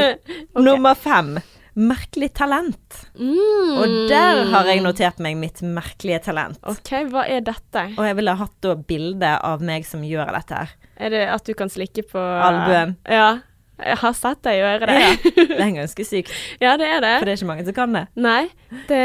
Nummer 0.64 0.94
fem. 0.94 1.38
merkelig 1.80 2.32
talent. 2.34 2.96
Mm. 3.14 3.76
Og 3.78 3.92
der 4.10 4.40
har 4.52 4.66
jeg 4.68 4.82
notert 4.84 5.20
meg 5.22 5.36
mitt 5.38 5.60
merkelige 5.62 6.18
talent. 6.26 6.58
OK, 6.68 6.90
hva 7.12 7.22
er 7.30 7.44
dette? 7.46 7.84
Og 7.96 8.02
jeg 8.08 8.16
ville 8.18 8.34
hatt 8.40 8.56
da 8.66 8.74
bilde 8.74 9.30
av 9.46 9.62
meg 9.64 9.86
som 9.88 10.02
gjør 10.04 10.32
dette 10.34 10.58
her. 10.64 10.74
Er 11.00 11.14
det 11.14 11.22
at 11.32 11.46
du 11.46 11.54
kan 11.56 11.70
slikke 11.72 12.04
på 12.10 12.18
Albuen. 12.20 12.96
Ja. 13.08 13.38
Jeg 13.80 13.96
har 14.02 14.12
sett 14.12 14.42
deg 14.44 14.58
gjøre 14.58 14.90
det. 14.90 14.98
Ja, 15.00 15.14
det 15.54 15.62
er 15.64 15.70
ganske 15.78 16.04
sykt, 16.04 16.34
Ja, 16.60 16.74
det 16.76 16.90
er 16.90 17.00
det. 17.00 17.14
for 17.22 17.24
det 17.30 17.32
er 17.32 17.38
ikke 17.38 17.48
mange 17.48 17.64
som 17.64 17.76
kan 17.78 17.94
det. 17.96 18.02
Nei, 18.20 18.42
det, 18.90 19.00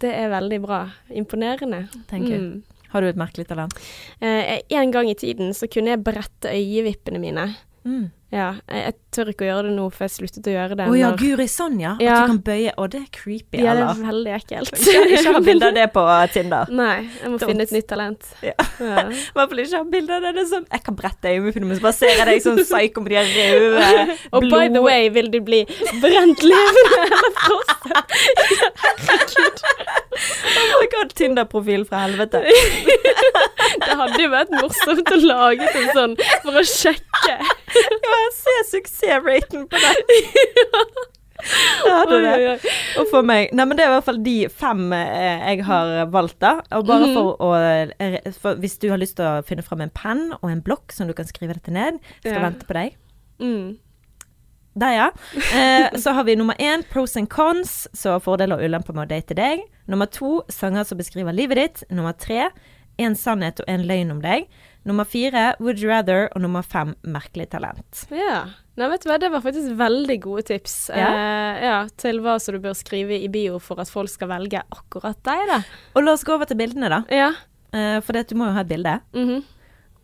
det 0.00 0.14
er 0.22 0.30
veldig 0.32 0.60
bra. 0.64 0.78
Imponerende. 1.12 1.82
Tenker 2.08 2.32
jeg. 2.38 2.40
Mm. 2.46 2.77
Har 2.92 3.04
du 3.04 3.08
et 3.10 3.20
merkelig 3.20 3.48
talent? 3.50 3.74
Eh, 4.20 4.60
en 4.68 4.92
gang 4.94 5.10
i 5.10 5.16
tiden 5.18 5.52
så 5.56 5.68
kunne 5.70 5.92
jeg 5.92 6.04
brette 6.04 6.52
øyevippene 6.52 7.20
mine. 7.22 7.50
Mm. 7.84 8.08
Ja, 8.28 8.50
jeg, 8.68 8.80
jeg 8.84 8.94
tør 9.16 9.30
ikke 9.32 9.44
å 9.46 9.48
gjøre 9.48 9.62
det 9.70 9.72
nå, 9.72 9.84
for 9.88 10.04
jeg 10.04 10.12
sluttet 10.12 10.48
å 10.50 10.52
gjøre 10.52 10.76
det. 10.76 10.84
Å 10.92 10.96
ja, 10.98 11.08
når- 11.14 11.20
guri, 11.22 11.46
sånn 11.48 11.78
ja. 11.80 11.94
At 11.96 12.00
du 12.02 12.32
kan 12.34 12.40
bøye 12.44 12.72
Å, 12.76 12.84
det 12.92 12.98
er 13.00 13.06
creepy, 13.16 13.56
ja, 13.62 13.72
det 13.72 13.80
eller? 13.80 13.88
er 13.88 14.02
veldig 14.10 14.32
ekkelt. 14.36 14.72
Ikke, 14.76 15.04
ikke 15.16 15.32
ha 15.32 15.40
bilde 15.46 15.70
av 15.70 15.76
det 15.78 15.86
på 15.94 16.02
Tinder. 16.34 16.68
Nei, 16.82 16.96
jeg 17.22 17.30
må 17.32 17.38
Don't. 17.40 17.48
finne 17.48 17.64
et 17.64 17.72
nytt 17.72 17.88
talent. 17.88 18.28
Ja. 18.44 18.52
Ja. 18.84 19.06
I 19.08 19.22
hvert 19.38 19.48
fall 19.54 19.62
ikke 19.64 19.80
ha 19.80 19.86
bilde 19.94 20.18
av 20.18 20.26
det. 20.28 20.34
det 20.36 20.44
som 20.50 20.58
sånn, 20.58 20.66
jeg 20.76 20.84
kan 20.90 20.98
brette 21.00 21.32
øyenbrynene 21.32 21.70
mine, 21.70 21.78
så 21.80 21.86
bare 21.88 21.98
ser 22.02 22.12
jeg 22.18 22.28
deg 22.28 22.44
sånn 22.44 22.60
psycho 22.68 23.04
med 23.06 23.16
de 23.16 23.16
røde 23.24 23.78
røde 23.78 24.18
Og 24.36 24.48
by 24.52 24.64
the 24.76 24.82
way, 24.84 25.08
vil 25.16 25.32
du 25.32 25.40
bli 25.48 25.62
brent 26.04 26.44
levende 26.44 27.00
eller 27.06 27.32
frosset? 27.46 28.04
Oh 30.58 30.80
my 30.82 30.86
god, 30.92 31.14
Tinder-profil 31.16 31.84
fra 31.88 32.04
helvete. 32.04 32.40
Det 32.44 33.96
hadde 34.00 34.20
jo 34.22 34.30
vært 34.32 34.52
morsomt 34.58 35.12
å 35.14 35.18
lage 35.22 35.68
en 35.78 35.88
sånn 35.96 36.14
for 36.44 36.58
å 36.60 36.64
sjekke. 36.66 37.36
Ja, 38.08 38.18
jeg 38.24 38.34
ser 38.38 38.66
suksessraten 38.72 39.68
på 39.70 39.84
den. 39.84 39.94
Ja, 41.86 42.00
det 42.10 42.16
det. 42.24 42.70
Og 42.98 43.06
for 43.12 43.22
meg 43.22 43.52
Nei, 43.54 43.62
men 43.70 43.78
det 43.78 43.84
er 43.84 43.92
i 43.92 43.94
hvert 43.94 44.06
fall 44.08 44.16
de 44.24 44.32
fem 44.50 44.88
eh, 44.96 45.44
jeg 45.54 45.62
har 45.68 45.92
valgt, 46.10 46.40
da. 46.42 46.56
Og 46.74 46.82
bare 46.88 47.06
for 47.14 47.36
å 47.46 47.50
eh, 47.62 48.16
for 48.42 48.58
Hvis 48.58 48.74
du 48.82 48.88
har 48.90 48.98
lyst 48.98 49.16
til 49.20 49.28
å 49.28 49.44
finne 49.46 49.62
fram 49.62 49.84
en 49.84 49.92
penn 49.94 50.24
og 50.40 50.48
en 50.50 50.62
blokk 50.66 50.90
som 50.92 51.06
du 51.06 51.14
kan 51.14 51.28
skrive 51.30 51.54
dette 51.54 51.70
ned, 51.70 52.00
skal 52.24 52.40
Ja. 52.40 52.42
vente 52.42 52.66
på 52.66 52.74
deg. 52.74 52.96
Mm. 53.38 53.76
Der, 54.78 54.92
ja. 54.96 55.06
Eh, 55.54 55.94
så 55.98 56.12
har 56.18 56.26
vi 56.26 56.34
nummer 56.38 56.58
én, 56.58 56.82
pros 56.90 57.16
and 57.16 57.30
cons, 57.30 57.84
så 57.94 58.18
fordeler 58.22 58.58
og 58.58 58.66
ulemper 58.66 58.94
med 58.98 59.06
å 59.06 59.10
date 59.14 59.34
deg. 59.38 59.62
Nummer 59.86 60.06
to, 60.10 60.40
sanger 60.50 60.84
som 60.90 60.98
beskriver 60.98 61.34
livet 61.34 61.56
ditt. 61.62 61.84
Nummer 61.90 62.12
tre, 62.18 62.48
en 62.98 63.14
sannhet 63.18 63.62
og 63.62 63.70
en 63.70 63.86
løgn 63.86 64.10
om 64.14 64.20
deg. 64.22 64.46
Nummer 64.84 65.04
fire, 65.04 65.54
would 65.60 65.78
you 65.82 65.88
rather. 65.90 66.28
Og 66.34 66.40
nummer 66.42 66.62
fem, 66.62 66.94
merkelig 67.04 67.48
talent. 67.50 68.06
Ja. 68.14 68.44
Nei, 68.78 68.86
vet 68.92 69.02
du 69.02 69.08
hva, 69.10 69.18
det 69.18 69.30
var 69.32 69.42
faktisk 69.42 69.72
veldig 69.76 70.20
gode 70.22 70.42
tips 70.46 70.76
Ja. 70.94 71.08
eh, 71.10 71.64
ja, 71.66 71.78
til 71.98 72.20
hva 72.22 72.36
som 72.40 72.54
du 72.54 72.60
bør 72.62 72.76
skrive 72.78 73.18
i 73.18 73.26
bio 73.28 73.58
for 73.58 73.80
at 73.82 73.90
folk 73.90 74.08
skal 74.08 74.28
velge 74.28 74.62
akkurat 74.70 75.18
deg, 75.26 75.46
da. 75.50 75.62
Og 75.98 76.04
la 76.04 76.12
oss 76.14 76.22
gå 76.24 76.32
over 76.36 76.46
til 76.46 76.56
bildene, 76.60 76.88
da. 76.88 77.02
Ja. 77.10 77.32
Eh, 77.74 77.98
for 78.00 78.12
det, 78.14 78.28
du 78.30 78.36
må 78.38 78.46
jo 78.46 78.52
ha 78.54 78.60
et 78.62 78.68
bilde. 78.70 79.00
mhm. 79.12 79.42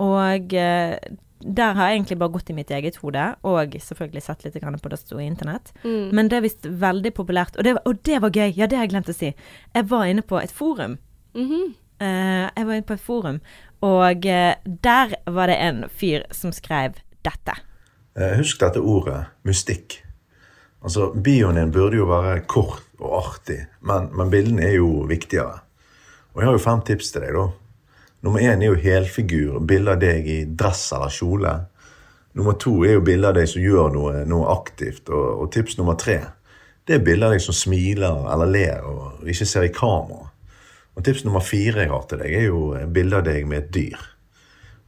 Og 0.03 0.53
eh, 0.59 0.99
der 1.45 1.75
har 1.77 1.89
jeg 1.91 1.99
egentlig 2.01 2.19
bare 2.19 2.33
gått 2.35 2.51
i 2.51 2.55
mitt 2.57 2.71
eget 2.73 2.97
hode, 2.97 3.37
og 3.45 3.77
selvfølgelig 3.79 4.23
sett 4.25 4.45
litt 4.45 4.55
på 4.59 4.89
det 4.91 4.99
som 4.99 5.07
sto 5.07 5.19
i 5.21 5.27
internett. 5.29 5.73
mm. 5.85 6.11
Men 6.13 6.29
det 6.29 6.39
er 6.39 6.41
visst 6.47 6.65
veldig 6.67 7.13
populært, 7.15 7.57
og 7.59 7.65
det, 7.65 7.77
og 7.85 8.03
det 8.03 8.21
var 8.23 8.31
gøy. 8.31 8.53
Ja, 8.57 8.67
det 8.67 8.77
har 8.79 8.87
jeg 8.87 8.95
glemt 8.95 9.09
å 9.13 9.15
si. 9.15 9.35
Jeg 9.75 9.89
var 9.91 10.05
inne 10.07 10.23
på 10.23 10.41
et 10.43 10.51
forum. 10.51 10.99
Mhm. 11.35 11.75
Eh, 12.01 12.51
jeg 12.57 12.67
var 12.67 12.75
inne 12.75 12.87
på 12.89 12.95
et 12.95 13.01
forum, 13.01 13.41
og 13.85 14.27
eh, 14.27 14.55
der 14.65 15.15
var 15.27 15.51
det 15.51 15.59
en 15.61 15.85
fyr 15.89 16.25
som 16.33 16.53
skrev 16.57 16.97
dette. 17.25 17.57
Eh, 18.17 18.37
Husk 18.39 18.63
dette 18.63 18.81
ordet, 18.81 19.25
mystikk. 19.45 19.99
Altså, 20.85 21.11
Bioen 21.13 21.59
din 21.61 21.73
burde 21.73 22.01
jo 22.01 22.09
være 22.09 22.45
kort 22.49 22.85
og 23.01 23.19
artig, 23.19 23.61
men, 23.85 24.11
men 24.17 24.33
bildene 24.33 24.65
er 24.69 24.79
jo 24.79 25.05
viktigere. 25.09 25.61
Og 26.35 26.43
jeg 26.43 26.49
har 26.49 26.57
jo 26.57 26.65
fem 26.65 26.83
tips 26.85 27.13
til 27.13 27.25
deg, 27.25 27.37
da. 27.37 27.47
Nummer 28.25 28.41
én 28.41 28.63
er 28.63 28.71
jo 28.71 28.81
helfigur, 28.81 29.61
bilde 29.69 29.93
av 29.93 30.01
deg 30.01 30.29
i 30.29 30.39
dress 30.49 30.87
eller 30.97 31.13
kjole. 31.13 31.53
Nummer 32.35 32.57
to 32.61 32.79
er 32.87 32.97
jo 32.97 33.05
bilde 33.05 33.29
av 33.29 33.37
deg 33.37 33.51
som 33.51 33.63
gjør 33.63 33.93
noe, 33.93 34.25
noe 34.29 34.49
aktivt. 34.55 35.11
Og, 35.13 35.45
og 35.45 35.53
tips 35.53 35.77
nummer 35.79 35.99
tre 36.01 36.23
det 36.85 36.99
er 36.99 37.05
bilde 37.05 37.25
av 37.25 37.33
deg 37.33 37.41
som 37.41 37.57
smiler 37.57 38.27
eller 38.33 38.51
ler 38.51 38.85
og 38.85 39.29
ikke 39.29 39.47
ser 39.49 39.65
i 39.65 39.73
kamera. 39.73 40.29
Og 40.95 41.05
tips 41.07 41.25
nummer 41.27 41.43
fire 41.43 41.85
jeg 41.85 41.91
har 41.91 42.05
til 42.09 42.21
deg, 42.23 42.35
er 42.35 42.47
jo 42.49 42.61
bilde 42.95 43.19
av 43.19 43.27
deg 43.27 43.49
med 43.51 43.65
et 43.65 43.73
dyr. 43.75 44.05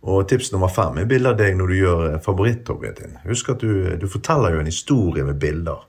Og 0.06 0.26
tips 0.30 0.52
nummer 0.52 0.70
fem 0.70 1.00
er 1.02 1.08
bilde 1.10 1.32
av 1.32 1.38
deg 1.40 1.56
når 1.58 1.72
du 1.72 1.76
gjør 1.80 2.02
eh, 2.06 2.18
favoritthobbyen 2.22 2.98
din. 3.00 3.16
Husk 3.26 3.50
at 3.54 3.62
du, 3.64 3.96
du 3.98 4.06
forteller 4.10 4.54
jo 4.54 4.62
en 4.62 4.70
historie 4.70 5.26
med 5.26 5.40
bilder. 5.42 5.82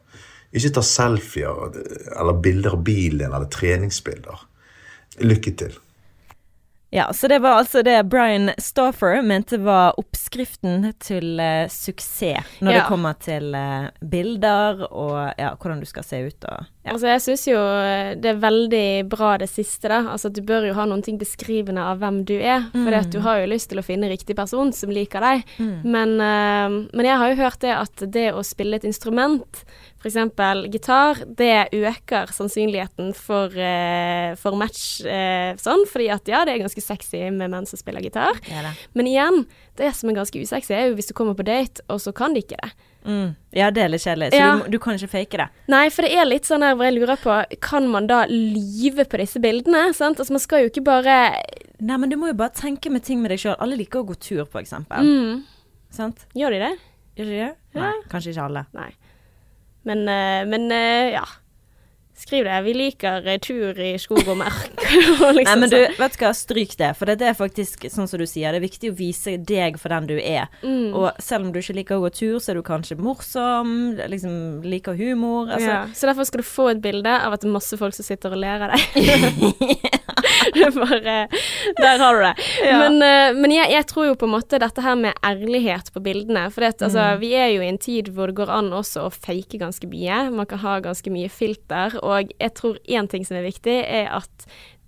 Ikke 0.58 0.74
ta 0.78 0.84
selfier 0.86 1.76
eller 2.16 2.40
bilder 2.42 2.78
av 2.78 2.86
bilen 2.88 3.30
eller 3.30 3.50
treningsbilder. 3.54 4.46
Lykke 5.28 5.54
til. 5.60 5.76
Ja, 6.90 7.10
så 7.14 7.28
det 7.28 7.42
var 7.44 7.60
altså 7.60 7.82
det 7.84 7.98
Brian 8.08 8.52
Stoffer 8.58 9.20
mente 9.22 9.58
var 9.60 9.98
oppskriften 10.00 10.94
til 11.04 11.36
uh, 11.36 11.68
suksess 11.68 12.62
når 12.64 12.78
det 12.78 12.86
kommer 12.88 13.18
til 13.20 13.52
uh, 13.52 13.90
bilder 14.08 14.86
og 14.88 15.18
ja, 15.36 15.50
hvordan 15.60 15.82
du 15.84 15.88
skal 15.90 16.06
se 16.08 16.22
ut 16.30 16.48
og 16.48 16.64
ja. 16.88 16.94
Altså, 16.94 17.08
jeg 17.12 17.20
syns 17.26 17.42
jo 17.50 17.60
eh, 17.60 18.14
det 18.16 18.30
er 18.32 18.38
veldig 18.40 19.10
bra 19.12 19.34
det 19.42 19.50
siste, 19.52 19.90
da. 19.92 19.98
Altså, 20.14 20.30
du 20.32 20.40
bør 20.48 20.70
jo 20.70 20.76
ha 20.78 20.86
noen 20.88 21.02
ting 21.04 21.18
beskrivende 21.20 21.84
av 21.84 22.00
hvem 22.00 22.22
du 22.24 22.38
er. 22.38 22.70
For 22.72 22.96
Mm. 22.96 23.10
du 23.12 23.18
har 23.26 23.42
jo 23.42 23.50
lyst 23.52 23.68
til 23.74 23.82
å 23.82 23.84
finne 23.84 24.08
riktig 24.08 24.38
person 24.38 24.72
som 24.72 24.90
liker 24.96 25.20
deg. 25.20 25.44
Men, 25.84 26.14
uh, 26.16 26.88
men 26.96 27.10
jeg 27.10 27.18
har 27.20 27.34
jo 27.34 27.42
hørt 27.42 27.60
det 27.60 27.74
at 27.76 28.06
det 28.16 28.30
å 28.32 28.40
spille 28.40 28.80
et 28.80 28.88
instrument, 28.88 29.66
f.eks. 29.98 30.18
gitar, 30.72 31.22
det 31.38 31.70
øker 31.74 32.30
sannsynligheten 32.34 33.14
for, 33.18 33.50
eh, 33.58 34.36
for 34.40 34.56
match 34.60 35.02
eh, 35.06 35.56
sånn. 35.62 35.86
Fordi 35.90 36.10
at 36.14 36.28
ja, 36.30 36.44
det 36.46 36.54
er 36.56 36.64
ganske 36.66 36.84
sexy 36.84 37.24
med 37.34 37.50
menn 37.54 37.66
som 37.70 37.80
spiller 37.82 38.02
gitar. 38.06 38.38
Da. 38.48 38.74
Men 38.94 39.10
igjen, 39.10 39.46
det 39.78 39.94
som 39.98 40.10
er 40.12 40.20
ganske 40.20 40.42
usexy, 40.42 40.74
er 40.78 40.90
jo 40.92 40.96
hvis 41.00 41.10
du 41.10 41.16
kommer 41.18 41.34
på 41.38 41.46
date, 41.48 41.82
og 41.90 42.00
så 42.04 42.14
kan 42.16 42.34
de 42.38 42.44
ikke 42.46 42.60
det. 42.62 42.72
Mm. 43.08 43.36
ja, 43.56 43.70
det 43.72 43.80
er 43.86 43.90
litt 43.94 44.04
kjedelig. 44.04 44.34
Så 44.34 44.40
Ja. 44.42 44.48
du, 44.60 44.72
du 44.74 44.80
kan 44.84 44.98
ikke 44.98 45.08
fake 45.08 45.38
det. 45.40 45.46
Nei, 45.72 45.86
for 45.96 46.04
det 46.04 46.12
er 46.18 46.26
litt 46.28 46.44
sånn 46.50 46.62
her 46.66 46.74
hvor 46.76 46.90
jeg 46.90 46.98
lurer 46.98 47.16
på 47.22 47.38
Kan 47.64 47.88
man 47.88 48.06
da 48.10 48.26
lyve 48.28 49.06
på 49.08 49.18
disse 49.22 49.40
bildene? 49.40 49.94
Sant? 49.96 50.20
Altså 50.20 50.36
Man 50.36 50.44
skal 50.44 50.66
jo 50.66 50.72
ikke 50.74 50.84
bare 50.84 51.16
Nei, 51.80 51.96
men 52.02 52.10
du 52.12 52.18
må 52.20 52.28
jo 52.34 52.36
bare 52.36 52.52
tenke 52.58 52.92
med 52.92 53.06
ting 53.08 53.22
med 53.24 53.32
deg 53.32 53.40
sjøl. 53.40 53.56
Alle 53.64 53.78
liker 53.80 54.02
å 54.02 54.08
gå 54.10 54.18
tur, 54.20 54.44
for 54.50 54.60
eksempel. 54.60 55.08
mm, 55.08 55.44
Sant? 55.94 56.26
Gjør 56.36 56.58
de 56.58 56.60
det? 56.66 56.74
Gjør 57.16 57.30
de 57.32 57.38
det? 57.46 57.52
Ja. 57.78 57.82
Nei, 57.86 57.94
kanskje 58.12 58.34
ikke 58.34 58.44
alle. 58.50 58.66
Nei. 58.76 58.90
Men, 59.88 60.08
eh, 60.12 60.46
men 60.46 60.72
eh, 60.72 61.14
ja. 61.16 61.24
Skriv 62.18 62.48
det. 62.48 62.56
Vi 62.66 62.74
liker 62.74 63.28
eh, 63.30 63.38
tur 63.44 63.78
i 63.80 63.92
skog 64.02 64.24
og 64.28 64.40
mark. 64.40 64.72
liksom 65.38 65.38
Nei, 65.38 65.56
men 65.62 65.70
du, 65.70 65.76
sånn. 65.78 65.98
vet 66.00 66.16
du 66.18 66.24
hva, 66.26 66.32
stryk 66.36 66.74
det. 66.80 66.92
For 66.98 67.06
det 67.10 67.22
er 67.30 67.38
faktisk, 67.38 67.86
sånn 67.94 68.10
som 68.10 68.20
du 68.22 68.26
sier, 68.26 68.52
det 68.56 68.62
er 68.62 68.66
viktig 68.66 68.92
å 68.92 68.98
vise 68.98 69.36
deg 69.38 69.78
for 69.82 69.94
den 69.94 70.10
du 70.10 70.16
er. 70.18 70.48
Mm. 70.64 70.96
Og 70.98 71.12
selv 71.22 71.46
om 71.48 71.52
du 71.54 71.60
ikke 71.62 71.78
liker 71.78 72.00
å 72.00 72.06
gå 72.08 72.14
tur, 72.18 72.40
så 72.42 72.52
er 72.56 72.60
du 72.60 72.66
kanskje 72.66 72.98
morsom, 72.98 73.76
liksom 74.10 74.64
liker 74.66 74.98
humor. 74.98 75.52
Altså, 75.54 75.70
ja. 75.70 75.80
Så 75.94 76.10
derfor 76.10 76.26
skal 76.30 76.42
du 76.42 76.48
få 76.50 76.70
et 76.74 76.82
bilde 76.84 77.14
av 77.22 77.38
at 77.38 77.46
det 77.46 77.52
er 77.52 77.56
masse 77.60 77.78
folk 77.80 77.94
som 77.96 78.08
sitter 78.08 78.34
og 78.34 78.42
ler 78.42 78.66
av 78.68 78.74
deg. 78.74 79.88
Bare 80.78 81.28
Der 81.78 82.00
har 82.00 82.14
du 82.16 82.22
det. 82.24 82.34
Ja. 82.66 82.78
Men, 82.80 82.98
eh, 83.02 83.36
men 83.38 83.52
jeg, 83.54 83.70
jeg 83.72 83.86
tror 83.90 84.08
jo 84.10 84.16
på 84.20 84.28
en 84.28 84.34
måte 84.34 84.60
dette 84.62 84.84
her 84.84 84.98
med 85.00 85.18
ærlighet 85.26 85.92
på 85.94 86.02
bildene. 86.04 86.48
For 86.54 86.64
det, 86.66 86.74
altså, 86.82 86.98
Mm. 87.08 87.20
vi 87.22 87.32
er 87.38 87.48
jo 87.54 87.62
i 87.62 87.68
en 87.70 87.78
tid 87.78 88.10
hvor 88.16 88.28
det 88.32 88.36
går 88.40 88.50
an 88.52 88.72
også 88.74 89.06
å 89.08 89.12
fake 89.14 89.60
ganske 89.62 89.88
mye. 89.90 90.18
Man 90.34 90.46
kan 90.50 90.60
ha 90.64 90.80
ganske 90.84 91.12
mye 91.14 91.30
filter. 91.30 91.98
Og 92.08 92.34
jeg 92.40 92.54
tror 92.58 92.80
én 92.88 93.10
ting 93.12 93.28
som 93.28 93.38
er 93.40 93.46
viktig, 93.48 93.78
er 93.84 94.12
at 94.18 94.48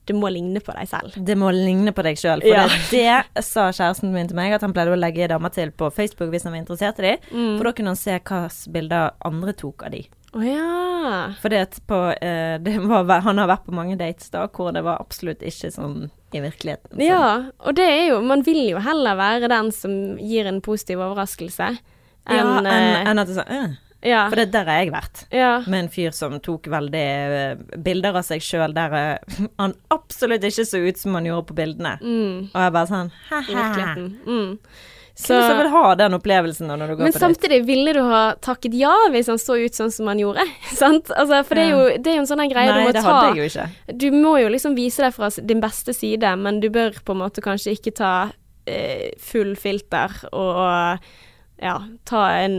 det 0.10 0.16
må 0.18 0.30
ligne 0.34 0.58
på 0.66 0.74
deg 0.74 0.88
selv. 0.90 1.14
Det 1.26 1.36
må 1.38 1.52
ligne 1.54 1.92
på 1.94 2.02
deg 2.06 2.18
sjøl. 2.18 2.42
For 2.42 2.50
Ja. 2.50 2.64
det, 2.90 3.04
det 3.36 3.44
sa 3.46 3.68
kjæresten 3.70 4.14
min 4.14 4.30
til 4.32 4.40
meg, 4.40 4.56
at 4.58 4.64
han 4.66 4.74
pleide 4.74 4.96
å 4.96 4.98
legge 4.98 5.28
damer 5.30 5.54
til 5.54 5.70
på 5.70 5.92
Facebook 5.94 6.32
hvis 6.34 6.48
han 6.48 6.56
var 6.56 6.64
interessert 6.64 7.02
i 7.04 7.12
dem. 7.12 7.28
Mm. 7.30 7.58
For 7.60 7.70
da 7.70 7.74
kunne 7.78 7.94
han 7.94 8.00
se 8.00 8.16
hvilke 8.18 8.72
bilder 8.74 9.12
andre 9.30 9.54
tok 9.54 9.86
av 9.86 9.94
de. 9.94 10.08
Å 10.34 10.46
ja. 10.46 11.34
For 11.42 11.54
eh, 11.54 12.60
Han 12.70 13.42
har 13.42 13.50
vært 13.50 13.66
på 13.66 13.74
mange 13.74 13.98
dates 13.98 14.30
da 14.34 14.48
hvor 14.54 14.74
det 14.76 14.84
var 14.86 15.02
absolutt 15.02 15.42
ikke 15.46 15.72
sånn 15.74 16.10
i 16.34 16.42
virkeligheten. 16.44 16.94
Så. 16.94 17.02
Ja, 17.06 17.30
og 17.66 17.78
det 17.80 17.88
er 17.90 18.04
jo 18.12 18.20
Man 18.22 18.44
vil 18.46 18.60
jo 18.70 18.82
heller 18.86 19.18
være 19.18 19.50
den 19.50 19.72
som 19.74 19.94
gir 20.22 20.46
en 20.50 20.62
positiv 20.62 21.02
overraskelse, 21.02 21.70
ja, 22.30 22.36
enn 22.38 22.60
enn 22.62 22.70
en, 22.70 23.08
enn 23.10 23.22
at 23.24 23.30
det 23.32 23.40
sånn. 23.40 23.78
Ja, 24.06 24.22
For 24.32 24.40
det 24.40 24.52
der 24.54 24.66
har 24.70 24.78
jeg 24.84 24.92
vært. 24.94 25.26
ja. 25.36 25.50
Med 25.68 25.86
en 25.86 25.90
fyr 25.92 26.12
som 26.16 26.38
tok 26.40 26.68
veldig 26.72 27.02
eh, 27.40 27.58
bilder 27.84 28.16
av 28.22 28.24
seg 28.28 28.42
sjøl 28.46 28.72
der 28.78 28.94
eh, 28.96 29.40
han 29.62 29.74
absolutt 29.92 30.46
ikke 30.48 30.66
så 30.66 30.80
ut 30.86 30.98
som 31.02 31.18
han 31.20 31.28
gjorde 31.28 31.50
på 31.52 31.58
bildene. 31.58 31.98
Mm, 32.00 32.48
Og 32.54 32.62
jeg 32.64 32.74
bare 32.78 32.88
sånn 32.94 33.12
ha-ha. 33.30 33.96
Mm. 34.00 34.56
Så, 35.20 35.34
Så, 35.36 35.38
som 35.50 35.58
vil 35.60 35.68
ha 35.74 35.96
den 36.00 36.14
opplevelsen 36.16 36.70
da 36.72 36.78
når 36.80 36.94
du 36.94 36.96
går 36.96 37.04
men 37.04 37.12
på 37.12 37.20
date. 37.20 37.26
samtidig, 37.26 37.58
ville 37.68 37.92
du 37.92 38.00
ha 38.08 38.22
takket 38.40 38.78
ja 38.80 38.94
hvis 39.12 39.28
han 39.28 39.42
så 39.42 39.58
ut 39.60 39.76
sånn 39.76 39.92
som 39.92 40.08
han 40.08 40.22
gjorde? 40.22 40.46
Sant? 40.80 41.12
Altså, 41.12 41.42
for 41.44 41.60
det 41.60 41.66
er, 41.66 41.74
jo, 41.74 41.82
det 42.00 42.14
er 42.14 42.16
jo 42.16 42.22
en 42.24 42.30
sånn 42.30 42.44
greie 42.48 42.70
Nei, 42.72 42.78
du 42.78 42.88
må 42.88 42.94
det 42.96 43.02
ta 43.04 43.12
hadde 43.18 43.34
jeg 43.34 43.42
jo 43.42 43.50
ikke. 43.52 43.98
Du 44.00 44.08
må 44.16 44.32
jo 44.40 44.54
liksom 44.54 44.78
vise 44.80 45.04
deg 45.04 45.12
fra 45.18 45.28
din 45.52 45.60
beste 45.60 45.92
side, 45.98 46.32
men 46.40 46.62
du 46.64 46.70
bør 46.72 46.96
på 47.04 47.18
en 47.18 47.20
måte 47.26 47.44
kanskje 47.44 47.76
ikke 47.76 47.92
ta 48.00 48.14
eh, 48.64 49.10
full 49.20 49.58
filter 49.60 50.16
og 50.32 51.04
ja, 51.60 51.76
ta 52.08 52.24
en 52.40 52.56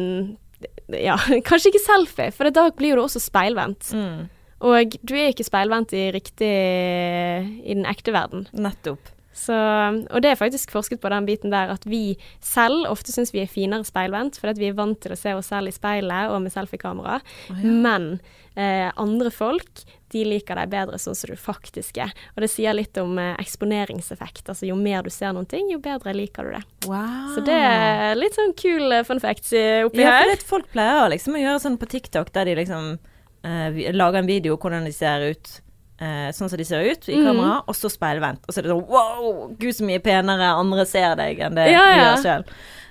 Ja, 0.98 1.16
kanskje 1.48 1.72
ikke 1.72 1.84
selfie, 1.84 2.30
for 2.34 2.50
da 2.54 2.68
blir 2.76 2.96
jo 2.96 3.06
også 3.06 3.22
speilvendt. 3.22 3.92
Mm. 3.94 4.28
Og 4.70 4.98
du 5.06 5.14
er 5.16 5.30
ikke 5.32 5.46
speilvendt 5.46 5.94
i 5.96 6.10
riktig 6.12 6.50
i 6.50 7.72
den 7.72 7.86
ekte 7.88 8.12
verden. 8.12 8.46
Nettopp. 8.52 9.14
Så, 9.40 9.54
og 9.54 10.20
det 10.20 10.32
er 10.32 10.36
faktisk 10.36 10.72
forsket 10.74 11.00
på 11.00 11.08
den 11.12 11.24
biten 11.24 11.52
der 11.52 11.70
at 11.72 11.86
vi 11.88 12.18
selv 12.44 12.84
ofte 12.90 13.14
syns 13.14 13.32
vi 13.32 13.40
er 13.44 13.48
finere 13.48 13.86
speilvendt, 13.88 14.36
fordi 14.40 14.60
vi 14.60 14.68
er 14.68 14.76
vant 14.76 14.98
til 15.00 15.14
å 15.14 15.18
se 15.18 15.32
oss 15.38 15.48
selv 15.52 15.70
i 15.70 15.72
speilet 15.72 16.34
og 16.34 16.42
med 16.44 16.52
selfiekamera. 16.52 17.20
Men 17.62 18.18
eh, 18.52 18.90
andre 19.00 19.32
folk 19.32 19.86
de 20.10 20.24
liker 20.26 20.54
deg 20.58 20.70
bedre 20.72 20.98
sånn 20.98 21.14
som 21.14 21.30
du 21.30 21.36
faktisk 21.38 21.98
er. 22.02 22.10
Og 22.36 22.42
det 22.44 22.50
sier 22.50 22.74
litt 22.74 22.96
om 22.98 23.16
eh, 23.18 23.34
eksponeringseffekt. 23.38 24.48
Altså 24.50 24.66
jo 24.68 24.76
mer 24.78 25.02
du 25.06 25.10
ser 25.14 25.32
noen 25.36 25.46
ting, 25.48 25.70
jo 25.72 25.78
bedre 25.82 26.14
liker 26.16 26.44
du 26.44 26.56
det. 26.56 26.62
Wow. 26.90 27.30
Så 27.36 27.44
det 27.46 27.56
er 27.56 28.14
litt 28.18 28.34
sånn 28.38 28.54
kul 28.58 28.92
eh, 28.92 29.04
fun 29.06 29.20
facts 29.22 29.52
eh, 29.56 29.84
oppi 29.86 30.02
Ja, 30.02 30.18
for 30.20 30.28
her. 30.30 30.34
det, 30.36 30.46
folk 30.50 30.68
pleier 30.74 31.10
liksom 31.14 31.38
å 31.38 31.42
gjøre 31.42 31.62
sånn 31.62 31.78
på 31.80 31.88
TikTok, 31.94 32.32
der 32.34 32.50
de 32.50 32.58
liksom 32.60 32.92
eh, 33.44 33.80
lager 33.96 34.18
en 34.22 34.26
video 34.30 34.56
hvordan 34.60 34.84
de 34.88 34.92
ser 34.92 35.30
ut. 35.32 35.60
eh, 36.00 36.30
sånn 36.32 36.48
som 36.48 36.56
de 36.56 36.64
ser 36.64 36.80
ut 36.88 37.08
i 37.12 37.16
Mhm. 37.18 37.24
kamera, 37.26 37.56
og 37.68 37.74
så 37.76 37.90
speilvendt. 37.92 38.40
Og 38.48 38.54
så 38.54 38.58
er 38.58 38.62
det 38.62 38.70
sånn 38.72 38.86
wow, 38.88 39.48
gud 39.60 39.74
så 39.76 39.84
mye 39.84 40.00
penere 40.00 40.46
andre 40.56 40.86
ser 40.88 41.14
deg 41.14 41.38
enn 41.44 41.54
det 41.54 41.66
Ja, 41.70 41.82
du 41.84 41.98
ja. 42.00 42.04
gjør 42.16 42.22
sjøl. 42.24 42.44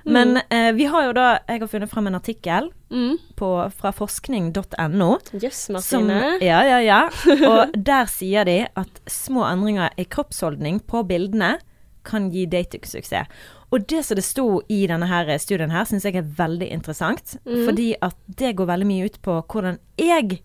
Men 0.09 0.39
eh, 0.49 0.71
vi 0.73 0.85
har 0.89 1.03
jo 1.05 1.13
da 1.13 1.25
Jeg 1.47 1.61
har 1.61 1.67
funnet 1.71 1.89
fram 1.91 2.07
en 2.07 2.15
artikkel 2.19 2.71
Mm. 2.89 3.17
på, 3.37 3.47
fra 3.77 3.91
forskning.no. 3.93 5.09
Jøss, 5.33 5.43
yes, 5.43 5.69
Martine. 5.69 6.37
ja, 6.41 6.63
ja, 6.65 6.79
ja. 6.81 7.01
Og 7.45 7.73
der 7.89 8.05
sier 8.09 8.45
de 8.49 8.63
at 8.75 9.01
små 9.05 9.43
endringer 9.45 9.91
i 10.01 10.05
kroppsholdning 10.09 10.79
på 10.89 11.03
bildene 11.05 11.59
kan 12.03 12.31
gi 12.33 12.47
datingsuksess. 12.49 13.27
Og 13.69 13.85
det 13.85 14.01
som 14.07 14.17
det 14.17 14.23
sto 14.25 14.47
i 14.73 14.87
denne 14.89 15.05
her 15.05 15.29
studien 15.37 15.69
her, 15.69 15.85
syns 15.85 16.07
jeg 16.07 16.15
er 16.17 16.25
veldig 16.39 16.71
interessant. 16.73 17.35
Fordi 17.45 17.91
at 18.01 18.15
det 18.39 18.55
går 18.57 18.65
veldig 18.71 18.87
mye 18.89 19.05
ut 19.11 19.19
på 19.21 19.37
hvordan 19.45 19.77
jeg 20.01 20.39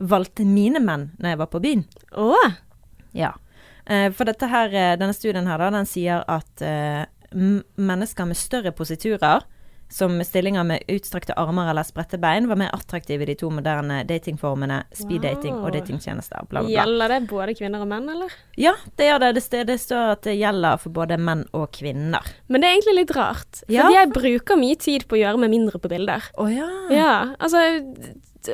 valgte 0.00 0.46
mine 0.48 0.80
menn 0.80 1.10
når 1.20 1.34
jeg 1.34 1.38
var 1.42 1.50
på 1.52 1.60
byen. 1.60 1.84
Åh. 2.16 2.54
Ja. 3.12 3.34
Eh, 3.84 4.08
For 4.16 4.24
dette 4.24 4.48
her, 4.48 4.72
eh, 4.72 4.96
denne 4.96 5.12
studien 5.12 5.44
her, 5.50 5.58
da, 5.60 5.68
den 5.76 5.84
sier 5.84 6.24
at 6.26 6.64
eh, 6.64 7.04
mennesker 7.32 8.26
med 8.26 8.36
større 8.36 8.72
positurer, 8.72 9.42
som 9.90 10.20
stillinger 10.22 10.62
med 10.62 10.84
utstrakte 10.86 11.34
armer 11.34 11.66
eller 11.72 11.82
spredte 11.82 12.14
bein, 12.22 12.44
var 12.46 12.54
mer 12.60 12.70
attraktive 12.76 13.24
i 13.24 13.26
de 13.26 13.34
to 13.40 13.48
moderne 13.50 14.04
datingformene 14.06 14.84
speeddating 14.94 15.56
og 15.56 15.64
Wow. 15.64 15.72
datingtjenester. 15.74 16.44
Bla, 16.46 16.60
bla, 16.60 16.68
bla. 16.68 16.70
Gjelder 16.76 17.08
det 17.08 17.18
både 17.28 17.54
kvinner 17.58 17.82
og 17.82 17.88
menn, 17.90 18.06
eller? 18.08 18.30
Ja, 18.56 18.76
det 18.96 19.08
gjør 19.08 19.18
det. 19.24 19.32
Det, 19.50 19.64
det 19.66 19.78
står 19.82 20.12
at 20.12 20.22
det 20.28 20.36
gjelder 20.38 20.78
for 20.78 20.90
både 20.94 21.18
menn 21.18 21.42
og 21.52 21.72
kvinner. 21.74 22.22
Men 22.46 22.60
det 22.62 22.68
er 22.70 22.76
egentlig 22.78 22.94
litt 23.00 23.16
rart. 23.18 23.64
For 23.66 23.72
Ja. 23.74 23.88
jeg 23.90 24.12
bruker 24.14 24.56
mye 24.62 24.78
tid 24.78 25.08
på 25.10 25.18
å 25.18 25.22
gjøre 25.24 25.38
meg 25.42 25.50
mindre 25.50 25.80
på 25.82 25.90
bilder. 25.90 26.22
Å 26.38 26.46
ja. 26.54 26.70
Ja, 26.94 27.34
altså 27.40 27.58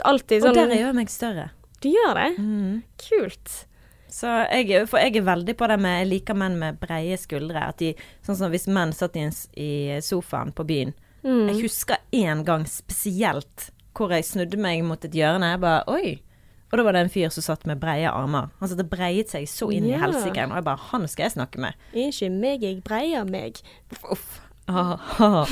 alltid 0.04 0.42
Og 0.42 0.54
dere 0.54 0.68
der 0.72 0.86
gjør 0.86 0.94
meg 0.94 1.08
større. 1.12 1.50
Du 1.84 1.90
gjør 1.92 2.14
det? 2.16 2.30
Mm. 2.40 2.82
Kult. 2.96 3.66
Så 4.16 4.30
jeg, 4.48 4.86
for 4.88 5.02
jeg 5.02 5.18
er 5.20 5.26
veldig 5.26 5.54
på 5.60 5.66
det 5.68 5.76
med 5.82 5.98
Jeg 6.00 6.08
liker 6.14 6.38
menn 6.40 6.54
med 6.60 6.78
breie 6.80 7.18
skuldre. 7.20 7.66
At 7.68 7.82
de, 7.82 7.90
sånn 8.24 8.38
som 8.38 8.52
hvis 8.54 8.64
menn 8.72 8.94
satt 8.96 9.16
i, 9.20 9.26
en, 9.28 9.34
i 9.60 9.70
sofaen 10.04 10.54
på 10.56 10.64
byen. 10.68 10.94
Mm. 11.26 11.48
Jeg 11.50 11.58
husker 11.66 12.00
én 12.16 12.44
gang 12.46 12.64
spesielt 12.70 13.70
hvor 13.96 14.12
jeg 14.12 14.24
snudde 14.28 14.58
meg 14.60 14.82
mot 14.84 15.04
et 15.04 15.14
hjørne. 15.16 15.52
Jeg 15.54 15.60
bare 15.64 15.84
oi. 15.92 16.14
Og 16.66 16.78
da 16.80 16.82
var 16.86 16.96
det 16.96 17.04
en 17.04 17.12
fyr 17.12 17.30
som 17.32 17.44
satt 17.44 17.62
med 17.68 17.78
breie 17.80 18.08
armer. 18.10 18.48
Han 18.60 18.68
satt 18.72 18.80
og 18.82 18.88
breiet 18.90 19.30
seg 19.32 19.44
så 19.48 19.68
inn 19.72 19.86
Ja. 19.88 19.96
i 19.96 20.00
helsike. 20.02 20.48
Og 20.48 20.56
jeg 20.58 20.64
bare 20.66 20.82
Han 20.90 21.06
skal 21.08 21.24
jeg 21.28 21.36
snakke 21.36 21.60
med. 21.62 21.74
Ikke 21.94 22.30
meg, 22.32 22.64
jeg 22.66 22.82
breier 22.84 23.24
meg. 23.28 23.60
Uff. 24.10 24.40
Ah, 24.68 24.96
ah. 25.22 25.46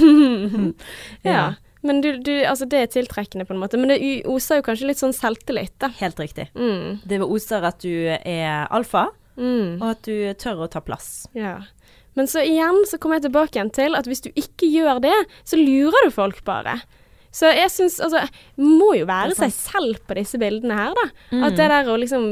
Ja. 1.24 1.54
Men 1.84 2.00
du, 2.00 2.14
du, 2.24 2.32
altså 2.48 2.64
det 2.68 2.78
er 2.80 2.86
tiltrekkende 2.94 3.44
på 3.46 3.52
en 3.54 3.60
måte. 3.60 3.76
Men 3.80 3.92
det 3.92 3.98
oser 4.30 4.58
jo 4.62 4.64
kanskje 4.66 4.88
litt 4.88 5.00
sånn 5.02 5.12
selvtillit, 5.16 5.74
da. 5.84 5.90
Helt 6.00 6.18
riktig. 6.22 6.48
Mm. 6.56 7.02
Det 7.04 7.20
oser 7.22 7.66
at 7.68 7.78
du 7.84 7.92
er 8.16 8.66
alfa, 8.74 9.10
Mm. 9.36 9.80
og 9.82 9.88
at 9.90 10.02
du 10.06 10.12
tør 10.38 10.60
å 10.62 10.70
ta 10.70 10.78
plass. 10.80 11.26
Ja. 11.34 11.56
Men 12.14 12.28
så 12.30 12.38
igjen 12.46 12.84
så 12.86 13.00
kommer 13.02 13.18
jeg 13.18 13.24
tilbake 13.26 13.58
igjen 13.58 13.72
til 13.74 13.96
at 13.98 14.06
hvis 14.06 14.22
du 14.22 14.28
ikke 14.30 14.68
gjør 14.70 15.00
det, 15.02 15.16
så 15.42 15.58
lurer 15.58 16.06
du 16.06 16.12
folk 16.14 16.38
bare. 16.46 16.76
Så 17.34 17.48
jeg 17.50 17.70
syns 17.74 17.96
altså 18.04 18.20
Må 18.62 18.92
jo 18.94 19.06
være 19.10 19.34
seg 19.34 19.50
selv 19.56 19.98
på 20.06 20.14
disse 20.14 20.38
bildene 20.38 20.76
her, 20.78 20.92
da. 20.94 21.04
Mm. 21.32 21.42
At 21.48 21.56
det 21.58 21.66
der 21.72 21.90
å 21.90 21.96
liksom 21.98 22.26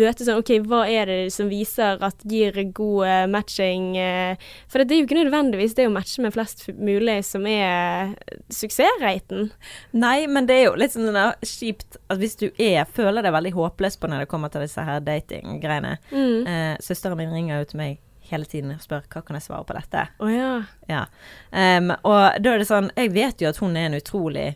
møte 0.00 0.26
sånn 0.26 0.40
OK, 0.42 0.50
hva 0.66 0.80
er 0.90 1.06
det 1.06 1.18
som 1.34 1.46
viser 1.52 2.02
at 2.02 2.24
gir 2.26 2.56
god 2.74 3.06
eh, 3.06 3.26
matching 3.30 3.92
eh, 4.02 4.34
For 4.66 4.82
det 4.82 4.96
er 4.96 5.02
jo 5.02 5.06
ikke 5.06 5.20
nødvendigvis 5.20 5.76
det 5.78 5.86
å 5.86 5.94
matche 5.94 6.24
med 6.26 6.34
flest 6.34 6.66
mulig 6.74 7.20
som 7.28 7.46
er 7.46 8.16
suksessraten. 8.52 9.50
Nei, 9.94 10.26
men 10.26 10.46
det 10.48 10.58
er 10.58 10.64
jo 10.68 10.76
litt 10.80 10.94
sånn 10.94 11.14
kjipt 11.46 11.98
at 12.10 12.18
hvis 12.20 12.38
du 12.40 12.48
er 12.58 12.86
føler 12.90 13.22
deg 13.24 13.34
veldig 13.34 13.54
håpløs 13.56 13.98
på 14.00 14.10
når 14.10 14.24
det 14.24 14.30
kommer 14.32 14.52
til 14.52 14.64
disse 14.66 14.82
her 14.86 15.02
datinggreiene 15.06 15.96
Mm. 16.12 16.46
eh, 16.46 16.76
Søsteren 16.82 17.16
min 17.18 17.32
ringer 17.32 17.60
jo 17.62 17.64
til 17.72 17.78
meg 17.80 17.98
hele 18.32 18.48
tiden 18.48 18.72
og 18.74 18.80
spør 18.82 19.04
hva 19.12 19.22
kan 19.24 19.36
jeg 19.38 19.44
svare 19.46 19.64
på 19.68 19.76
dette. 19.76 20.06
Oh, 20.20 20.30
ja. 20.32 20.62
Ja. 20.90 21.04
Um, 21.52 21.92
og 22.02 22.42
da 22.42 22.54
er 22.56 22.58
det 22.62 22.68
sånn 22.68 22.90
Jeg 22.96 23.12
vet 23.14 23.40
jo 23.44 23.48
at 23.52 23.60
hun 23.62 23.76
er 23.76 23.86
en 23.90 23.98
utrolig 24.00 24.48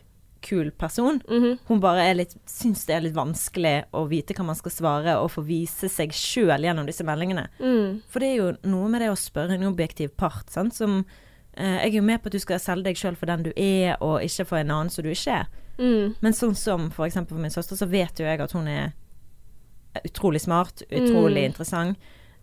kul 0.47 0.69
person. 0.71 1.17
Mhm. 1.27 1.57
Hun 1.67 1.79
bare 1.81 2.11
litt 2.15 2.35
syns 2.47 2.85
det 2.85 2.93
er 2.95 3.01
litt 3.07 3.15
vanskelig 3.17 3.87
å 3.97 4.03
vite 4.07 4.35
hva 4.37 4.45
man 4.45 4.55
skal 4.55 4.71
svare, 4.71 5.15
og 5.17 5.31
få 5.33 5.41
vise 5.47 5.89
seg 5.89 6.13
sjøl 6.13 6.61
gjennom 6.63 6.85
disse 6.87 7.03
meldingene. 7.03 7.47
Mm. 7.59 8.01
For 8.07 8.21
det 8.21 8.27
er 8.29 8.37
jo 8.37 8.51
noe 8.69 8.87
med 8.93 9.01
det 9.01 9.09
å 9.09 9.17
spørre 9.17 9.57
en 9.57 9.65
objektiv 9.71 10.13
part, 10.15 10.45
sant, 10.53 10.75
som 10.77 10.99
uh, 11.57 11.77
Jeg 11.81 11.89
er 11.89 11.97
jo 11.97 12.05
med 12.05 12.21
på 12.21 12.29
at 12.29 12.37
du 12.37 12.39
skal 12.39 12.59
selge 12.61 12.83
deg 12.91 12.95
sjøl 13.01 13.17
for 13.17 13.25
den 13.25 13.47
du 13.47 13.51
er, 13.57 13.97
og 13.99 14.21
ikke 14.23 14.45
for 14.45 14.61
en 14.61 14.71
annen 14.71 14.93
som 14.93 15.03
du 15.03 15.09
ikke 15.09 15.39
er. 15.41 15.49
Mm. 15.81 16.15
Men 16.21 16.33
sånn 16.37 16.55
som 16.55 16.87
for 16.93 17.09
eksempel 17.09 17.35
for 17.35 17.41
min 17.41 17.51
søster, 17.53 17.75
så 17.75 17.89
vet 17.89 18.21
jo 18.21 18.25
jeg 18.29 18.39
at 18.41 18.53
hun 18.55 18.67
er 18.69 18.93
utrolig 20.05 20.41
smart, 20.41 20.83
utrolig 20.91 21.41
Mm. 21.43 21.49
interessant. 21.51 21.97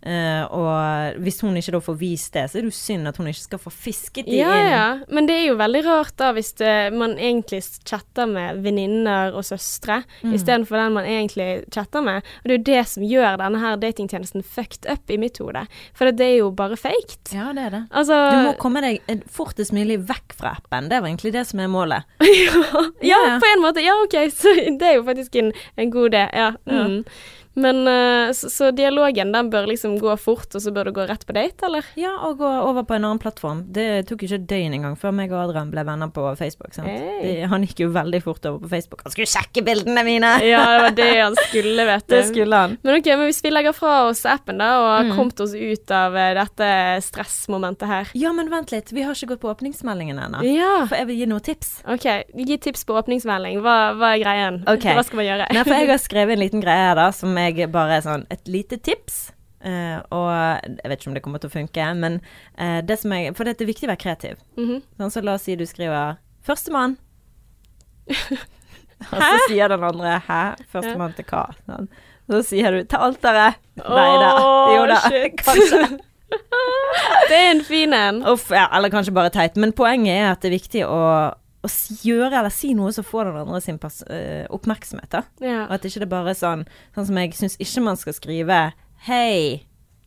Eh, 0.05 0.43
og 0.53 1.15
hvis 1.25 1.39
hun 1.41 1.55
ikke 1.57 1.71
da 1.73 1.79
får 1.81 1.95
vist 1.97 2.33
det, 2.35 2.43
så 2.51 2.59
er 2.59 2.61
det 2.61 2.69
jo 2.69 2.77
synd 2.77 3.07
at 3.09 3.17
hun 3.17 3.25
ikke 3.31 3.41
skal 3.41 3.59
få 3.63 3.71
fisket 3.73 4.27
de 4.29 4.37
Ja, 4.37 4.51
inn. 4.53 4.67
ja. 4.71 4.99
Men 5.09 5.25
det 5.25 5.35
er 5.39 5.47
jo 5.47 5.55
veldig 5.57 5.81
rart 5.87 6.13
da 6.21 6.31
hvis 6.37 6.51
det, 6.59 6.93
man 6.93 7.15
egentlig 7.17 7.63
chatter 7.89 8.27
med 8.29 8.61
venninner 8.63 9.33
og 9.33 9.43
søstre 9.43 10.03
Mm. 10.21 10.33
istedenfor 10.37 10.77
den 10.77 10.93
man 10.93 11.05
egentlig 11.05 11.65
chatter 11.73 12.01
med. 12.05 12.21
Og 12.43 12.43
det 12.43 12.53
er 12.53 12.57
jo 12.57 12.63
det 12.69 12.87
som 12.87 13.03
gjør 13.03 13.37
denne 13.41 13.59
her 13.59 13.75
datingtjenesten 13.81 14.43
fucked 14.45 14.85
up 14.91 15.09
i 15.09 15.17
mitt 15.17 15.37
hode. 15.41 15.65
For 15.97 16.11
det 16.11 16.21
er 16.25 16.37
jo 16.37 16.51
bare 16.51 16.77
faked. 16.77 17.33
Ja, 17.33 17.51
det 17.53 17.65
er 17.65 17.69
det. 17.71 17.83
Altså 17.91 18.19
Du 18.31 18.37
må 18.45 18.53
komme 18.61 18.81
deg 18.85 19.01
eh, 19.09 19.17
fortest 19.27 19.73
mulig 19.73 19.97
vekk 20.07 20.33
fra 20.37 20.53
appen. 20.59 20.89
Det 20.89 21.01
var 21.01 21.09
egentlig 21.09 21.33
det 21.33 21.47
som 21.47 21.59
er 21.59 21.67
målet. 21.67 22.03
ja, 23.01 23.17
Ja. 23.25 23.39
på 23.41 23.49
en 23.55 23.61
måte. 23.65 23.81
Ja, 23.81 23.93
OK, 24.03 24.13
så 24.41 24.53
det 24.77 24.81
er 24.85 24.95
jo 24.99 25.03
faktisk 25.03 25.35
en, 25.41 25.51
en 25.77 25.89
god 25.91 26.11
idé. 26.13 26.23
Ja. 26.33 26.51
Mm. 26.69 27.03
Men 27.55 27.87
eh, 27.87 28.31
så, 28.35 28.49
så 28.51 28.69
dialogen 28.75 29.31
den 29.31 29.49
bør 29.53 29.67
liksom 29.69 29.97
gå 30.01 30.13
fort, 30.19 30.49
og 30.55 30.61
så 30.63 30.73
bør 30.75 30.89
du 30.89 30.95
gå 30.97 31.05
rett 31.07 31.25
på 31.27 31.35
date, 31.37 31.65
eller? 31.67 31.85
Ja, 31.99 32.11
og 32.27 32.37
gå 32.41 32.49
over 32.49 32.83
på 32.83 32.97
en 32.97 33.05
annen 33.07 33.21
plattform. 33.23 33.63
Det 33.75 34.05
tok 34.09 34.25
ikke 34.27 34.39
et 34.41 34.47
døgn 34.49 34.75
engang 34.79 34.97
før 34.99 35.13
meg 35.15 35.31
og 35.31 35.39
Adrian 35.45 35.71
ble 35.71 35.85
venner 35.87 36.11
på 36.15 36.25
Facebook. 36.39 36.73
Sant? 36.75 36.89
Hey. 36.91 37.21
De, 37.23 37.47
han 37.51 37.63
gikk 37.67 37.83
jo 37.85 37.89
veldig 37.95 38.21
fort 38.25 38.45
over 38.49 38.59
på 38.65 38.71
Facebook. 38.75 39.05
Han 39.07 39.15
skulle 39.15 39.31
sjekke 39.31 39.63
bildene 39.65 40.03
mine! 40.07 40.33
Ja, 40.45 40.61
det 40.65 40.81
var 40.83 40.95
det 40.99 41.09
han 41.21 41.35
skulle, 41.47 41.85
vet 41.87 42.05
du. 42.09 42.15
Det 42.15 42.23
skulle 42.29 42.59
han. 42.65 42.75
Men 42.83 42.99
ok, 42.99 43.07
men 43.15 43.25
hvis 43.31 43.41
vi 43.45 43.51
legger 43.55 43.73
fra 43.75 43.93
oss 44.09 44.25
appen 44.29 44.59
da, 44.61 44.71
og 44.81 44.91
Mm. 45.05 45.11
kommet 45.17 45.39
oss 45.43 45.51
ut 45.55 45.91
av 45.91 46.15
eh, 46.17 46.31
dette 46.37 46.67
stressmomentet 47.15 47.87
her. 47.89 48.09
Ja, 48.17 48.31
men 48.33 48.49
vent 48.51 48.71
litt. 48.73 48.91
Vi 48.95 49.03
har 49.05 49.15
ikke 49.15 49.33
gått 49.33 49.41
på 49.43 49.49
åpningsmeldingen 49.51 50.19
ennå. 50.19 50.41
Ja. 50.47 50.85
For 50.89 50.97
jeg 50.99 51.07
vil 51.09 51.19
gi 51.21 51.27
noen 51.29 51.43
tips. 51.45 51.71
Ok, 51.91 52.05
gi 52.35 52.57
tips 52.63 52.85
på 52.87 52.95
åpningsmelding. 52.99 53.59
Hva, 53.63 53.75
hva 53.99 54.13
er 54.15 54.21
greien? 54.23 54.61
Ok. 54.71 54.87
Hva 54.95 55.03
skal 55.05 55.19
man 55.21 55.27
gjøre? 55.29 55.47
Nei, 55.55 55.63
for 55.67 55.75
jeg 55.77 55.89
har 55.91 56.01
skrevet 56.09 56.35
en 56.37 56.43
liten 56.43 56.63
greie 56.63 56.85
her, 56.89 56.95
da, 56.99 57.07
som 57.15 57.35
jeg 57.45 57.71
bare 57.73 58.01
sånn 58.03 58.25
Et 58.33 58.47
lite 58.51 58.77
tips. 58.77 59.31
Uh, 59.65 59.97
og 60.13 60.29
jeg 60.29 60.89
vet 60.91 60.99
ikke 60.99 61.09
om 61.09 61.15
det 61.17 61.23
kommer 61.25 61.41
til 61.41 61.49
å 61.49 61.55
funke, 61.55 61.85
men 61.97 62.19
uh, 62.59 62.81
det 62.85 62.99
som 63.01 63.13
jeg 63.15 63.33
For 63.33 63.47
det 63.47 63.55
er 63.57 63.69
viktig 63.71 63.87
å 63.87 63.93
være 63.93 64.03
kreativ. 64.03 64.41
Mhm. 64.59 64.83
Sånn, 64.99 65.13
så 65.15 65.23
la 65.25 65.37
oss 65.39 65.47
si 65.47 65.55
du 65.57 65.65
skriver 65.65 66.19
'Førstemann'. 66.45 66.97
og 69.09 69.21
så 69.21 69.37
sier 69.47 69.71
den 69.73 69.83
andre 69.83 70.19
'hæ? 70.27 70.41
Førstemann 70.69 71.15
til 71.17 71.25
hva?' 71.25 71.55
Sånn. 71.65 71.89
Så 72.29 72.43
sier 72.51 72.71
du 72.71 72.83
'til 72.83 73.07
alteret'. 73.07 73.57
Nei 73.81 74.11
da. 74.21 74.29
Jo 74.75 74.85
da. 74.85 74.99
shit. 75.09 75.41
Kanskje. 75.41 75.99
Det 77.29 77.37
er 77.37 77.51
en 77.51 77.63
fin 77.63 77.93
en. 77.93 78.21
Uff, 78.27 78.51
ja, 78.51 78.67
eller 78.75 78.89
kanskje 78.89 79.13
bare 79.13 79.29
teit. 79.33 79.57
Men 79.57 79.73
poenget 79.73 80.13
er 80.13 80.31
at 80.31 80.41
det 80.41 80.49
er 80.49 80.57
viktig 80.57 80.85
å, 80.85 81.01
å 81.65 81.69
gjøre 82.05 82.39
eller 82.39 82.53
si 82.53 82.73
noe 82.77 82.93
som 82.95 83.05
får 83.05 83.29
den 83.29 83.39
andre 83.43 83.61
sin 83.63 83.79
eh, 84.09 84.45
oppmerksomhet. 84.53 85.09
da. 85.11 85.23
Ja. 85.43 85.65
Og 85.67 85.77
at 85.77 85.85
ikke 85.87 86.03
det 86.05 86.09
bare 86.11 86.33
er 86.33 86.39
sånn 86.39 86.65
Sånn 86.95 87.07
som 87.09 87.17
jeg 87.21 87.33
syns 87.37 87.57
ikke 87.59 87.83
man 87.85 87.97
skal 87.99 88.15
skrive 88.17 88.59
'hei'. 89.07 89.63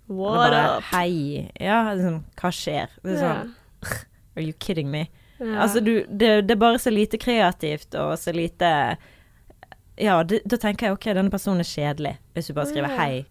What 0.09 0.51
bare, 0.51 0.79
up? 0.79 0.85
Hei. 0.93 1.51
Ja, 1.61 1.93
liksom, 1.93 2.23
hva 2.41 2.51
skjer? 2.55 2.89
Det 3.05 3.19
er 3.19 3.23
sånn 3.23 3.55
Are 4.39 4.43
you 4.43 4.55
kidding 4.59 4.91
me? 4.91 5.09
Ja. 5.39 5.63
Altså, 5.63 5.81
du, 5.85 6.05
det, 6.09 6.49
det 6.49 6.55
er 6.57 6.61
bare 6.61 6.79
så 6.79 6.91
lite 6.91 7.19
kreativt 7.21 7.95
og 7.95 8.17
så 8.19 8.33
lite 8.35 8.97
Ja, 9.99 10.23
det, 10.23 10.41
da 10.47 10.57
tenker 10.57 10.87
jeg 10.89 10.97
OK, 10.97 11.05
denne 11.15 11.31
personen 11.31 11.61
er 11.63 11.69
kjedelig, 11.69 12.17
hvis 12.35 12.49
du 12.49 12.55
bare 12.55 12.71
skriver 12.71 12.89
Ja. 12.89 12.97
'hei'. 12.97 13.27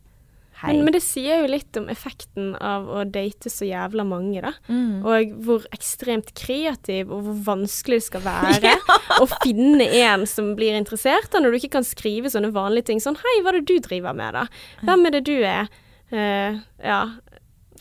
Men, 0.63 0.79
men 0.87 0.95
det 0.95 1.03
sier 1.05 1.43
jo 1.43 1.49
litt 1.51 1.77
om 1.77 1.85
effekten 1.91 2.55
av 2.63 2.87
å 2.89 3.03
date 3.05 3.51
så 3.53 3.67
jævla 3.67 4.05
mange, 4.07 4.41
da. 4.41 4.53
Mm. 4.71 5.05
Og 5.05 5.35
hvor 5.45 5.67
ekstremt 5.75 6.33
kreativ 6.37 7.11
og 7.13 7.27
hvor 7.27 7.37
vanskelig 7.51 8.01
det 8.01 8.07
skal 8.07 8.25
være 8.31 8.73
å 9.21 9.29
finne 9.37 9.85
en 10.01 10.25
som 10.29 10.55
blir 10.57 10.77
interessert, 10.77 11.29
da, 11.33 11.43
når 11.43 11.53
du 11.53 11.59
ikke 11.61 11.75
kan 11.77 11.87
skrive 11.87 12.31
sånne 12.33 12.53
vanlige 12.55 12.89
ting. 12.89 13.03
Sånn 13.03 13.19
'Hei, 13.21 13.35
hva 13.43 13.53
er 13.53 13.59
det 13.59 13.69
du 13.69 13.77
driver 13.85 14.17
med, 14.17 14.33
da? 14.39 14.47
Hvem 14.87 15.05
er 15.05 15.17
det 15.17 15.25
du 15.29 15.37
er?' 15.41 15.69
Uh, 16.07 16.63
ja. 16.79 17.01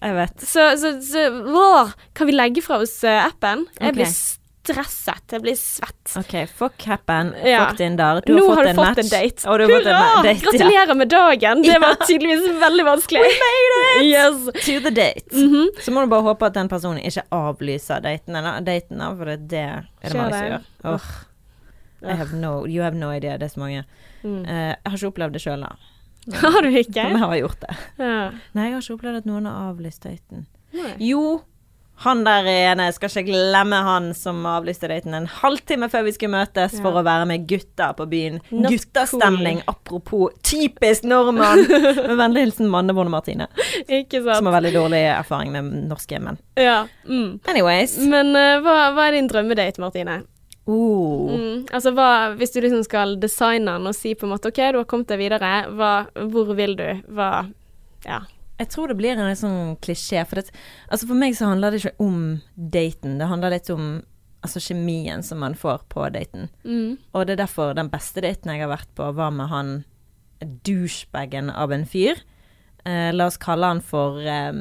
Jeg 0.02 0.12
vet. 0.12 0.42
Så, 0.44 0.64
så, 0.76 0.90
så 1.00 1.28
åh, 1.56 1.92
kan 2.12 2.28
vi 2.28 2.34
legge 2.34 2.60
fra 2.64 2.82
oss 2.84 2.98
eh, 3.06 3.22
appen? 3.24 3.64
Jeg 3.78 3.94
okay. 3.94 3.96
blir 3.96 4.10
stresset. 4.66 5.22
Jeg 5.32 5.42
blir 5.44 5.54
svett. 5.56 6.16
OK, 6.18 6.34
fuck 6.50 6.82
happen, 6.90 7.30
Ja. 7.44 7.68
fuck 7.68 7.78
Tinder. 7.78 8.20
Du 8.26 8.34
Nå 8.34 8.42
har 8.42 8.48
fått 8.48 8.56
har 8.56 8.64
du 8.64 8.70
en 8.70 8.76
fått 8.76 8.86
match. 8.86 8.98
en 8.98 9.08
date. 9.14 9.46
Og 9.48 9.58
du 9.58 9.64
har 9.64 9.70
fått 9.70 9.86
en 9.86 9.94
Hurra! 9.94 10.34
Gratulerer 10.42 10.88
ja. 10.92 10.94
Med 10.94 11.08
dagen. 11.08 11.62
Det 11.62 11.78
var 11.80 11.94
tydeligvis 12.08 12.60
veldig 12.60 12.84
vanskelig. 12.90 13.22
We 13.22 13.32
made 13.44 13.78
it! 13.78 14.04
Yes. 14.10 14.64
To 14.66 14.80
the 14.88 14.90
date. 14.90 15.30
Mhm. 15.32 15.70
Så 15.80 15.92
må 15.94 16.00
du 16.04 16.10
bare 16.12 16.26
håpe 16.26 16.46
at 16.50 16.54
den 16.58 16.68
personen 16.68 16.98
ikke 17.00 17.22
avlyser 17.32 18.02
daten, 18.04 18.36
eller 18.36 18.60
daten 18.66 18.98
da, 18.98 19.10
for 19.16 19.24
det, 19.32 19.38
det 19.48 19.62
er 19.64 19.86
det 20.02 20.14
mange 20.16 20.32
som 20.34 20.50
gjør. 20.50 20.66
Oh. 20.84 21.08
I 22.06 22.14
have 22.14 22.32
no, 22.36 22.66
you 22.66 22.82
have 22.82 22.94
no 22.94 23.08
idea, 23.10 23.36
det 23.38 23.48
er 23.48 23.54
så 23.54 23.60
mange. 23.60 23.84
Mm. 24.22 24.42
Uh, 24.44 24.50
jeg 24.74 24.90
har 24.90 24.96
ikke 24.98 25.08
opplevd 25.14 25.32
det 25.38 25.42
sjøl, 25.42 25.62
da. 25.64 25.74
Har 26.42 26.62
du 26.62 26.68
ikke? 26.68 27.02
Men 27.08 27.20
jeg 27.22 27.28
har 27.30 27.36
gjort 27.40 27.60
det. 27.62 27.76
Ja. 27.98 28.30
Nei, 28.52 28.64
jeg 28.68 28.74
har 28.74 28.82
ikke 28.82 28.96
opplevd 28.98 29.16
at 29.22 29.26
noen 29.30 29.46
har 29.46 29.70
avlyst 29.70 30.02
daten. 30.04 30.46
Jo, 31.00 31.40
han 32.04 32.24
der 32.26 32.44
ene, 32.50 32.90
skal 32.92 33.08
ikke 33.08 33.24
glemme 33.30 33.78
han 33.86 34.10
som 34.14 34.42
avlyste 34.46 34.88
daten 34.90 35.14
en 35.16 35.26
halvtime 35.30 35.88
før 35.88 36.04
vi 36.04 36.12
skulle 36.12 36.34
møtes 36.34 36.74
Ja. 36.76 36.82
for 36.84 36.98
å 37.00 37.04
være 37.06 37.24
med 37.30 37.46
gutta 37.48 37.92
på 37.96 38.04
byen. 38.10 38.40
Not 38.50 38.70
Guttastemning, 38.74 39.62
apropos 39.66 40.34
typisk 40.44 41.04
nordmann! 41.08 41.64
med 42.08 42.16
vennlig 42.20 42.44
hilsen 42.46 42.68
Mannebonde 42.68 43.10
Martine, 43.14 43.46
Ikke 43.88 44.20
sant. 44.22 44.36
som 44.42 44.50
har 44.50 44.58
veldig 44.58 44.74
dårlig 44.76 45.02
erfaring 45.14 45.52
med 45.56 45.72
norske 45.88 46.20
menn. 46.20 46.36
Ja. 46.60 46.82
Mm. 47.08 47.38
Anyways. 47.48 47.96
Men 48.04 48.34
uh, 48.36 48.58
hva, 48.60 48.76
hva 48.92 49.08
er 49.08 49.16
din 49.16 49.28
drømmedate, 49.32 49.80
Martine? 49.80 50.20
Oh. 50.66 51.30
Mm. 51.30 51.66
Altså, 51.72 51.92
hva, 51.94 52.34
hvis 52.36 52.50
du 52.52 52.60
liksom 52.60 52.82
skal 52.84 53.16
designe 53.22 53.76
den 53.78 53.86
og 53.86 53.94
si 53.94 54.16
på 54.18 54.26
en 54.26 54.32
måte 54.34 54.50
OK, 54.50 54.58
du 54.74 54.80
har 54.82 54.88
kommet 54.90 55.08
deg 55.12 55.20
videre, 55.24 55.52
hva, 55.78 55.92
hvor 56.28 56.52
vil 56.58 56.76
du? 56.76 56.88
Hva 57.08 57.46
Ja. 58.04 58.20
Jeg 58.58 58.68
tror 58.72 58.88
det 58.88 58.96
blir 58.96 59.16
en 59.18 59.26
litt 59.28 59.38
sånn 59.42 59.74
klisjé. 59.84 60.22
For, 60.26 60.40
det, 60.40 60.50
altså 60.88 61.06
for 61.10 61.18
meg 61.20 61.34
så 61.36 61.50
handler 61.50 61.70
det 61.74 61.82
ikke 61.84 62.00
om 62.06 62.20
daten. 62.56 63.18
Det 63.20 63.28
handler 63.28 63.52
litt 63.56 63.68
om 63.74 63.88
altså 64.46 64.60
kjemien 64.62 65.22
som 65.26 65.40
man 65.42 65.54
får 65.58 65.82
på 65.92 66.06
daten. 66.14 66.48
Mm. 66.64 66.96
Og 67.12 67.26
det 67.26 67.34
er 67.36 67.42
derfor 67.44 67.74
den 67.76 67.90
beste 67.92 68.22
daten 68.24 68.52
jeg 68.54 68.62
har 68.64 68.70
vært 68.72 68.92
på, 68.96 69.08
var 69.18 69.30
med 69.34 69.50
han 69.50 69.72
douchebagen 70.64 71.50
av 71.50 71.72
en 71.72 71.86
fyr. 71.88 72.20
Eh, 72.84 73.12
la 73.14 73.26
oss 73.26 73.38
kalle 73.42 73.66
han 73.74 73.82
for 73.84 74.20
eh, 74.22 74.52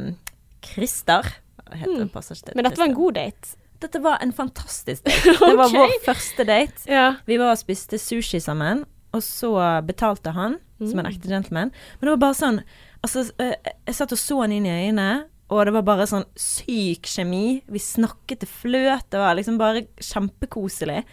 Christer. 0.65 1.27
Mm. 1.65 2.09
Men 2.55 2.65
dette 2.67 2.77
var 2.79 2.87
en 2.87 2.93
god 2.97 3.15
date. 3.17 3.55
Dette 3.81 3.99
var 4.01 4.19
en 4.23 4.33
fantastisk 4.33 5.03
date. 5.07 5.35
Det 5.39 5.55
var 5.59 5.71
vår 5.73 5.95
første 6.05 6.45
date. 6.47 6.85
Ja. 6.89 7.07
Vi 7.27 7.37
var 7.41 7.53
og 7.55 7.61
spiste 7.61 7.99
sushi 8.01 8.39
sammen, 8.43 8.85
og 9.15 9.23
så 9.25 9.53
betalte 9.85 10.33
han, 10.35 10.59
som 10.79 10.99
en 10.99 11.05
Mm. 11.05 11.11
ekte 11.13 11.29
gentleman. 11.31 11.69
Men 11.99 12.07
det 12.07 12.13
var 12.17 12.23
bare 12.25 12.35
sånn 12.39 12.57
Altså, 13.06 13.26
jeg 13.38 13.93
satt 13.97 14.16
og 14.16 14.20
så 14.22 14.39
han 14.41 14.53
inn 14.56 14.66
i 14.66 14.74
øynene, 14.74 15.26
og 15.53 15.62
det 15.68 15.76
var 15.76 15.86
bare 15.86 16.08
sånn 16.10 16.26
syk 16.41 17.06
kjemi. 17.12 17.60
Vi 17.70 17.82
snakket 17.82 18.41
til 18.41 18.49
fløt, 18.49 19.06
det 19.14 19.22
var 19.22 19.38
liksom 19.38 19.60
bare 19.62 19.86
kjempekoselig. 20.01 21.03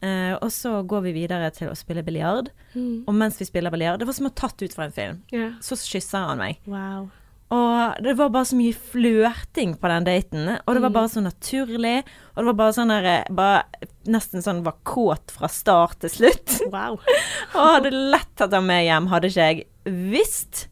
Uh, 0.00 0.32
og 0.40 0.48
så 0.52 0.78
går 0.88 1.02
vi 1.04 1.10
videre 1.12 1.50
til 1.52 1.68
å 1.68 1.76
spille 1.76 2.04
biljard, 2.04 2.46
Mm. 2.72 3.02
og 3.08 3.14
mens 3.18 3.36
vi 3.36 3.44
spiller 3.44 3.68
biljard 3.74 3.98
Det 3.98 4.06
var 4.06 4.14
som 4.16 4.28
å 4.28 4.34
tatt 4.34 4.62
ut 4.62 4.72
fra 4.72 4.84
en 4.86 4.92
film. 4.94 5.16
Yeah. 5.32 5.56
Så 5.60 5.76
kysser 5.76 6.22
han 6.28 6.38
meg. 6.40 6.60
Wow. 6.70 7.10
Og 7.50 7.96
det 8.04 8.14
var 8.16 8.30
bare 8.30 8.46
så 8.46 8.54
mye 8.54 8.72
flørting 8.78 9.72
på 9.80 9.88
den 9.90 10.04
daten. 10.06 10.48
Og 10.62 10.74
det 10.76 10.82
var 10.84 10.92
bare 10.94 11.10
så 11.10 11.20
naturlig. 11.20 11.96
Og 12.36 12.38
det 12.38 12.46
var 12.46 12.58
bare 12.60 12.76
sånn 12.76 12.92
der 12.94 13.08
eh, 13.10 13.32
bare 13.34 13.64
Nesten 14.06 14.40
sånn 14.40 14.62
var 14.64 14.76
kåt 14.86 15.34
fra 15.34 15.50
start 15.50 15.98
til 16.04 16.12
slutt. 16.14 16.60
Wow. 16.70 17.00
Og 17.58 17.58
hadde 17.58 17.90
lett 17.92 18.30
tatt 18.38 18.54
ham 18.54 18.70
med 18.70 18.86
hjem, 18.86 19.10
hadde 19.10 19.28
ikke 19.28 19.48
jeg 19.50 19.66
visst, 20.14 20.68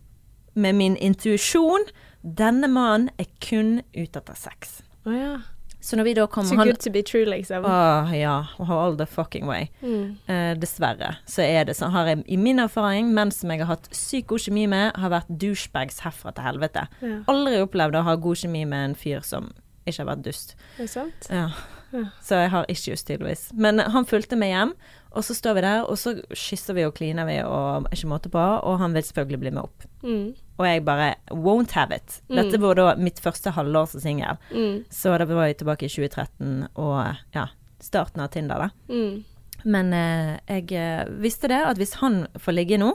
med 0.59 0.78
min 0.78 0.96
intuisjon, 0.96 1.86
denne 2.22 2.68
mannen 2.70 3.12
er 3.18 3.30
kun 3.44 3.78
ute 3.94 4.20
etter 4.20 4.36
sex. 4.36 4.80
Oh, 5.06 5.14
ja. 5.14 5.36
Så 5.80 5.96
når 5.96 6.04
vi 6.09 6.14
da 6.18 6.24
kom 6.26 6.44
Too 6.48 6.59
han, 6.59 6.68
good 6.68 6.80
to 6.82 6.90
be 6.90 7.02
true, 7.06 7.24
liksom. 7.24 7.64
Åh, 7.64 8.11
ja, 8.18 8.46
all 8.59 8.96
the 8.98 9.06
fucking 9.06 9.46
way. 9.46 9.68
Mm. 9.80 10.18
Eh, 10.26 10.50
dessverre 10.59 11.14
så 11.30 11.44
er 11.46 11.68
det 11.68 11.78
sånn, 11.78 11.94
har 11.94 12.11
jeg 12.11 12.24
i 12.26 12.36
min 12.40 12.59
erfaring, 12.61 13.12
menn 13.14 13.30
som 13.32 13.54
jeg 13.54 13.62
har 13.62 13.70
hatt 13.76 13.88
syk 13.94 14.26
god 14.34 14.42
kjemi 14.48 14.66
med, 14.68 14.98
har 14.98 15.14
vært 15.14 15.30
douchebags 15.30 16.02
herfra 16.04 16.34
til 16.34 16.44
helvete. 16.44 16.84
Ja. 17.00 17.22
Aldri 17.30 17.62
opplevd 17.62 18.00
å 18.00 18.04
ha 18.11 18.16
god 18.18 18.42
kjemi 18.42 18.66
med 18.68 18.90
en 18.90 18.98
fyr 18.98 19.22
som 19.24 19.52
ikke 19.86 20.02
har 20.02 20.11
vært 20.11 20.26
dust. 20.26 20.56
Er 20.82 20.90
sant? 20.90 21.30
Ja. 21.32 21.48
Ja. 21.94 22.04
Så 22.20 22.36
jeg 22.42 22.50
har 22.52 22.66
issues, 22.68 23.06
tydeligvis. 23.09 23.46
Men 23.56 23.80
han 23.80 24.04
fulgte 24.04 24.36
meg 24.36 24.52
hjem, 24.52 24.74
og 25.16 25.24
så 25.24 25.36
står 25.38 25.56
vi 25.56 25.64
der, 25.64 25.86
og 25.88 25.96
så 25.96 26.18
kysser 26.36 26.76
vi 26.76 26.84
og 26.84 26.98
kliner 26.98 27.24
vi 27.28 27.38
og 27.46 27.88
ikke 27.94 28.11
måte 28.11 28.32
på, 28.34 28.42
og 28.42 28.76
han 28.82 28.92
vil 28.96 29.06
selvfølgelig 29.06 29.40
bli 29.46 29.54
med 29.54 29.62
opp. 29.62 29.88
Mm. 30.02 30.28
Og 30.59 30.66
jeg 30.66 30.84
bare 30.84 31.14
won't 31.30 31.70
have 31.72 31.94
it. 31.94 32.20
Dette 32.28 32.59
Mm. 32.59 32.62
var 32.62 32.74
da 32.74 32.94
mitt 32.96 33.20
første 33.22 33.52
halvår 33.54 33.88
som 33.92 34.00
singel. 34.00 34.38
Mm. 34.52 34.84
Så 34.90 35.16
det 35.18 35.28
var 35.28 35.46
jo 35.46 35.54
tilbake 35.54 35.86
i 35.86 35.88
2013 35.88 36.68
og 36.76 37.16
ja, 37.34 37.46
starten 37.80 38.20
av 38.20 38.28
Tinder, 38.34 38.59
da. 38.59 38.70
Mm. 38.92 39.24
Men 39.64 39.92
eh, 39.92 40.38
jeg 40.48 40.72
eh, 40.72 41.04
visste 41.22 41.48
det, 41.48 41.61
at 41.66 41.76
hvis 41.78 41.94
han 42.00 42.26
får 42.38 42.54
ligge 42.54 42.78
nå, 42.78 42.92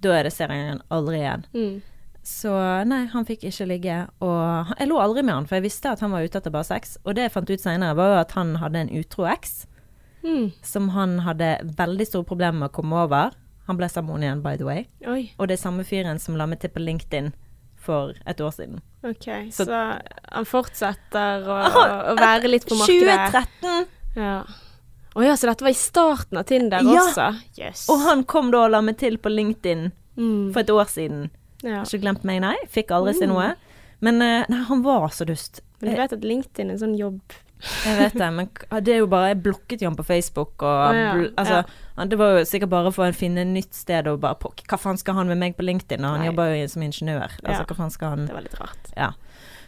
da 0.00 0.14
er 0.18 0.22
det 0.24 0.32
serien 0.32 0.80
aldri 0.90 1.18
igjen. 1.20 1.44
Mm. 1.54 1.82
Så 2.24 2.52
nei, 2.86 3.06
han 3.12 3.24
fikk 3.24 3.44
ikke 3.48 3.66
ligge. 3.68 3.98
Og 4.20 4.72
jeg 4.78 4.88
lå 4.88 4.98
aldri 5.00 5.22
med 5.24 5.34
han, 5.34 5.46
for 5.46 5.56
jeg 5.56 5.64
visste 5.68 5.90
at 5.92 6.00
han 6.00 6.12
var 6.12 6.22
ute 6.24 6.36
etter 6.40 6.50
bare 6.52 6.64
sex. 6.68 6.96
Og 7.04 7.14
det 7.16 7.22
jeg 7.28 7.32
fant 7.32 7.50
ut 7.50 7.60
seinere, 7.60 7.96
var 7.96 8.14
jo 8.14 8.20
at 8.20 8.32
han 8.36 8.56
hadde 8.56 8.76
en 8.86 8.94
utro 9.00 9.26
eks 9.28 9.66
Mm. 10.22 10.50
som 10.62 10.88
han 10.92 11.18
hadde 11.24 11.46
veldig 11.78 12.04
store 12.06 12.24
problemer 12.28 12.58
med 12.60 12.68
å 12.68 12.72
komme 12.76 12.92
over. 13.06 13.30
Han 13.70 13.78
ble 13.78 13.86
sammen 13.92 14.22
igjen, 14.24 14.42
by 14.42 14.56
the 14.58 14.66
way. 14.66 14.86
Oi, 15.06 15.30
Og 15.38 15.46
det 15.48 15.56
er 15.56 15.62
samme 15.62 15.84
fyren 15.86 16.18
som 16.22 16.34
la 16.38 16.46
meg 16.50 16.58
til 16.62 16.72
på 16.74 16.82
LinkedIn 16.82 17.30
for 17.80 18.12
et 18.28 18.40
år 18.44 18.50
siden. 18.56 18.80
OK. 19.06 19.28
Så- 19.54 19.64
Så, 19.64 19.78
han 20.32 20.44
fortsetter 20.44 21.46
å, 21.48 21.60
å 22.12 22.16
være 22.18 22.50
litt 22.50 22.66
på 22.68 22.76
markedet? 22.76 23.30
2013! 23.32 23.86
Ja. 24.18 24.34
Å 25.16 25.24
ja, 25.24 25.32
så 25.38 25.48
dette 25.50 25.64
var 25.66 25.72
i 25.72 25.78
starten 25.78 26.38
av 26.38 26.44
Tinder 26.50 26.82
Ja. 26.84 27.00
også? 27.06 27.28
Yes. 27.58 27.86
Og 27.90 28.02
han 28.04 28.24
kom 28.24 28.50
da 28.52 28.64
og 28.66 28.70
la 28.74 28.80
meg 28.84 28.98
til 29.00 29.16
på 29.18 29.30
LinkedIn 29.32 29.88
mm. 30.16 30.52
for 30.52 30.60
et 30.60 30.70
år 30.70 30.90
siden. 30.92 31.30
ja. 31.64 31.78
Har 31.80 31.86
ikke 31.88 32.02
glemt 32.04 32.24
meg, 32.24 32.40
nei. 32.44 32.56
Fikk 32.70 32.90
aldri 32.94 33.14
si 33.18 33.26
noe. 33.30 33.54
Men 34.00 34.22
eh, 34.22 34.44
nei, 34.48 34.62
han 34.68 34.82
var 34.82 35.08
så 35.12 35.26
dust. 35.28 35.60
Men 35.80 35.94
du 35.94 35.96
vet 36.02 36.12
at 36.12 36.24
LinkedIn 36.24 36.68
er 36.70 36.76
en 36.76 36.82
sånn 36.82 36.98
jobb 36.98 37.20
Jeg 37.84 37.96
vet 37.98 38.14
det, 38.16 38.26
men 38.32 38.48
det 38.84 38.92
er 38.94 38.98
jo 39.02 39.06
bare 39.12 39.28
Jeg 39.34 39.42
blokket 39.44 39.82
jo 39.82 39.88
han 39.90 39.96
på 39.96 40.04
Facebook, 40.08 40.62
og 40.62 40.92
Å, 40.92 40.94
ja. 40.96 41.10
altså 41.36 41.58
Ja. 41.60 41.64
Det 42.08 42.16
var 42.18 42.38
jo 42.38 42.44
sikkert 42.48 42.70
bare 42.70 42.92
for 42.92 43.10
å 43.10 43.14
finne 43.16 43.44
nytt 43.44 43.74
sted 43.74 44.06
og 44.08 44.20
bare 44.22 44.38
pokke. 44.40 44.64
Hva 44.70 44.78
faen 44.80 44.96
skal 45.00 45.14
han 45.18 45.28
med 45.28 45.38
meg 45.38 45.56
på 45.58 45.64
LinkedIn? 45.66 46.00
Og 46.04 46.10
han 46.16 46.20
Nei. 46.24 46.28
jobber 46.30 46.54
jo 46.56 46.68
som 46.72 46.82
ingeniør. 46.86 47.34
Altså, 47.44 47.64
hva 47.66 47.76
faen 47.76 47.90
skal 47.90 48.14
han 48.14 48.26
Det 48.26 48.34
var 48.36 48.42
litt 48.46 48.58
rart. 48.60 48.92
Ja. 48.96 49.10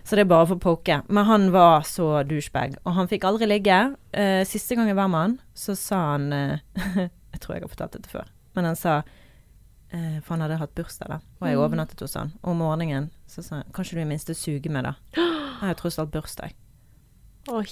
Så 0.04 0.16
det 0.16 0.24
er 0.24 0.30
bare 0.32 0.46
for 0.50 0.56
å 0.56 0.62
poke. 0.64 1.02
Men 1.08 1.24
han 1.28 1.50
var 1.54 1.82
så 1.86 2.22
douchebag, 2.26 2.78
og 2.84 2.94
han 2.96 3.08
fikk 3.10 3.24
aldri 3.28 3.46
ligge. 3.46 3.76
Uh, 4.16 4.42
siste 4.48 4.74
gang 4.78 4.88
jeg 4.90 4.96
var 4.98 5.08
med 5.12 5.20
han, 5.20 5.34
så 5.54 5.76
sa 5.78 6.00
han 6.14 6.32
uh, 6.32 6.58
Jeg 7.32 7.40
tror 7.40 7.54
jeg 7.56 7.62
har 7.64 7.70
fortalt 7.70 7.92
dette 7.98 8.10
før, 8.10 8.26
men 8.56 8.66
han 8.66 8.76
sa 8.76 8.96
uh, 9.02 10.16
For 10.24 10.34
han 10.34 10.42
hadde 10.46 10.58
hatt 10.60 10.74
bursdag, 10.74 11.08
da, 11.08 11.20
og 11.40 11.46
jeg 11.48 11.56
Mm. 11.56 11.62
overnattet 11.64 12.00
hos 12.00 12.14
han. 12.18 12.32
Og 12.42 12.50
om 12.54 12.58
morgenen 12.64 13.10
så 13.30 13.42
sa 13.46 13.60
han 13.60 13.70
Kan 13.72 13.84
ikke 13.86 14.00
du 14.00 14.02
i 14.02 14.08
minste 14.10 14.34
suge 14.34 14.68
meg, 14.72 14.84
da? 14.88 14.94
Jeg 15.14 15.68
har 15.68 15.74
tross 15.78 15.98
alt 16.02 16.10
bursdag. 16.10 16.52
Oi. 17.50 17.66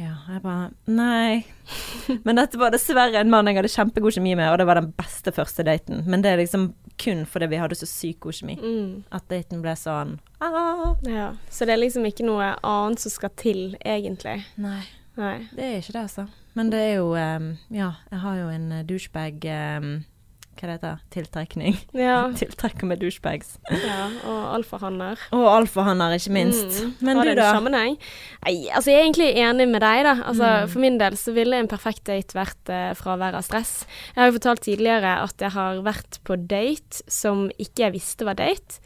Ja, 0.00 0.14
jeg 0.32 0.40
bare 0.42 0.70
Nei. 0.88 1.42
Men 2.24 2.38
dette 2.40 2.56
var 2.60 2.72
dessverre 2.72 3.20
en 3.20 3.28
mann 3.32 3.48
jeg 3.50 3.58
hadde 3.58 3.68
kjempegod 3.72 4.14
kjemi 4.16 4.32
med, 4.38 4.48
og 4.48 4.56
det 4.62 4.66
var 4.70 4.80
den 4.80 4.92
beste 4.96 5.32
første 5.36 5.64
daten. 5.66 6.00
Men 6.08 6.22
det 6.24 6.32
er 6.32 6.40
liksom 6.40 6.70
kun 7.00 7.22
fordi 7.28 7.48
vi 7.52 7.58
hadde 7.60 7.76
så 7.78 7.88
sykt 7.88 8.20
god 8.24 8.36
kjemi 8.38 8.56
Mm. 8.60 9.04
at 9.12 9.28
daten 9.28 9.60
ble 9.64 9.72
sånn 9.76 10.18
ah. 10.40 10.94
Ja. 11.06 11.30
Så 11.52 11.66
det 11.68 11.74
er 11.76 11.82
liksom 11.84 12.04
ikke 12.08 12.24
noe 12.28 12.54
annet 12.64 13.00
som 13.04 13.12
skal 13.12 13.32
til, 13.40 13.76
egentlig? 13.84 14.38
Nei. 14.60 14.82
Nei. 15.20 15.36
Det 15.52 15.64
er 15.66 15.78
ikke 15.82 15.92
det, 15.98 16.02
altså. 16.06 16.26
Men 16.56 16.70
det 16.72 16.80
er 16.80 16.94
jo 16.96 17.10
um, 17.14 17.50
Ja, 17.70 17.92
jeg 18.10 18.20
har 18.24 18.36
jo 18.40 18.48
en 18.56 18.72
eh, 18.72 18.84
douchebag 18.88 19.44
ehm, 19.44 19.90
Hva 20.60 20.68
det 20.68 20.74
heter 20.76 20.98
Tiltrekning. 21.14 21.76
Ja. 21.96 22.16
Tiltrekker 22.40 22.84
med 22.90 23.00
douchebags. 23.00 23.54
ja. 23.72 24.10
Og 24.28 24.40
alfahanner. 24.58 25.22
Og 25.32 25.46
alfahanner, 25.48 26.12
ikke 26.18 26.34
minst. 26.36 26.82
Mm. 26.84 26.90
Men 27.08 27.16
Har 27.16 27.24
du, 27.24 27.30
det 27.30 27.36
en 27.38 27.40
da? 27.40 27.52
sammenheng? 27.56 27.96
Nei, 28.44 28.54
altså 28.76 28.92
jeg 28.92 28.98
er 29.00 29.06
egentlig 29.06 29.30
enig 29.40 29.68
med 29.72 29.80
deg, 29.86 30.02
da. 30.04 30.14
Altså, 30.20 30.50
Mm. 30.60 30.68
For 30.74 30.80
min 30.84 30.98
del 31.00 31.16
så 31.16 31.32
ville 31.32 31.56
en 31.56 31.68
perfekt 31.70 32.04
date 32.10 32.36
vært 32.36 32.68
eh, 32.74 32.90
fravær 32.98 33.38
av 33.40 33.42
stress. 33.46 33.86
Jeg 34.12 34.20
har 34.20 34.28
jo 34.30 34.36
fortalt 34.36 34.62
tidligere 34.66 35.16
at 35.24 35.40
jeg 35.40 35.50
har 35.56 35.80
vært 35.86 36.20
på 36.28 36.36
date 36.50 37.00
som 37.08 37.46
ikke 37.56 37.86
jeg 37.88 37.96
visste 37.96 38.28
var 38.28 38.36
date. 38.40 38.80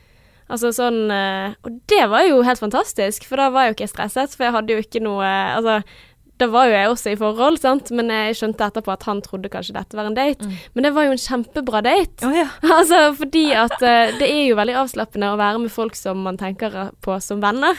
Altså 0.45 0.70
sånn 0.77 1.09
eh, 1.11 1.55
Og 1.64 1.79
det 1.89 2.03
var 2.12 2.27
jo 2.29 2.43
helt 2.45 2.61
fantastisk, 2.61 3.25
for 3.27 3.41
da 3.41 3.47
var 3.51 3.64
jeg 3.64 3.72
jo 3.72 3.77
ikke 3.79 3.93
stresset, 3.95 4.35
for 4.37 4.45
jeg 4.45 4.53
hadde 4.59 4.75
jo 4.77 4.83
ikke 4.85 5.01
noe 5.03 5.25
Altså 5.57 5.79
da 6.43 6.49
var 6.51 6.66
jo 6.66 6.74
jeg 6.74 6.91
også 6.91 7.12
i 7.12 7.18
forhold, 7.18 7.59
sant, 7.62 7.91
men 7.95 8.11
jeg 8.11 8.39
skjønte 8.39 8.66
etterpå 8.66 8.95
at 8.95 9.05
han 9.07 9.20
trodde 9.22 9.51
kanskje 9.53 9.76
dette 9.76 9.99
var 9.99 10.09
en 10.09 10.16
date. 10.16 10.49
Men 10.74 10.87
det 10.87 10.95
var 10.97 11.07
jo 11.07 11.14
en 11.14 11.22
kjempebra 11.22 11.82
date. 11.87 12.26
Oh, 12.26 12.35
ja. 12.35 12.49
Altså, 12.74 13.05
fordi 13.20 13.45
at 13.55 13.76
uh, 13.78 14.16
det 14.18 14.26
er 14.26 14.49
jo 14.49 14.59
veldig 14.59 14.74
avslappende 14.82 15.30
å 15.30 15.39
være 15.39 15.62
med 15.62 15.72
folk 15.74 15.95
som 15.99 16.24
man 16.26 16.41
tenker 16.41 16.91
på 17.05 17.20
som 17.22 17.43
venner. 17.45 17.78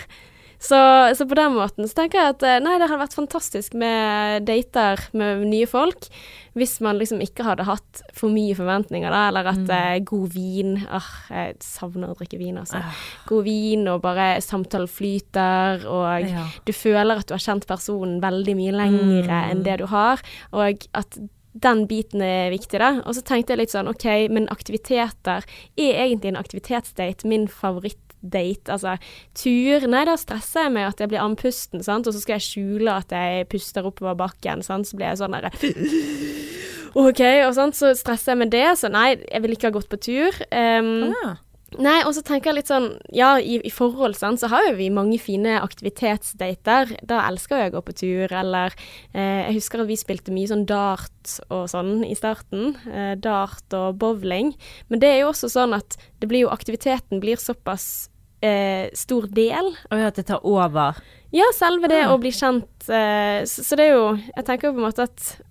Så, 0.65 0.77
så 1.17 1.25
på 1.29 1.35
den 1.37 1.53
måten 1.53 1.85
så 1.85 1.93
tenker 1.99 2.17
jeg 2.21 2.33
at 2.35 2.43
eh, 2.47 2.61
nei, 2.63 2.77
det 2.81 2.87
hadde 2.89 3.01
vært 3.03 3.17
fantastisk 3.17 3.75
med 3.77 4.45
dater 4.47 5.01
med 5.13 5.43
nye 5.51 5.67
folk. 5.69 6.07
Hvis 6.55 6.77
man 6.81 6.97
liksom 6.97 7.19
ikke 7.21 7.43
hadde 7.45 7.67
hatt 7.67 8.01
for 8.15 8.31
mye 8.33 8.55
forventninger, 8.57 9.11
da, 9.11 9.25
eller 9.29 9.49
at 9.51 9.71
eh, 9.75 9.99
god 10.07 10.29
vin 10.33 10.77
Åh, 10.87 11.09
jeg 11.29 11.57
savner 11.65 12.13
å 12.13 12.17
drikke 12.17 12.39
vin, 12.39 12.57
altså. 12.61 12.79
God 13.29 13.45
vin, 13.45 13.85
og 13.91 14.01
bare 14.05 14.29
samtalen 14.41 14.89
flyter, 14.89 15.85
og 15.85 16.25
Ja. 16.31 16.47
du 16.65 16.73
føler 16.73 17.19
at 17.21 17.27
du 17.29 17.35
har 17.35 17.43
kjent 17.43 17.67
personen 17.69 18.21
veldig 18.23 18.55
mye 18.57 18.73
lengre 18.79 19.43
enn 19.51 19.63
det 19.67 19.77
du 19.83 19.87
har, 19.91 20.23
og 20.55 20.87
at 20.95 21.19
den 21.55 21.85
biten 21.87 22.19
er 22.25 22.49
viktig, 22.51 22.79
da. 22.81 23.01
Og 23.07 23.15
så 23.15 23.21
tenkte 23.23 23.53
jeg 23.53 23.61
litt 23.61 23.71
sånn, 23.71 23.87
OK, 23.87 24.05
men 24.33 24.49
aktiviteter 24.51 25.45
Er 25.79 26.01
egentlig 26.03 26.33
en 26.33 26.39
aktivitetsdate 26.41 27.23
min 27.31 27.45
favorittdate? 28.25 28.71
Altså 28.71 28.97
tur 29.35 29.87
Nei, 29.87 30.05
da 30.05 30.15
stresser 30.17 30.67
jeg 30.67 30.71
med 30.73 30.87
at 30.87 30.99
jeg 30.99 31.09
blir 31.09 31.23
andpusten, 31.23 31.83
sant, 31.83 32.07
og 32.07 32.13
så 32.13 32.21
skal 32.21 32.37
jeg 32.39 32.47
skjule 32.49 32.91
at 32.91 33.11
jeg 33.11 33.47
puster 33.51 33.85
oppover 33.85 34.15
bakken, 34.15 34.63
sant, 34.63 34.87
så 34.87 34.97
blir 34.97 35.11
jeg 35.11 35.21
sånn 35.21 35.35
derre 35.35 35.51
OK, 36.95 37.19
og 37.43 37.55
sånt, 37.57 37.75
så 37.75 37.91
stresser 37.97 38.31
jeg 38.31 38.39
med 38.39 38.53
det, 38.53 38.67
så 38.79 38.87
nei, 38.87 39.17
jeg 39.27 39.41
vil 39.43 39.55
ikke 39.57 39.67
ha 39.67 39.75
gått 39.75 39.89
på 39.91 39.99
tur. 39.99 40.37
Um, 40.51 41.11
Ja. 41.11 41.35
Nei, 41.81 41.97
og 42.05 42.13
så 42.15 42.21
tenker 42.23 42.51
jeg 42.51 42.59
litt 42.59 42.69
sånn 42.69 42.85
Ja, 43.11 43.33
i, 43.41 43.57
i 43.65 43.71
forhold 43.73 44.15
sant, 44.15 44.39
så 44.39 44.47
har 44.51 44.63
jo 44.67 44.75
vi 44.77 44.87
mange 44.93 45.17
fine 45.19 45.57
aktivitetsdater. 45.59 46.93
Da 47.03 47.23
elsker 47.27 47.65
jeg 47.65 47.73
å 47.73 47.75
gå 47.77 47.81
på 47.87 47.95
tur, 47.99 48.31
eller 48.31 48.71
eh, 49.11 49.49
Jeg 49.49 49.57
husker 49.57 49.83
at 49.83 49.89
vi 49.89 49.97
spilte 49.99 50.31
mye 50.31 50.47
sånn 50.51 50.63
dart 50.69 51.35
og 51.49 51.65
sånn 51.71 52.05
i 52.07 52.15
starten. 52.15 52.77
Eh, 52.87 53.15
dart 53.19 53.75
og 53.75 53.97
bowling. 53.99 54.53
Men 54.87 55.01
det 55.03 55.09
er 55.11 55.23
jo 55.23 55.31
også 55.33 55.51
sånn 55.51 55.75
at 55.75 55.97
det 56.21 56.29
blir 56.31 56.45
jo 56.45 56.53
Aktiviteten 56.53 57.19
blir 57.23 57.41
såpass 57.41 58.07
eh, 58.41 58.89
stor 58.93 59.27
del. 59.27 59.71
Og 59.91 59.99
at 60.07 60.15
det 60.15 60.25
tar 60.27 60.43
over. 60.45 60.95
Ja, 61.33 61.43
selve 61.53 61.87
det 61.91 62.01
Ja. 62.03 62.09
å 62.13 62.19
bli 62.19 62.31
kjent. 62.31 62.89
Eh, 62.89 63.43
så, 63.45 63.63
så 63.63 63.75
det 63.75 63.89
er 63.89 63.93
jo 63.95 64.17
Jeg 64.35 64.45
tenker 64.45 64.67
jo 64.69 64.73
på 64.73 64.83
en 64.83 64.87
måte 64.91 65.03
at 65.03 65.41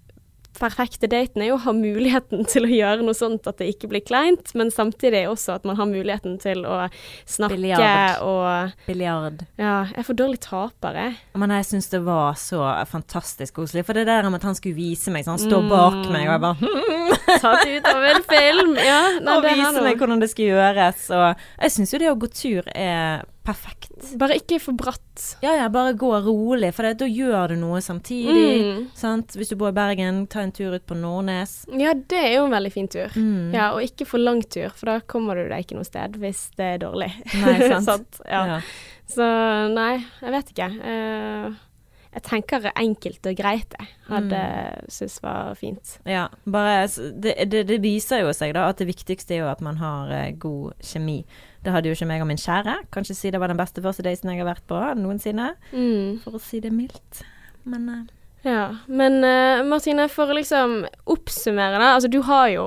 perfekte 0.59 1.09
daten 1.11 1.43
er 1.43 1.51
jo 1.51 1.57
å 1.59 1.63
ha 1.65 1.73
muligheten 1.77 2.45
til 2.53 2.67
å 2.67 2.71
gjøre 2.71 3.05
noe 3.07 3.17
sånt 3.17 3.49
at 3.51 3.59
det 3.61 3.71
ikke 3.75 3.91
blir 3.93 4.05
kleint, 4.07 4.53
men 4.59 4.71
samtidig 4.75 5.25
også 5.31 5.57
at 5.59 5.69
man 5.69 5.79
har 5.81 5.89
muligheten 5.91 6.39
til 6.43 6.65
å 6.69 6.85
snakke 7.27 7.57
Billiard. 7.57 8.23
og 8.23 8.87
Biljard. 8.89 9.45
Ja, 9.61 9.77
jeg 9.91 10.03
er 10.05 10.09
for 10.09 10.19
dårlig 10.19 10.41
taper, 10.45 10.99
jeg. 11.01 11.17
Men 11.41 11.55
jeg 11.57 11.69
syns 11.71 11.91
det 11.93 12.03
var 12.07 12.39
så 12.41 12.63
fantastisk 12.91 13.61
koselig. 13.61 13.85
For 13.89 13.97
det 13.97 14.07
der 14.09 14.27
med 14.31 14.41
at 14.41 14.49
han 14.49 14.59
skulle 14.59 14.79
vise 14.79 15.13
meg, 15.15 15.27
så 15.27 15.35
han 15.35 15.43
står 15.43 15.69
bak 15.71 16.01
meg, 16.13 16.29
og 16.29 16.35
jeg 16.35 16.45
bare 16.47 16.73
Tatt 17.41 17.67
ut 17.67 17.87
av 17.91 18.05
en 18.09 18.25
film. 18.29 18.75
Ja, 18.79 19.03
nei, 19.25 19.37
Og 19.37 19.45
det 19.45 19.55
vise 19.59 19.85
meg 19.85 20.01
hvordan 20.01 20.23
det 20.23 20.31
skal 20.33 20.51
gjøres. 20.53 21.07
Og 21.15 21.25
jeg 21.65 21.75
syns 21.77 21.95
jo 21.95 22.03
det 22.03 22.11
å 22.13 22.19
gå 22.21 22.31
tur 22.35 22.69
er 22.75 23.25
perfekt. 23.45 23.91
Bare 24.21 24.39
ikke 24.41 24.59
for 24.63 24.77
bratt. 24.79 25.25
Ja 25.45 25.53
ja, 25.59 25.67
bare 25.73 25.93
gå 25.99 26.09
rolig, 26.25 26.71
for 26.75 26.89
da 26.97 27.07
gjør 27.09 27.53
du 27.55 27.59
noe 27.61 27.81
samtidig. 27.85 28.47
Mm. 28.65 28.81
Sant? 28.99 29.37
Hvis 29.39 29.53
du 29.53 29.57
bor 29.61 29.71
i 29.71 29.77
Bergen, 29.77 30.25
ta 30.33 30.43
en 30.45 30.53
tur 30.57 30.75
ut 30.75 30.87
på 30.89 30.97
Nordnes. 30.99 31.53
Ja, 31.79 31.93
det 31.95 32.19
er 32.23 32.33
jo 32.39 32.47
en 32.49 32.57
veldig 32.57 32.73
fin 32.75 32.89
tur. 32.91 33.13
Mm. 33.15 33.53
Ja, 33.55 33.71
og 33.77 33.85
ikke 33.85 34.09
for 34.09 34.23
lang 34.23 34.43
tur, 34.49 34.73
for 34.75 34.91
da 34.91 34.99
kommer 35.07 35.39
du 35.39 35.47
deg 35.53 35.67
ikke 35.67 35.79
noe 35.79 35.87
sted 35.89 36.19
hvis 36.23 36.47
det 36.59 36.71
er 36.77 36.83
dårlig. 36.87 37.13
Nei, 37.45 37.57
sant. 37.91 38.21
ja. 38.27 38.43
Ja. 38.55 38.59
Så 39.15 39.25
nei, 39.75 39.99
jeg 40.25 40.33
vet 40.33 40.51
ikke. 40.55 40.71
Eh, 40.81 41.49
jeg 42.15 42.23
tenker 42.23 42.69
enkelt 42.79 43.27
og 43.27 43.37
greit, 43.37 43.75
jeg. 43.79 43.89
Hadde 44.09 44.39
Mm. 44.39 44.89
syntes 44.89 45.21
var 45.23 45.55
fint. 45.59 45.99
Ja, 46.07 46.29
bare 46.47 46.87
det, 47.21 47.35
det, 47.51 47.67
det 47.67 47.81
viser 47.83 48.21
jo 48.23 48.33
seg 48.33 48.55
da 48.55 48.69
at 48.71 48.79
det 48.79 48.87
viktigste 48.89 49.35
er 49.35 49.43
jo 49.45 49.51
at 49.51 49.61
man 49.61 49.77
har 49.83 50.11
eh, 50.15 50.31
god 50.39 50.75
kjemi. 50.81 51.25
Det 51.65 51.73
hadde 51.73 51.89
jo 51.91 51.97
ikke 51.97 52.07
meg 52.07 52.21
og 52.23 52.29
min 52.29 52.37
kjære. 52.41 52.77
Kanskje 52.93 53.17
si 53.17 53.31
det 53.35 53.41
var 53.41 53.49
den 53.49 53.59
beste 53.59 53.83
første 53.83 54.05
daten 54.05 54.31
jeg 54.31 54.39
har 54.45 54.51
vært 54.55 54.67
på 54.69 54.81
noensinne, 55.01 55.55
Mm. 55.73 56.21
for 56.23 56.37
å 56.39 56.41
si 56.41 56.61
det 56.61 56.73
mildt. 56.73 57.25
Men 57.65 57.89
eh, 57.89 58.05
Ja. 58.45 58.77
Men 58.87 59.25
eh, 59.25 59.63
Martine, 59.65 60.07
for 60.13 60.29
å 60.29 60.35
liksom 60.37 60.85
oppsummere 61.09 61.79
det. 61.81 61.91
Altså, 61.97 62.11
du 62.13 62.21
har 62.23 62.49
jo 62.53 62.67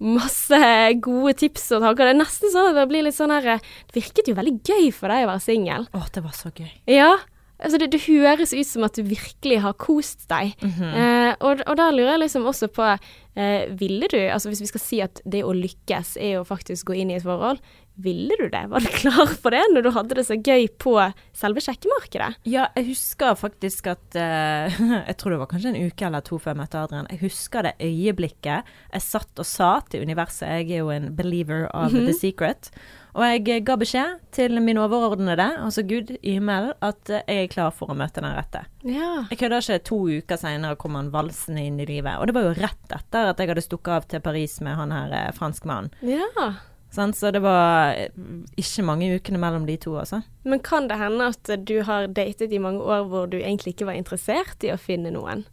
masse 0.00 0.58
gode 1.02 1.34
tips 1.36 1.72
og 1.76 1.82
tanker. 1.82 2.06
Det 2.08 2.14
er 2.14 2.20
nesten 2.22 2.52
sånn 2.54 2.70
at 2.70 2.76
det 2.78 2.86
blir 2.88 3.02
litt 3.04 3.16
sånn 3.18 3.32
her 3.34 3.46
eh, 3.58 3.64
Det 3.90 3.98
virket 4.00 4.28
jo 4.30 4.34
veldig 4.38 4.54
gøy 4.64 4.92
for 4.94 5.08
deg 5.12 5.26
å 5.26 5.32
være 5.32 5.44
singel. 5.44 5.88
Å, 5.92 6.04
det 6.14 6.22
var 6.24 6.32
så 6.38 6.50
gøy. 6.54 6.70
Ja. 6.88 7.16
Altså, 7.58 7.78
det, 7.82 7.90
det 7.90 8.04
høres 8.06 8.52
ut 8.54 8.68
som 8.68 8.84
at 8.86 8.94
du 8.94 9.02
virkelig 9.02 9.58
har 9.64 9.74
kost 9.80 10.28
deg. 10.30 10.54
Mhm. 10.62 10.92
eh, 10.94 11.32
og, 11.42 11.64
og 11.66 11.74
da 11.78 11.90
lurer 11.94 12.14
jeg 12.14 12.22
liksom 12.26 12.46
også 12.48 12.68
på 12.72 12.86
eh, 12.92 13.66
Ville 13.78 14.06
du, 14.10 14.18
altså 14.30 14.50
hvis 14.52 14.62
vi 14.62 14.70
skal 14.70 14.82
si 14.82 15.00
at 15.04 15.20
det 15.26 15.44
å 15.46 15.52
lykkes 15.54 16.16
er 16.22 16.38
å 16.40 16.46
faktisk 16.46 16.90
gå 16.90 17.00
inn 17.02 17.10
i 17.12 17.18
et 17.18 17.26
forhold, 17.26 17.60
ville 17.98 18.36
du 18.38 18.46
det? 18.46 18.60
Var 18.70 18.84
du 18.84 18.90
klar 19.02 19.26
for 19.42 19.54
det 19.54 19.64
når 19.72 19.86
du 19.86 19.90
hadde 19.96 20.18
det 20.18 20.24
så 20.28 20.36
gøy 20.38 20.68
på 20.78 20.94
selve 21.36 21.62
sjekkemarkedet? 21.64 22.30
Ja, 22.46 22.68
jeg 22.78 22.92
husker 22.92 23.34
faktisk 23.38 23.90
at 23.90 24.18
eh, 24.18 24.78
Jeg 25.08 25.18
tror 25.18 25.34
det 25.34 25.40
var 25.42 25.50
kanskje 25.50 25.74
en 25.74 25.90
uke 25.90 26.06
eller 26.06 26.22
to 26.26 26.38
før 26.38 26.54
jeg 26.54 26.60
møtte 26.62 26.84
Adrian. 26.84 27.10
Jeg 27.10 27.22
husker 27.26 27.66
det 27.66 27.74
øyeblikket 27.82 28.70
jeg 28.94 29.04
satt 29.04 29.42
og 29.42 29.48
sa 29.48 29.72
til 29.90 30.06
universet 30.06 30.62
Jeg 30.62 30.78
er 30.78 30.84
jo 30.84 30.94
en 30.94 31.10
believer 31.18 31.66
of 31.74 31.90
the 31.94 32.14
secret. 32.14 32.70
Og 33.16 33.24
jeg 33.24 33.64
ga 33.66 33.76
beskjed 33.80 34.18
til 34.36 34.58
min 34.62 34.78
overordnede, 34.78 35.46
altså 35.64 35.82
Gud 35.88 36.12
i 36.20 36.34
himmelen, 36.36 36.74
at 36.84 37.08
jeg 37.08 37.24
er 37.46 37.50
klar 37.52 37.72
for 37.74 37.90
å 37.90 37.96
møte 37.98 38.20
den 38.22 38.34
rette. 38.36 38.64
Ja. 38.84 39.24
Jeg 39.30 39.40
kødder 39.40 39.64
ikke. 39.64 39.78
To 39.88 39.98
uker 40.20 40.40
seinere 40.40 40.76
kom 40.80 40.98
han 40.98 41.10
valsende 41.14 41.64
inn 41.64 41.80
i 41.80 41.86
livet. 41.88 42.18
Og 42.20 42.28
det 42.28 42.36
var 42.36 42.48
jo 42.50 42.56
rett 42.60 42.94
etter 42.94 43.30
at 43.32 43.40
jeg 43.40 43.50
hadde 43.52 43.64
stukket 43.64 43.94
av 43.96 44.08
til 44.12 44.22
Paris 44.24 44.58
med 44.64 44.76
han 44.78 44.94
her 44.94 45.14
eh, 45.16 45.30
franskmannen. 45.36 45.94
ja. 46.02 46.50
Sånn, 46.88 47.12
Så 47.12 47.28
det 47.36 47.42
var 47.44 47.92
eh, 47.92 48.08
ikke 48.56 48.80
mange 48.88 49.10
ukene 49.18 49.36
mellom 49.40 49.66
de 49.68 49.74
to, 49.76 49.92
altså. 50.00 50.22
Men 50.48 50.62
kan 50.64 50.86
det 50.88 50.96
hende 50.96 51.26
at 51.34 51.50
du 51.68 51.82
har 51.84 52.06
datet 52.08 52.52
i 52.56 52.60
mange 52.64 52.80
år 52.80 53.04
hvor 53.10 53.26
du 53.28 53.36
egentlig 53.36 53.74
ikke 53.74 53.90
var 53.90 53.98
interessert 53.98 54.64
i 54.64 54.70
å 54.72 54.78
finne 54.80 55.12
noen? 55.12 55.44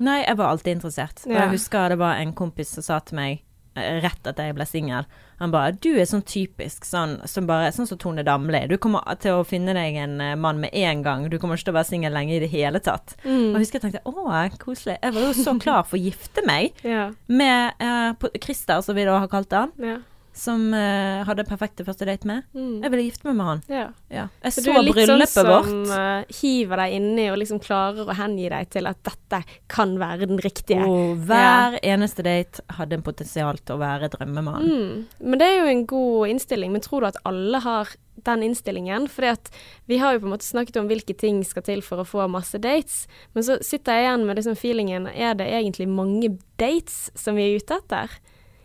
Nei, 0.00 0.22
jeg 0.24 0.38
var 0.40 0.54
alltid 0.54 0.78
interessert. 0.78 1.20
Og 1.28 1.36
jeg 1.36 1.52
husker 1.52 1.92
det 1.92 2.00
var 2.00 2.16
en 2.16 2.32
kompis 2.32 2.72
som 2.78 2.86
sa 2.86 2.96
til 3.04 3.20
meg 3.20 3.42
eh, 3.76 4.00
rett 4.00 4.24
etter 4.26 4.48
jeg 4.48 4.56
ble 4.56 4.66
singel. 4.66 5.04
Han 5.40 5.50
bare 5.50 5.72
'Du 5.72 5.90
er 5.98 6.04
sånn 6.06 6.22
typisk 6.22 6.84
sånn 6.84 7.26
som 7.28 7.46
bare 7.46 7.72
Sånn 7.72 7.86
som 7.88 7.98
Tone 7.98 8.22
Damli. 8.22 8.66
Du 8.68 8.76
kommer 8.78 9.02
til 9.20 9.32
å 9.32 9.44
finne 9.46 9.74
deg 9.74 9.96
en 9.96 10.20
eh, 10.20 10.34
mann 10.36 10.60
med 10.60 10.70
en 10.72 11.02
gang. 11.02 11.28
Du 11.28 11.38
kommer 11.38 11.56
ikke 11.56 11.64
til 11.64 11.74
å 11.74 11.78
være 11.80 11.90
singel 11.90 12.12
lenge 12.12 12.36
i 12.36 12.40
det 12.40 12.50
hele 12.50 12.78
tatt. 12.80 13.16
Mm. 13.24 13.50
Og 13.50 13.58
jeg 13.58 13.66
husker 13.66 13.80
jeg 13.80 13.92
tenkte 13.92 14.04
'Å, 14.06 14.58
koselig'. 14.58 14.98
Jeg 15.02 15.14
var 15.14 15.20
jo 15.20 15.32
så 15.32 15.58
klar 15.60 15.82
for 15.84 15.96
å 15.96 16.04
gifte 16.04 16.46
meg 16.46 16.72
Ja. 16.84 17.10
med 17.28 17.72
eh, 17.80 18.12
Christer, 18.40 18.80
som 18.82 18.94
vi 18.94 19.04
da 19.04 19.18
har 19.18 19.28
kalt 19.28 19.50
han, 19.50 19.72
Ja. 19.78 19.98
Som 20.34 20.66
uh, 20.74 21.22
hadde 21.28 21.46
perfekte 21.46 21.86
første 21.86 22.06
date 22.08 22.26
med. 22.26 22.42
Mm. 22.56 22.82
Jeg 22.82 22.92
ville 22.92 23.06
gifte 23.06 23.28
meg 23.28 23.36
med 23.38 23.46
han. 23.46 23.64
ja. 23.70 23.88
Ja. 24.10 24.28
Jeg 24.42 24.52
Så 24.52 24.62
så, 24.62 24.72
du 24.72 24.76
er 24.76 24.82
litt 25.18 25.30
sånn 25.30 25.48
vårt. 25.48 25.68
som 25.70 25.94
uh, 25.94 26.36
hiver 26.40 26.82
deg 26.82 26.96
inni 26.98 27.28
og 27.30 27.38
liksom 27.40 27.60
klarer 27.62 28.10
å 28.10 28.16
hengi 28.18 28.48
deg 28.50 28.70
til 28.74 28.90
at 28.90 29.00
dette 29.06 29.40
kan 29.70 29.96
være 29.98 30.28
den 30.30 30.42
riktige. 30.42 30.86
Og 30.86 31.22
hver 31.28 31.78
eneste 31.82 32.26
date 32.26 32.62
hadde 32.78 32.98
en 32.98 33.06
potensial 33.06 33.58
til 33.62 33.76
å 33.76 33.82
være 33.82 34.10
drømmemannen. 34.12 34.70
Mm. 34.70 35.04
Men 35.22 35.42
det 35.42 35.50
er 35.50 35.60
jo 35.60 35.70
en 35.70 35.86
god 35.94 36.34
innstilling. 36.34 36.74
Men 36.74 36.84
tror 36.84 37.04
du 37.04 37.10
at 37.12 37.20
alle 37.24 37.62
har 37.64 37.94
den 38.26 38.42
innstillingen? 38.46 39.08
At 39.30 39.50
vi 39.86 39.98
har 39.98 40.14
jo 40.14 40.24
på 40.24 40.28
en 40.28 40.34
måte 40.34 40.46
snakket 40.46 40.78
om 40.82 40.90
hvilke 40.90 41.14
ting 41.18 41.42
skal 41.46 41.66
til 41.66 41.82
for 41.82 42.02
å 42.02 42.08
få 42.08 42.26
masse 42.30 42.58
dates. 42.58 43.04
Men 43.34 43.46
så 43.46 43.58
sitter 43.62 43.98
jeg 43.98 44.06
igjen 44.08 44.26
med 44.26 44.38
liksom 44.38 44.58
feelingen 44.58 45.08
Er 45.08 45.34
det 45.34 45.48
egentlig 45.50 45.88
mange 45.88 46.36
dates 46.60 47.10
som 47.14 47.38
vi 47.38 47.48
er 47.48 47.58
ute 47.62 47.78
etter? 47.82 48.18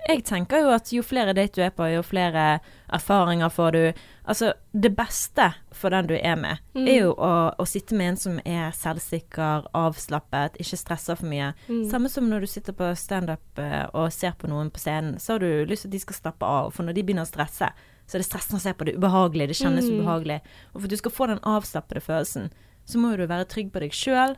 Jeg 0.07 0.23
tenker 0.23 0.61
jo 0.63 0.69
at 0.71 0.89
jo 0.93 1.01
flere 1.03 1.33
date 1.35 1.55
du 1.59 1.61
er 1.61 1.73
på, 1.75 1.83
jo 1.91 2.01
flere 2.01 2.59
erfaringer 2.89 3.49
får 3.51 3.71
du. 3.75 3.81
Altså, 4.29 4.53
det 4.73 4.93
beste 4.95 5.49
for 5.75 5.89
den 5.93 6.07
du 6.07 6.13
er 6.15 6.35
med, 6.39 6.57
Mm. 6.75 6.87
er 6.87 6.99
jo 7.01 7.13
å, 7.15 7.53
å 7.59 7.65
sitte 7.67 7.95
med 7.95 8.07
en 8.13 8.17
som 8.17 8.39
er 8.45 8.71
selvsikker, 8.71 9.67
avslappet, 9.73 10.55
ikke 10.61 10.77
stresser 10.79 11.15
for 11.19 11.25
mye. 11.27 11.53
Mm. 11.67 11.89
Samme 11.91 12.09
som 12.09 12.29
når 12.29 12.41
du 12.41 12.47
sitter 12.47 12.73
på 12.73 12.95
standup 12.95 13.59
eh, 13.59 13.85
og 13.93 14.11
ser 14.13 14.31
på 14.39 14.47
noen 14.47 14.71
på 14.71 14.79
scenen, 14.79 15.19
så 15.19 15.33
har 15.35 15.39
du 15.43 15.65
lyst 15.65 15.83
til 15.83 15.89
at 15.89 15.97
de 15.97 15.99
skal 15.99 16.15
slappe 16.21 16.45
av. 16.45 16.71
For 16.73 16.83
når 16.87 16.93
de 16.95 17.03
begynner 17.03 17.27
å 17.27 17.29
stresse, 17.31 17.69
så 18.09 18.15
er 18.17 18.23
det 18.23 18.29
stressende 18.29 18.59
å 18.61 18.63
se 18.63 18.73
på 18.73 18.85
det, 18.87 18.95
ubehagelig, 18.97 19.47
det 19.51 19.59
kjennes 19.59 19.85
Mm. 19.89 19.99
ubehagelig. 19.99 20.39
Og 20.73 20.79
for 20.81 20.85
at 20.87 20.89
du 20.89 20.97
skal 20.97 21.11
få 21.11 21.27
den 21.27 21.39
avslappede 21.43 22.01
følelsen, 22.01 22.49
så 22.85 22.97
må 22.97 23.15
du 23.17 23.27
være 23.27 23.45
trygg 23.45 23.71
på 23.71 23.79
deg 23.83 23.91
sjøl. 23.91 24.37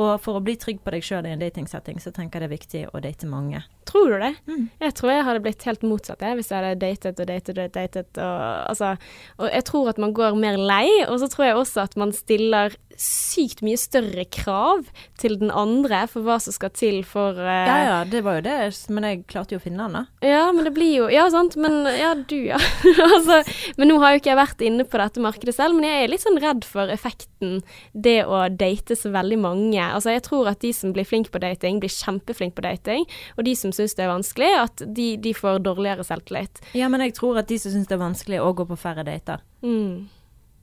Og 0.00 0.14
for 0.24 0.38
å 0.38 0.42
bli 0.44 0.54
trygg 0.56 0.78
på 0.80 0.92
deg 0.94 1.04
sjøl 1.04 1.26
i 1.28 1.34
en 1.34 1.42
datingsetting, 1.42 1.98
så 2.00 2.12
tenker 2.16 2.40
jeg 2.40 2.44
det 2.44 2.48
er 2.48 2.54
viktig 2.54 2.82
å 2.96 3.00
date 3.04 3.28
mange. 3.28 3.60
Tror 3.88 4.14
du 4.14 4.22
det? 4.22 4.30
Mm. 4.48 4.62
Jeg 4.80 4.94
tror 4.96 5.12
jeg 5.12 5.26
hadde 5.26 5.42
blitt 5.44 5.66
helt 5.68 5.84
motsatt 5.84 6.24
jeg, 6.24 6.38
hvis 6.38 6.48
jeg 6.48 6.64
hadde 6.64 6.80
datet 6.80 7.20
og 7.20 7.28
datet 7.28 7.58
og 7.58 7.74
datet. 7.76 8.08
Og, 8.16 8.38
altså, 8.72 8.94
og 9.36 9.50
jeg 9.52 9.66
tror 9.68 9.90
at 9.92 10.00
man 10.00 10.14
går 10.16 10.38
mer 10.40 10.56
lei, 10.56 10.86
og 11.04 11.18
så 11.20 11.28
tror 11.32 11.48
jeg 11.48 11.58
også 11.60 11.84
at 11.84 11.98
man 12.00 12.14
stiller 12.16 12.76
sykt 13.00 13.62
mye 13.64 13.78
større 13.80 14.24
krav 14.32 14.86
til 15.20 15.38
den 15.40 15.52
andre 15.54 16.04
for 16.10 16.26
hva 16.26 16.38
som 16.42 16.54
skal 16.54 16.72
til 16.76 17.00
for 17.08 17.38
uh, 17.38 17.50
Ja 17.68 17.78
ja, 17.82 17.98
det 18.08 18.22
var 18.26 18.40
jo 18.40 18.44
det, 18.46 18.58
men 18.92 19.06
jeg 19.08 19.22
klarte 19.30 19.56
jo 19.56 19.60
å 19.60 19.64
finne 19.64 19.86
den, 19.86 19.96
da. 20.00 20.26
Ja, 20.26 20.44
men 20.54 20.66
det 20.68 20.74
blir 20.76 20.92
jo 21.02 21.08
Ja, 21.12 21.28
sant. 21.32 21.56
Men 21.60 21.82
ja, 21.86 22.14
du, 22.16 22.36
ja. 22.48 22.60
altså, 23.08 23.42
men 23.78 23.90
nå 23.90 23.98
har 24.02 24.14
jo 24.14 24.22
ikke 24.22 24.32
jeg 24.32 24.40
vært 24.40 24.64
inne 24.64 24.86
på 24.88 25.00
dette 25.00 25.22
markedet 25.24 25.56
selv, 25.56 25.76
men 25.76 25.88
jeg 25.88 26.04
er 26.04 26.12
litt 26.12 26.24
sånn 26.24 26.40
redd 26.42 26.66
for 26.68 26.92
effekten 26.92 27.60
det 27.92 28.22
å 28.24 28.44
date 28.48 28.96
så 28.98 29.12
veldig 29.14 29.38
mange. 29.42 29.82
Altså, 29.82 30.12
jeg 30.14 30.24
tror 30.26 30.50
at 30.52 30.62
de 30.64 30.72
som 30.76 30.94
blir 30.94 31.08
flinke 31.08 31.32
på 31.34 31.42
dating, 31.42 31.80
blir 31.82 31.92
kjempeflinke 31.92 32.58
på 32.58 32.66
dating. 32.66 33.06
Og 33.36 33.46
de 33.48 33.54
som 33.58 33.74
syns 33.74 33.96
det 33.98 34.06
er 34.06 34.12
vanskelig, 34.12 34.50
at 34.62 34.84
de, 34.86 35.12
de 35.22 35.34
får 35.36 35.62
dårligere 35.66 36.06
selvtillit. 36.06 36.62
Ja, 36.78 36.90
men 36.92 37.04
jeg 37.04 37.16
tror 37.18 37.40
at 37.42 37.50
de 37.50 37.58
som 37.60 37.74
syns 37.74 37.90
det 37.90 37.98
er 37.98 38.04
vanskelig, 38.04 38.42
òg 38.42 38.62
går 38.62 38.72
på 38.72 38.80
færre 38.84 39.06
dater. 39.06 39.42
Mm. 39.62 40.08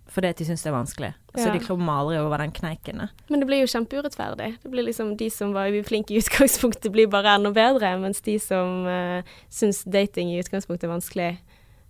Fordi 0.10 0.32
at 0.32 0.40
de 0.42 0.46
syns 0.48 0.64
det 0.66 0.72
er 0.72 0.74
vanskelig. 0.74 1.14
Så 1.36 1.46
Ja. 1.46 1.54
de 1.54 1.60
kommer 1.60 2.00
aldri 2.02 2.18
over 2.18 2.38
den 2.42 2.52
kneiken. 2.52 3.10
Men 3.30 3.40
det 3.40 3.46
blir 3.48 3.62
jo 3.62 3.68
kjempeurettferdig. 3.70 4.58
Det 4.64 4.72
blir 4.72 4.84
liksom 4.88 5.16
De 5.18 5.30
som 5.30 5.54
var 5.54 5.70
flinke 5.84 6.12
i 6.12 6.18
utgangspunktet, 6.18 6.92
blir 6.92 7.08
bare 7.08 7.36
enda 7.36 7.52
bedre, 7.52 8.00
mens 8.02 8.22
de 8.22 8.40
som 8.40 8.86
uh, 8.88 9.22
syns 9.50 9.84
dating 9.86 10.32
i 10.34 10.40
utgangspunktet 10.42 10.84
er 10.90 10.96
vanskelig, 10.96 11.38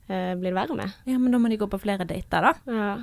uh, 0.09 0.35
blir 0.35 0.51
det 0.51 0.57
verre 0.59 0.75
med. 0.75 0.91
Ja, 1.05 1.17
men 1.17 1.31
da 1.31 1.37
må 1.37 1.49
de 1.49 1.57
gå 1.57 1.67
på 1.69 1.79
flere 1.79 2.05
dater, 2.05 2.41
da. 2.41 2.53
Ja. 2.67 2.97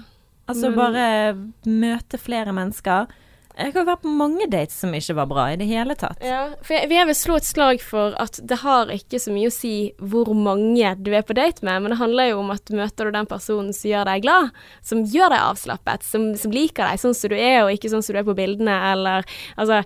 Altså 0.46 0.70
Men- 0.70 0.76
bare 0.78 1.34
møte 1.66 2.18
flere 2.18 2.52
mennesker. 2.52 3.08
Jeg 3.56 3.72
har 3.72 3.86
vært 3.88 4.02
på 4.04 4.12
mange 4.12 4.44
dates 4.52 4.76
som 4.82 4.92
ikke 4.92 5.16
var 5.16 5.28
bra 5.30 5.44
i 5.52 5.56
det 5.56 5.66
hele 5.70 5.94
tatt. 5.96 6.20
Ja, 6.24 6.42
for 6.60 6.76
jeg, 6.76 6.90
jeg 6.92 7.08
vil 7.08 7.16
slå 7.16 7.38
et 7.40 7.48
slag 7.48 7.80
for 7.80 8.16
at 8.20 8.36
det 8.44 8.58
har 8.60 8.92
ikke 8.92 9.20
så 9.22 9.32
mye 9.32 9.48
å 9.48 9.54
si 9.54 9.72
hvor 9.96 10.28
mange 10.36 10.92
du 11.00 11.08
er 11.16 11.24
på 11.24 11.36
date 11.36 11.64
med, 11.64 11.80
men 11.82 11.94
det 11.94 12.00
handler 12.00 12.30
jo 12.30 12.42
om 12.42 12.52
at 12.52 12.72
møter 12.76 13.08
du 13.08 13.16
den 13.16 13.30
personen 13.30 13.72
som 13.76 13.88
gjør 13.90 14.10
deg 14.10 14.26
glad, 14.26 14.52
som 14.84 15.04
gjør 15.08 15.32
deg 15.32 15.46
avslappet, 15.46 16.04
som, 16.04 16.28
som 16.36 16.52
liker 16.52 16.84
deg 16.84 17.00
sånn 17.00 17.16
som 17.16 17.32
du 17.32 17.38
er, 17.38 17.62
og 17.64 17.72
ikke 17.72 17.92
sånn 17.94 18.04
som 18.04 18.16
du 18.16 18.20
er 18.20 18.28
på 18.28 18.36
bildene, 18.36 18.76
eller 18.92 19.26
altså 19.56 19.80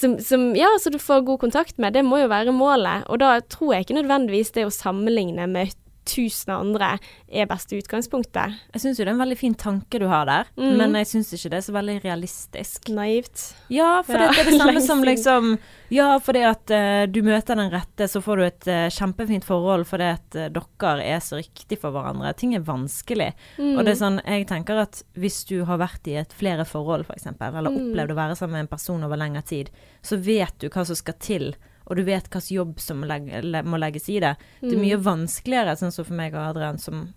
som, 0.00 0.16
som 0.24 0.48
Ja, 0.56 0.72
så 0.80 0.92
du 0.92 0.98
får 1.00 1.26
god 1.28 1.44
kontakt 1.44 1.76
med, 1.78 1.94
det 1.94 2.06
må 2.06 2.22
jo 2.22 2.32
være 2.32 2.56
målet. 2.56 3.04
Og 3.12 3.20
da 3.22 3.36
tror 3.52 3.74
jeg 3.74 3.86
ikke 3.86 4.00
nødvendigvis 4.00 4.54
det 4.56 4.66
å 4.66 4.74
sammenligne 4.74 5.46
med 5.50 5.76
tusen 6.10 6.52
andre 6.54 6.94
er 7.28 7.48
beste 7.50 7.78
utgangspunktet. 7.78 8.56
Jeg 8.74 8.82
syns 8.82 9.00
jo 9.00 9.06
det 9.06 9.12
er 9.12 9.16
en 9.16 9.22
veldig 9.22 9.38
fin 9.38 9.56
tanke 9.58 10.00
du 10.02 10.06
har 10.10 10.26
der, 10.28 10.50
mm. 10.58 10.72
men 10.80 10.96
jeg 11.00 11.10
syns 11.12 11.32
ikke 11.36 11.52
det 11.52 11.60
er 11.60 11.66
så 11.68 11.74
veldig 11.76 11.96
realistisk. 12.04 12.90
Naivt. 12.94 13.44
Ja, 13.72 14.00
for 14.06 14.18
Ja, 14.18 14.30
det 14.34 14.42
er 14.42 14.50
det 14.50 14.58
samme 14.60 14.82
som 14.84 15.04
liksom 15.06 15.52
Ja, 15.90 16.12
fordi 16.22 16.42
at 16.46 16.70
uh, 16.70 17.04
du 17.10 17.20
møter 17.26 17.58
den 17.58 17.72
rette, 17.72 18.06
så 18.10 18.22
får 18.22 18.38
du 18.38 18.44
et 18.46 18.68
uh, 18.70 18.86
kjempefint 18.94 19.46
forhold 19.46 19.86
fordi 19.90 20.10
at 20.14 20.38
uh, 20.38 20.46
dere 20.54 21.06
er 21.06 21.22
så 21.24 21.40
riktig 21.40 21.80
for 21.82 21.94
hverandre. 21.94 22.32
Ting 22.38 22.54
er 22.54 22.66
vanskelig. 22.66 23.32
Mm. 23.58 23.74
Og 23.74 23.84
det 23.84 23.94
er 23.94 24.00
sånn, 24.02 24.20
jeg 24.22 24.46
tenker 24.50 24.84
at 24.84 25.02
hvis 25.18 25.42
du 25.50 25.60
har 25.68 25.80
vært 25.82 26.06
i 26.10 26.18
et 26.22 26.34
flere 26.36 26.66
forhold, 26.68 27.08
f.eks., 27.08 27.30
eller 27.30 27.70
Mm. 27.70 27.90
opplevd 27.90 28.12
å 28.12 28.18
være 28.18 28.36
sammen 28.38 28.58
med 28.58 28.66
en 28.66 28.70
person 28.72 29.04
over 29.06 29.18
lengre 29.20 29.42
tid, 29.46 29.70
så 30.02 30.18
vet 30.20 30.56
du 30.58 30.68
hva 30.68 30.84
som 30.86 30.98
skal 30.98 31.16
til. 31.22 31.52
Og 31.90 31.96
du 31.98 32.04
vet 32.06 32.28
hvilken 32.30 32.54
jobb 32.56 32.78
som 32.80 33.02
leg 33.04 33.26
le 33.42 33.62
må 33.66 33.76
legges 33.82 34.06
i 34.08 34.20
det. 34.22 34.36
Det 34.62 34.72
er 34.72 34.76
Mm. 34.78 34.84
mye 34.86 35.00
vanskeligere, 35.02 35.76
sånn 35.76 35.90
som 35.92 36.04
for 36.06 36.14
meg 36.14 36.34
og 36.38 36.44
Adrian, 36.54 36.78
som 36.78 37.08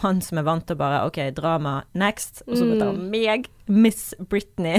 han 0.00 0.22
som 0.24 0.38
er 0.38 0.42
vant 0.46 0.64
til 0.66 0.74
bare 0.80 1.02
OK, 1.06 1.18
drama 1.36 1.82
next, 1.94 2.42
og 2.48 2.56
så 2.56 2.64
blir 2.64 2.78
det 2.80 3.10
meg, 3.12 3.46
Miss 3.68 4.14
Britney, 4.18 4.78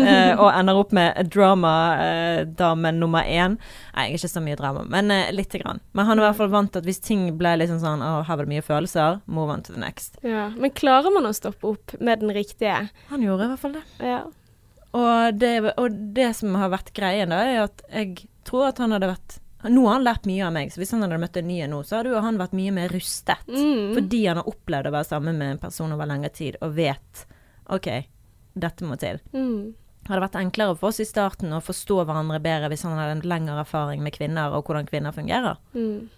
uh, 0.00 0.32
og 0.42 0.48
ender 0.48 0.78
opp 0.80 0.92
med 0.96 1.28
dramadame 1.30 2.92
nummer 2.96 3.22
én. 3.28 3.58
Nei, 3.94 4.06
jeg 4.08 4.14
er 4.14 4.18
ikke 4.18 4.30
så 4.32 4.42
mye 4.44 4.56
drama, 4.56 4.84
men 4.88 5.10
uh, 5.12 5.30
lite 5.34 5.60
grann. 5.60 5.80
Men 5.92 6.06
han 6.08 6.18
er 6.18 6.24
i 6.24 6.26
hvert 6.30 6.40
fall 6.40 6.52
vant 6.54 6.72
til 6.72 6.80
at 6.82 6.88
hvis 6.88 7.02
ting 7.04 7.26
ble 7.40 7.52
liksom 7.60 7.80
sånn 7.82 8.02
Å, 8.04 8.14
her 8.26 8.38
var 8.40 8.46
det 8.48 8.54
mye 8.54 8.64
følelser, 8.64 9.20
move 9.26 9.52
on 9.52 9.62
to 9.66 9.74
the 9.74 9.80
next. 9.82 10.16
Ja. 10.24 10.48
Men 10.56 10.72
klarer 10.76 11.12
man 11.14 11.28
å 11.28 11.34
stoppe 11.36 11.74
opp 11.74 11.94
med 12.00 12.20
den 12.24 12.32
riktige? 12.34 12.88
Han 13.12 13.24
gjorde 13.24 13.44
i 13.48 13.52
hvert 13.52 13.62
fall 13.64 13.76
det. 13.78 13.84
Ja. 14.04 14.22
Og 14.94 15.38
det, 15.40 15.52
og 15.76 16.00
det 16.14 16.30
som 16.38 16.54
har 16.60 16.70
vært 16.72 16.92
greien, 16.94 17.32
da, 17.34 17.42
er 17.44 17.64
at 17.66 17.82
jeg 17.92 18.28
tror 18.46 18.68
at 18.70 18.82
han 18.82 18.94
hadde 18.96 19.10
vært 19.14 19.40
Nå 19.64 19.86
har 19.86 19.94
han 19.94 20.02
lært 20.04 20.26
mye 20.28 20.44
av 20.44 20.52
meg, 20.52 20.68
så 20.68 20.76
hvis 20.82 20.90
han 20.92 21.00
hadde 21.00 21.16
møtt 21.22 21.38
en 21.40 21.46
ny 21.48 21.54
nå, 21.72 21.78
så 21.88 21.96
hadde 21.96 22.10
jo 22.12 22.20
han 22.20 22.36
vært 22.36 22.52
mye 22.52 22.72
mer 22.76 22.92
rustet. 22.92 23.46
Mm. 23.48 23.94
Fordi 23.96 24.18
han 24.26 24.36
har 24.36 24.50
opplevd 24.50 24.90
å 24.90 24.92
være 24.92 25.08
sammen 25.08 25.38
med 25.40 25.54
en 25.54 25.60
person 25.62 25.94
over 25.94 26.10
lengre 26.10 26.28
tid, 26.36 26.58
og 26.60 26.74
vet 26.76 27.22
OK, 27.72 27.88
dette 28.52 28.84
må 28.84 28.98
til. 29.00 29.22
Mm. 29.32 29.72
Det 30.04 30.12
hadde 30.12 30.20
vært 30.26 30.36
enklere 30.36 30.76
for 30.76 30.90
oss 30.90 31.00
i 31.00 31.06
starten 31.08 31.56
å 31.56 31.62
forstå 31.64 32.02
hverandre 32.02 32.42
bedre 32.44 32.68
hvis 32.74 32.84
han 32.84 32.98
hadde 32.98 33.16
en 33.16 33.24
lengre 33.30 33.56
erfaring 33.62 34.04
med 34.04 34.12
kvinner, 34.18 34.52
og 34.52 34.68
hvordan 34.68 34.90
kvinner 34.90 35.16
fungerer. 35.16 35.56
Mm. 35.72 36.12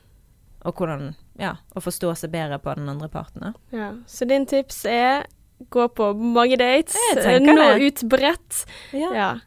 Og 0.67 0.83
hvordan 0.83 1.13
Ja, 1.39 1.55
å 1.77 1.83
forstå 1.85 2.17
seg 2.19 2.35
bedre 2.35 2.59
på 2.59 2.75
den 2.75 2.91
andre 2.91 3.07
parten. 3.13 3.55
Ja. 3.71 3.93
Så 4.11 4.27
din 4.27 4.49
tips 4.51 4.83
er 4.91 5.29
gå 5.71 5.87
på 5.89 6.11
mange 6.19 6.59
dates, 6.61 6.97
nå 7.15 7.55
det. 7.57 7.87
ut 7.87 8.03
bredt. 8.11 8.65
Ja. 8.93 9.39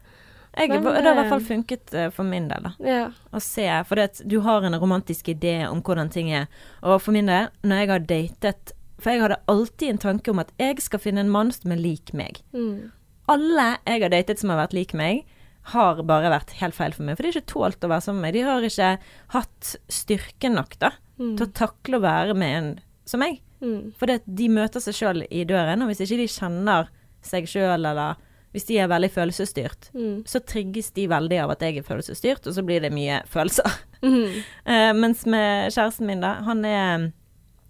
Jeg, 0.56 0.68
Men, 0.72 0.82
det 0.82 0.92
har 1.04 1.12
i 1.12 1.14
hvert 1.14 1.26
eh, 1.26 1.30
fall 1.30 1.44
funket 1.46 1.94
eh, 1.94 2.08
for 2.10 2.26
min 2.26 2.48
del, 2.50 2.64
da. 2.66 2.72
ja. 2.82 3.02
Å 3.32 3.40
se. 3.40 3.66
For 3.86 4.00
det, 4.00 4.22
du 4.26 4.40
har 4.42 4.64
en 4.66 4.74
romantisk 4.82 5.28
idé 5.30 5.60
om 5.68 5.82
hvordan 5.86 6.10
ting 6.10 6.30
er. 6.34 6.48
Og 6.82 6.98
for 7.04 7.14
min 7.14 7.30
del, 7.30 7.46
når 7.62 7.82
jeg 7.84 7.90
har 7.92 8.06
datet 8.10 8.72
For 9.00 9.14
jeg 9.14 9.22
hadde 9.22 9.38
alltid 9.48 9.88
en 9.94 10.00
tanke 10.02 10.30
om 10.32 10.40
at 10.42 10.50
jeg 10.60 10.82
skal 10.84 11.00
finne 11.00 11.22
en 11.24 11.30
mann 11.32 11.52
som 11.54 11.72
er 11.72 11.78
lik 11.80 12.10
meg. 12.12 12.42
Mm. 12.52 12.90
Alle 13.30 13.68
jeg 13.86 14.02
har 14.02 14.10
datet 14.12 14.42
som 14.42 14.50
har 14.52 14.58
vært 14.66 14.74
lik 14.76 14.92
meg, 14.98 15.22
har 15.70 16.02
bare 16.08 16.32
vært 16.32 16.50
helt 16.58 16.74
feil 16.74 16.92
for 16.96 17.04
meg. 17.06 17.16
For 17.16 17.22
de 17.24 17.30
har 17.30 17.38
ikke 17.38 17.52
tålt 17.52 17.84
å 17.86 17.88
være 17.92 18.04
sammen 18.04 18.20
med 18.24 18.32
meg. 18.32 18.36
De 18.36 18.42
har 18.48 18.66
ikke 18.66 18.90
hatt 19.36 19.76
styrke 19.92 20.50
nok 20.52 20.76
da, 20.82 20.90
Mm. 21.20 21.34
til 21.36 21.46
å 21.46 21.52
takle 21.52 21.98
å 21.98 22.00
være 22.00 22.34
med 22.34 22.56
en 22.56 22.68
som 23.04 23.20
meg. 23.20 23.42
Mm. 23.60 23.92
For 24.00 24.08
det, 24.08 24.22
de 24.24 24.46
møter 24.48 24.80
seg 24.80 24.94
sjøl 24.96 25.18
i 25.28 25.42
døren, 25.44 25.82
og 25.84 25.90
hvis 25.90 26.00
ikke 26.00 26.16
de 26.16 26.28
kjenner 26.32 26.88
seg 27.20 27.44
sjøl, 27.44 27.84
eller 27.84 28.16
hvis 28.54 28.66
de 28.66 28.78
er 28.82 28.88
veldig 28.90 29.10
følelsesstyrt, 29.14 29.90
Mm. 29.94 30.24
så 30.26 30.40
trigges 30.42 30.90
de 30.96 31.06
veldig 31.08 31.38
av 31.44 31.50
at 31.54 31.60
jeg 31.62 31.78
er 31.78 31.86
følelsesstyrt, 31.86 32.46
og 32.46 32.54
så 32.54 32.64
blir 32.66 32.80
det 32.80 32.92
mye 32.92 33.22
følelser. 33.26 33.70
Mm. 34.00 34.32
Uh, 34.64 34.92
mens 34.96 35.26
med 35.28 35.74
kjæresten 35.74 36.06
min, 36.08 36.22
da, 36.22 36.38
han 36.46 36.64
er 36.64 37.02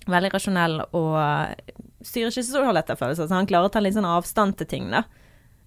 veldig 0.06 0.28
rasjonell 0.30 0.76
og 0.94 1.16
styrer 2.06 2.30
ikke 2.30 2.44
så 2.46 2.62
lett 2.70 2.92
av 2.94 3.00
følelser, 3.00 3.26
så 3.26 3.34
han 3.34 3.48
klarer 3.50 3.66
å 3.66 3.72
ta 3.74 3.80
litt 3.82 3.96
sånn 3.96 4.06
avstand 4.06 4.54
til 4.60 4.68
ting, 4.70 4.86
da, 4.94 5.02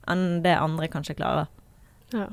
enn 0.08 0.40
det 0.42 0.54
andre 0.56 0.88
kanskje 0.88 1.18
klarer. 1.20 1.50
Ja. 2.14 2.30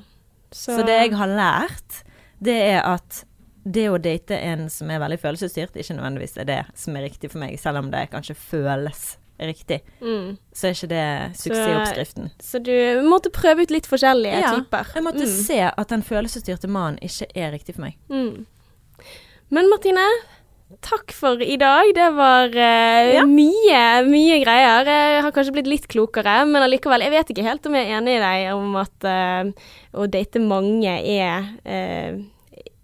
Så, 0.54 0.78
det 0.86 0.94
jeg 0.94 1.16
har 1.18 1.26
lært, 1.26 2.04
det 2.38 2.54
er 2.70 2.86
at 2.86 3.24
det 3.64 3.88
å 3.90 3.98
date 3.98 4.38
en 4.38 4.68
som 4.70 4.88
er 4.94 5.02
veldig 5.02 5.18
følelsesstyrt, 5.20 5.74
ikke 5.74 5.98
nødvendigvis 5.98 6.38
er 6.38 6.46
det 6.48 6.60
som 6.78 6.94
er 6.96 7.08
riktig 7.08 7.32
for 7.34 7.42
meg, 7.42 7.58
selv 7.60 7.82
om 7.82 7.90
det 7.90 8.06
kanskje 8.14 8.38
føles 8.38 9.16
riktig, 9.48 9.80
mm. 10.00 10.36
så 10.52 10.68
er 10.68 10.74
ikke 10.76 10.88
det 10.92 11.04
suksessoppskriften. 11.40 12.30
Så 12.44 12.60
du 12.62 12.72
måtte 13.08 13.30
prøve 13.32 13.62
ut 13.64 13.70
litt 13.72 13.86
forskjellige 13.88 14.40
Ja, 14.42 14.52
typer. 14.58 14.90
Jeg 14.94 15.02
måtte 15.06 15.24
Mm. 15.24 15.36
se 15.46 15.60
at 15.72 15.88
den 15.88 16.02
følelsesstyrte 16.02 16.68
mannen 16.68 16.98
ikke 17.00 17.26
er 17.34 17.52
riktig 17.52 17.74
for 17.76 17.82
meg. 17.86 17.96
Mm. 18.10 18.44
Men 19.50 19.68
Martine, 19.70 20.04
takk 20.86 21.10
for 21.16 21.40
i 21.42 21.56
dag. 21.58 21.88
Det 21.96 22.08
var 22.14 22.48
uh, 22.54 23.14
Ja. 23.14 23.24
mye, 23.26 23.80
mye 24.06 24.36
greier. 24.44 24.84
Jeg 24.86 25.22
har 25.24 25.32
kanskje 25.34 25.52
blitt 25.56 25.66
litt 25.66 25.88
klokere, 25.90 26.44
men 26.46 26.62
allikevel, 26.62 27.00
jeg 27.02 27.10
vet 27.10 27.30
ikke 27.34 27.46
helt 27.48 27.66
om 27.66 27.74
jeg 27.74 27.88
er 27.88 27.96
enig 27.98 28.18
i 28.18 28.22
deg 28.22 28.52
om 28.54 28.76
at 28.76 29.08
uh, 29.08 29.50
å 29.98 30.06
date 30.06 30.38
mange 30.38 30.92
er 31.00 31.48
eh, 31.64 32.20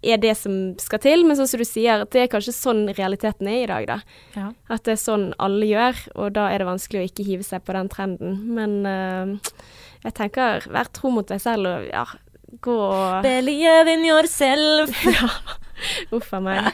er 0.05 0.19
det 0.21 0.33
som 0.37 0.53
skal 0.81 1.01
til, 1.01 1.23
men 1.25 1.37
sånn 1.39 1.49
som 1.49 1.61
du 1.61 1.65
sier, 1.67 2.03
at 2.03 2.11
det 2.13 2.23
er 2.23 2.31
kanskje 2.31 2.53
sånn 2.55 2.85
realiteten 2.97 3.49
er 3.49 3.63
i 3.63 3.69
dag, 3.69 3.87
da. 3.89 3.97
Ja. 4.37 4.51
At 4.73 4.85
det 4.85 4.95
er 4.95 5.01
sånn 5.01 5.27
alle 5.41 5.69
gjør, 5.69 6.03
og 6.15 6.35
da 6.37 6.47
er 6.51 6.61
det 6.61 6.69
vanskelig 6.69 7.01
å 7.01 7.09
ikke 7.09 7.27
hive 7.27 7.47
seg 7.47 7.65
på 7.65 7.75
den 7.77 7.89
trenden. 7.91 8.39
Men 8.57 8.77
uh, 8.85 9.53
jeg 10.05 10.17
tenker, 10.19 10.67
vær 10.73 10.91
tro 10.93 11.11
mot 11.13 11.27
deg 11.27 11.41
selv 11.43 11.71
og 11.71 11.87
ja, 11.89 12.05
gå 12.63 12.77
og 12.77 13.23
Believe 13.25 13.97
in 13.97 14.05
yourself. 14.07 14.93
Uff 16.11 16.33
a 16.33 16.39
meg. 16.41 16.71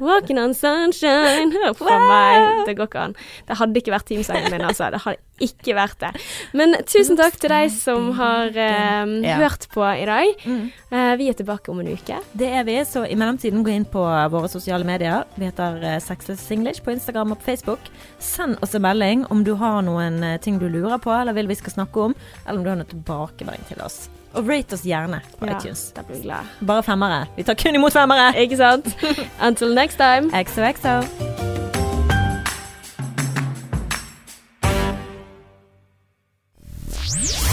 Walking 0.00 0.38
on 0.42 0.54
sunshine. 0.54 1.52
Uff 1.70 1.82
a 1.82 1.98
meg. 2.00 2.66
Det 2.68 2.76
går 2.78 2.88
ikke 2.90 3.04
an. 3.08 3.14
Det 3.48 3.56
hadde 3.60 3.80
ikke 3.80 3.94
vært 3.94 4.06
teamsangen 4.10 4.50
min, 4.54 4.64
altså. 4.66 4.90
Det 4.94 5.00
hadde 5.04 5.20
ikke 5.44 5.74
vært 5.74 5.98
det. 6.04 6.10
Men 6.54 6.76
tusen 6.86 7.18
takk 7.18 7.36
til 7.42 7.50
deg 7.50 7.72
som 7.74 8.12
har 8.18 8.52
eh, 8.54 9.14
Ja. 9.24 9.36
hørt 9.42 9.66
på 9.74 9.82
i 9.98 10.04
dag. 10.06 10.44
Mm. 10.46 10.70
Eh, 10.94 11.12
vi 11.20 11.28
er 11.32 11.38
tilbake 11.38 11.70
om 11.72 11.80
en 11.82 11.90
uke. 11.94 12.20
Det 12.38 12.50
er 12.60 12.64
vi, 12.68 12.76
så 12.86 13.02
i 13.08 13.16
mellomtiden 13.18 13.64
gå 13.66 13.74
inn 13.74 13.84
på 13.90 14.02
våre 14.30 14.50
sosiale 14.52 14.86
medier. 14.86 15.24
Vi 15.38 15.48
heter 15.48 15.80
eh, 15.82 15.98
Sexless 16.04 16.46
English 16.54 16.82
på 16.86 16.94
Instagram 16.94 17.34
og 17.34 17.42
på 17.42 17.50
Facebook. 17.50 17.90
Send 18.22 18.58
oss 18.62 18.74
en 18.78 18.82
melding 18.86 19.26
om 19.34 19.42
du 19.46 19.54
har 19.60 19.82
noen 19.86 20.22
eh, 20.22 20.38
ting 20.44 20.58
du 20.62 20.68
lurer 20.70 20.98
på 21.02 21.10
eller 21.14 21.34
vil 21.36 21.50
vi 21.50 21.58
skal 21.58 21.74
snakke 21.80 22.08
om, 22.10 22.14
eller 22.46 22.58
om 22.60 22.64
du 22.64 22.70
har 22.70 22.78
noe 22.82 22.90
tilbakemelding 22.94 23.66
til 23.72 23.82
oss. 23.84 24.04
Og 24.34 24.48
rate 24.48 24.74
oss 24.74 24.82
gjerne 24.82 25.20
på 25.38 25.46
Ja, 25.46 25.56
iTunes. 25.58 25.92
da 25.96 26.02
blir 26.02 26.16
vi 26.16 26.22
glad. 26.22 26.44
Bare 26.66 26.82
femmere. 26.82 27.26
Vi 27.36 27.42
tar 27.42 27.54
kun 27.54 27.74
imot 27.74 27.92
femmere. 27.92 28.32
Ikke 28.40 28.56
sant? 28.56 28.86
Until 29.48 29.74
next 29.74 29.96
time. 29.96 30.30
XOXO. 30.44 31.02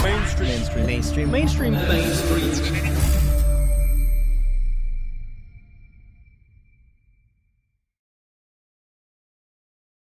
Mainstream. 0.02 0.86
Mainstream. 0.86 0.86
Mainstream. 0.86 1.30
Mainstream. 1.30 1.72
Mainstream. 1.74 3.11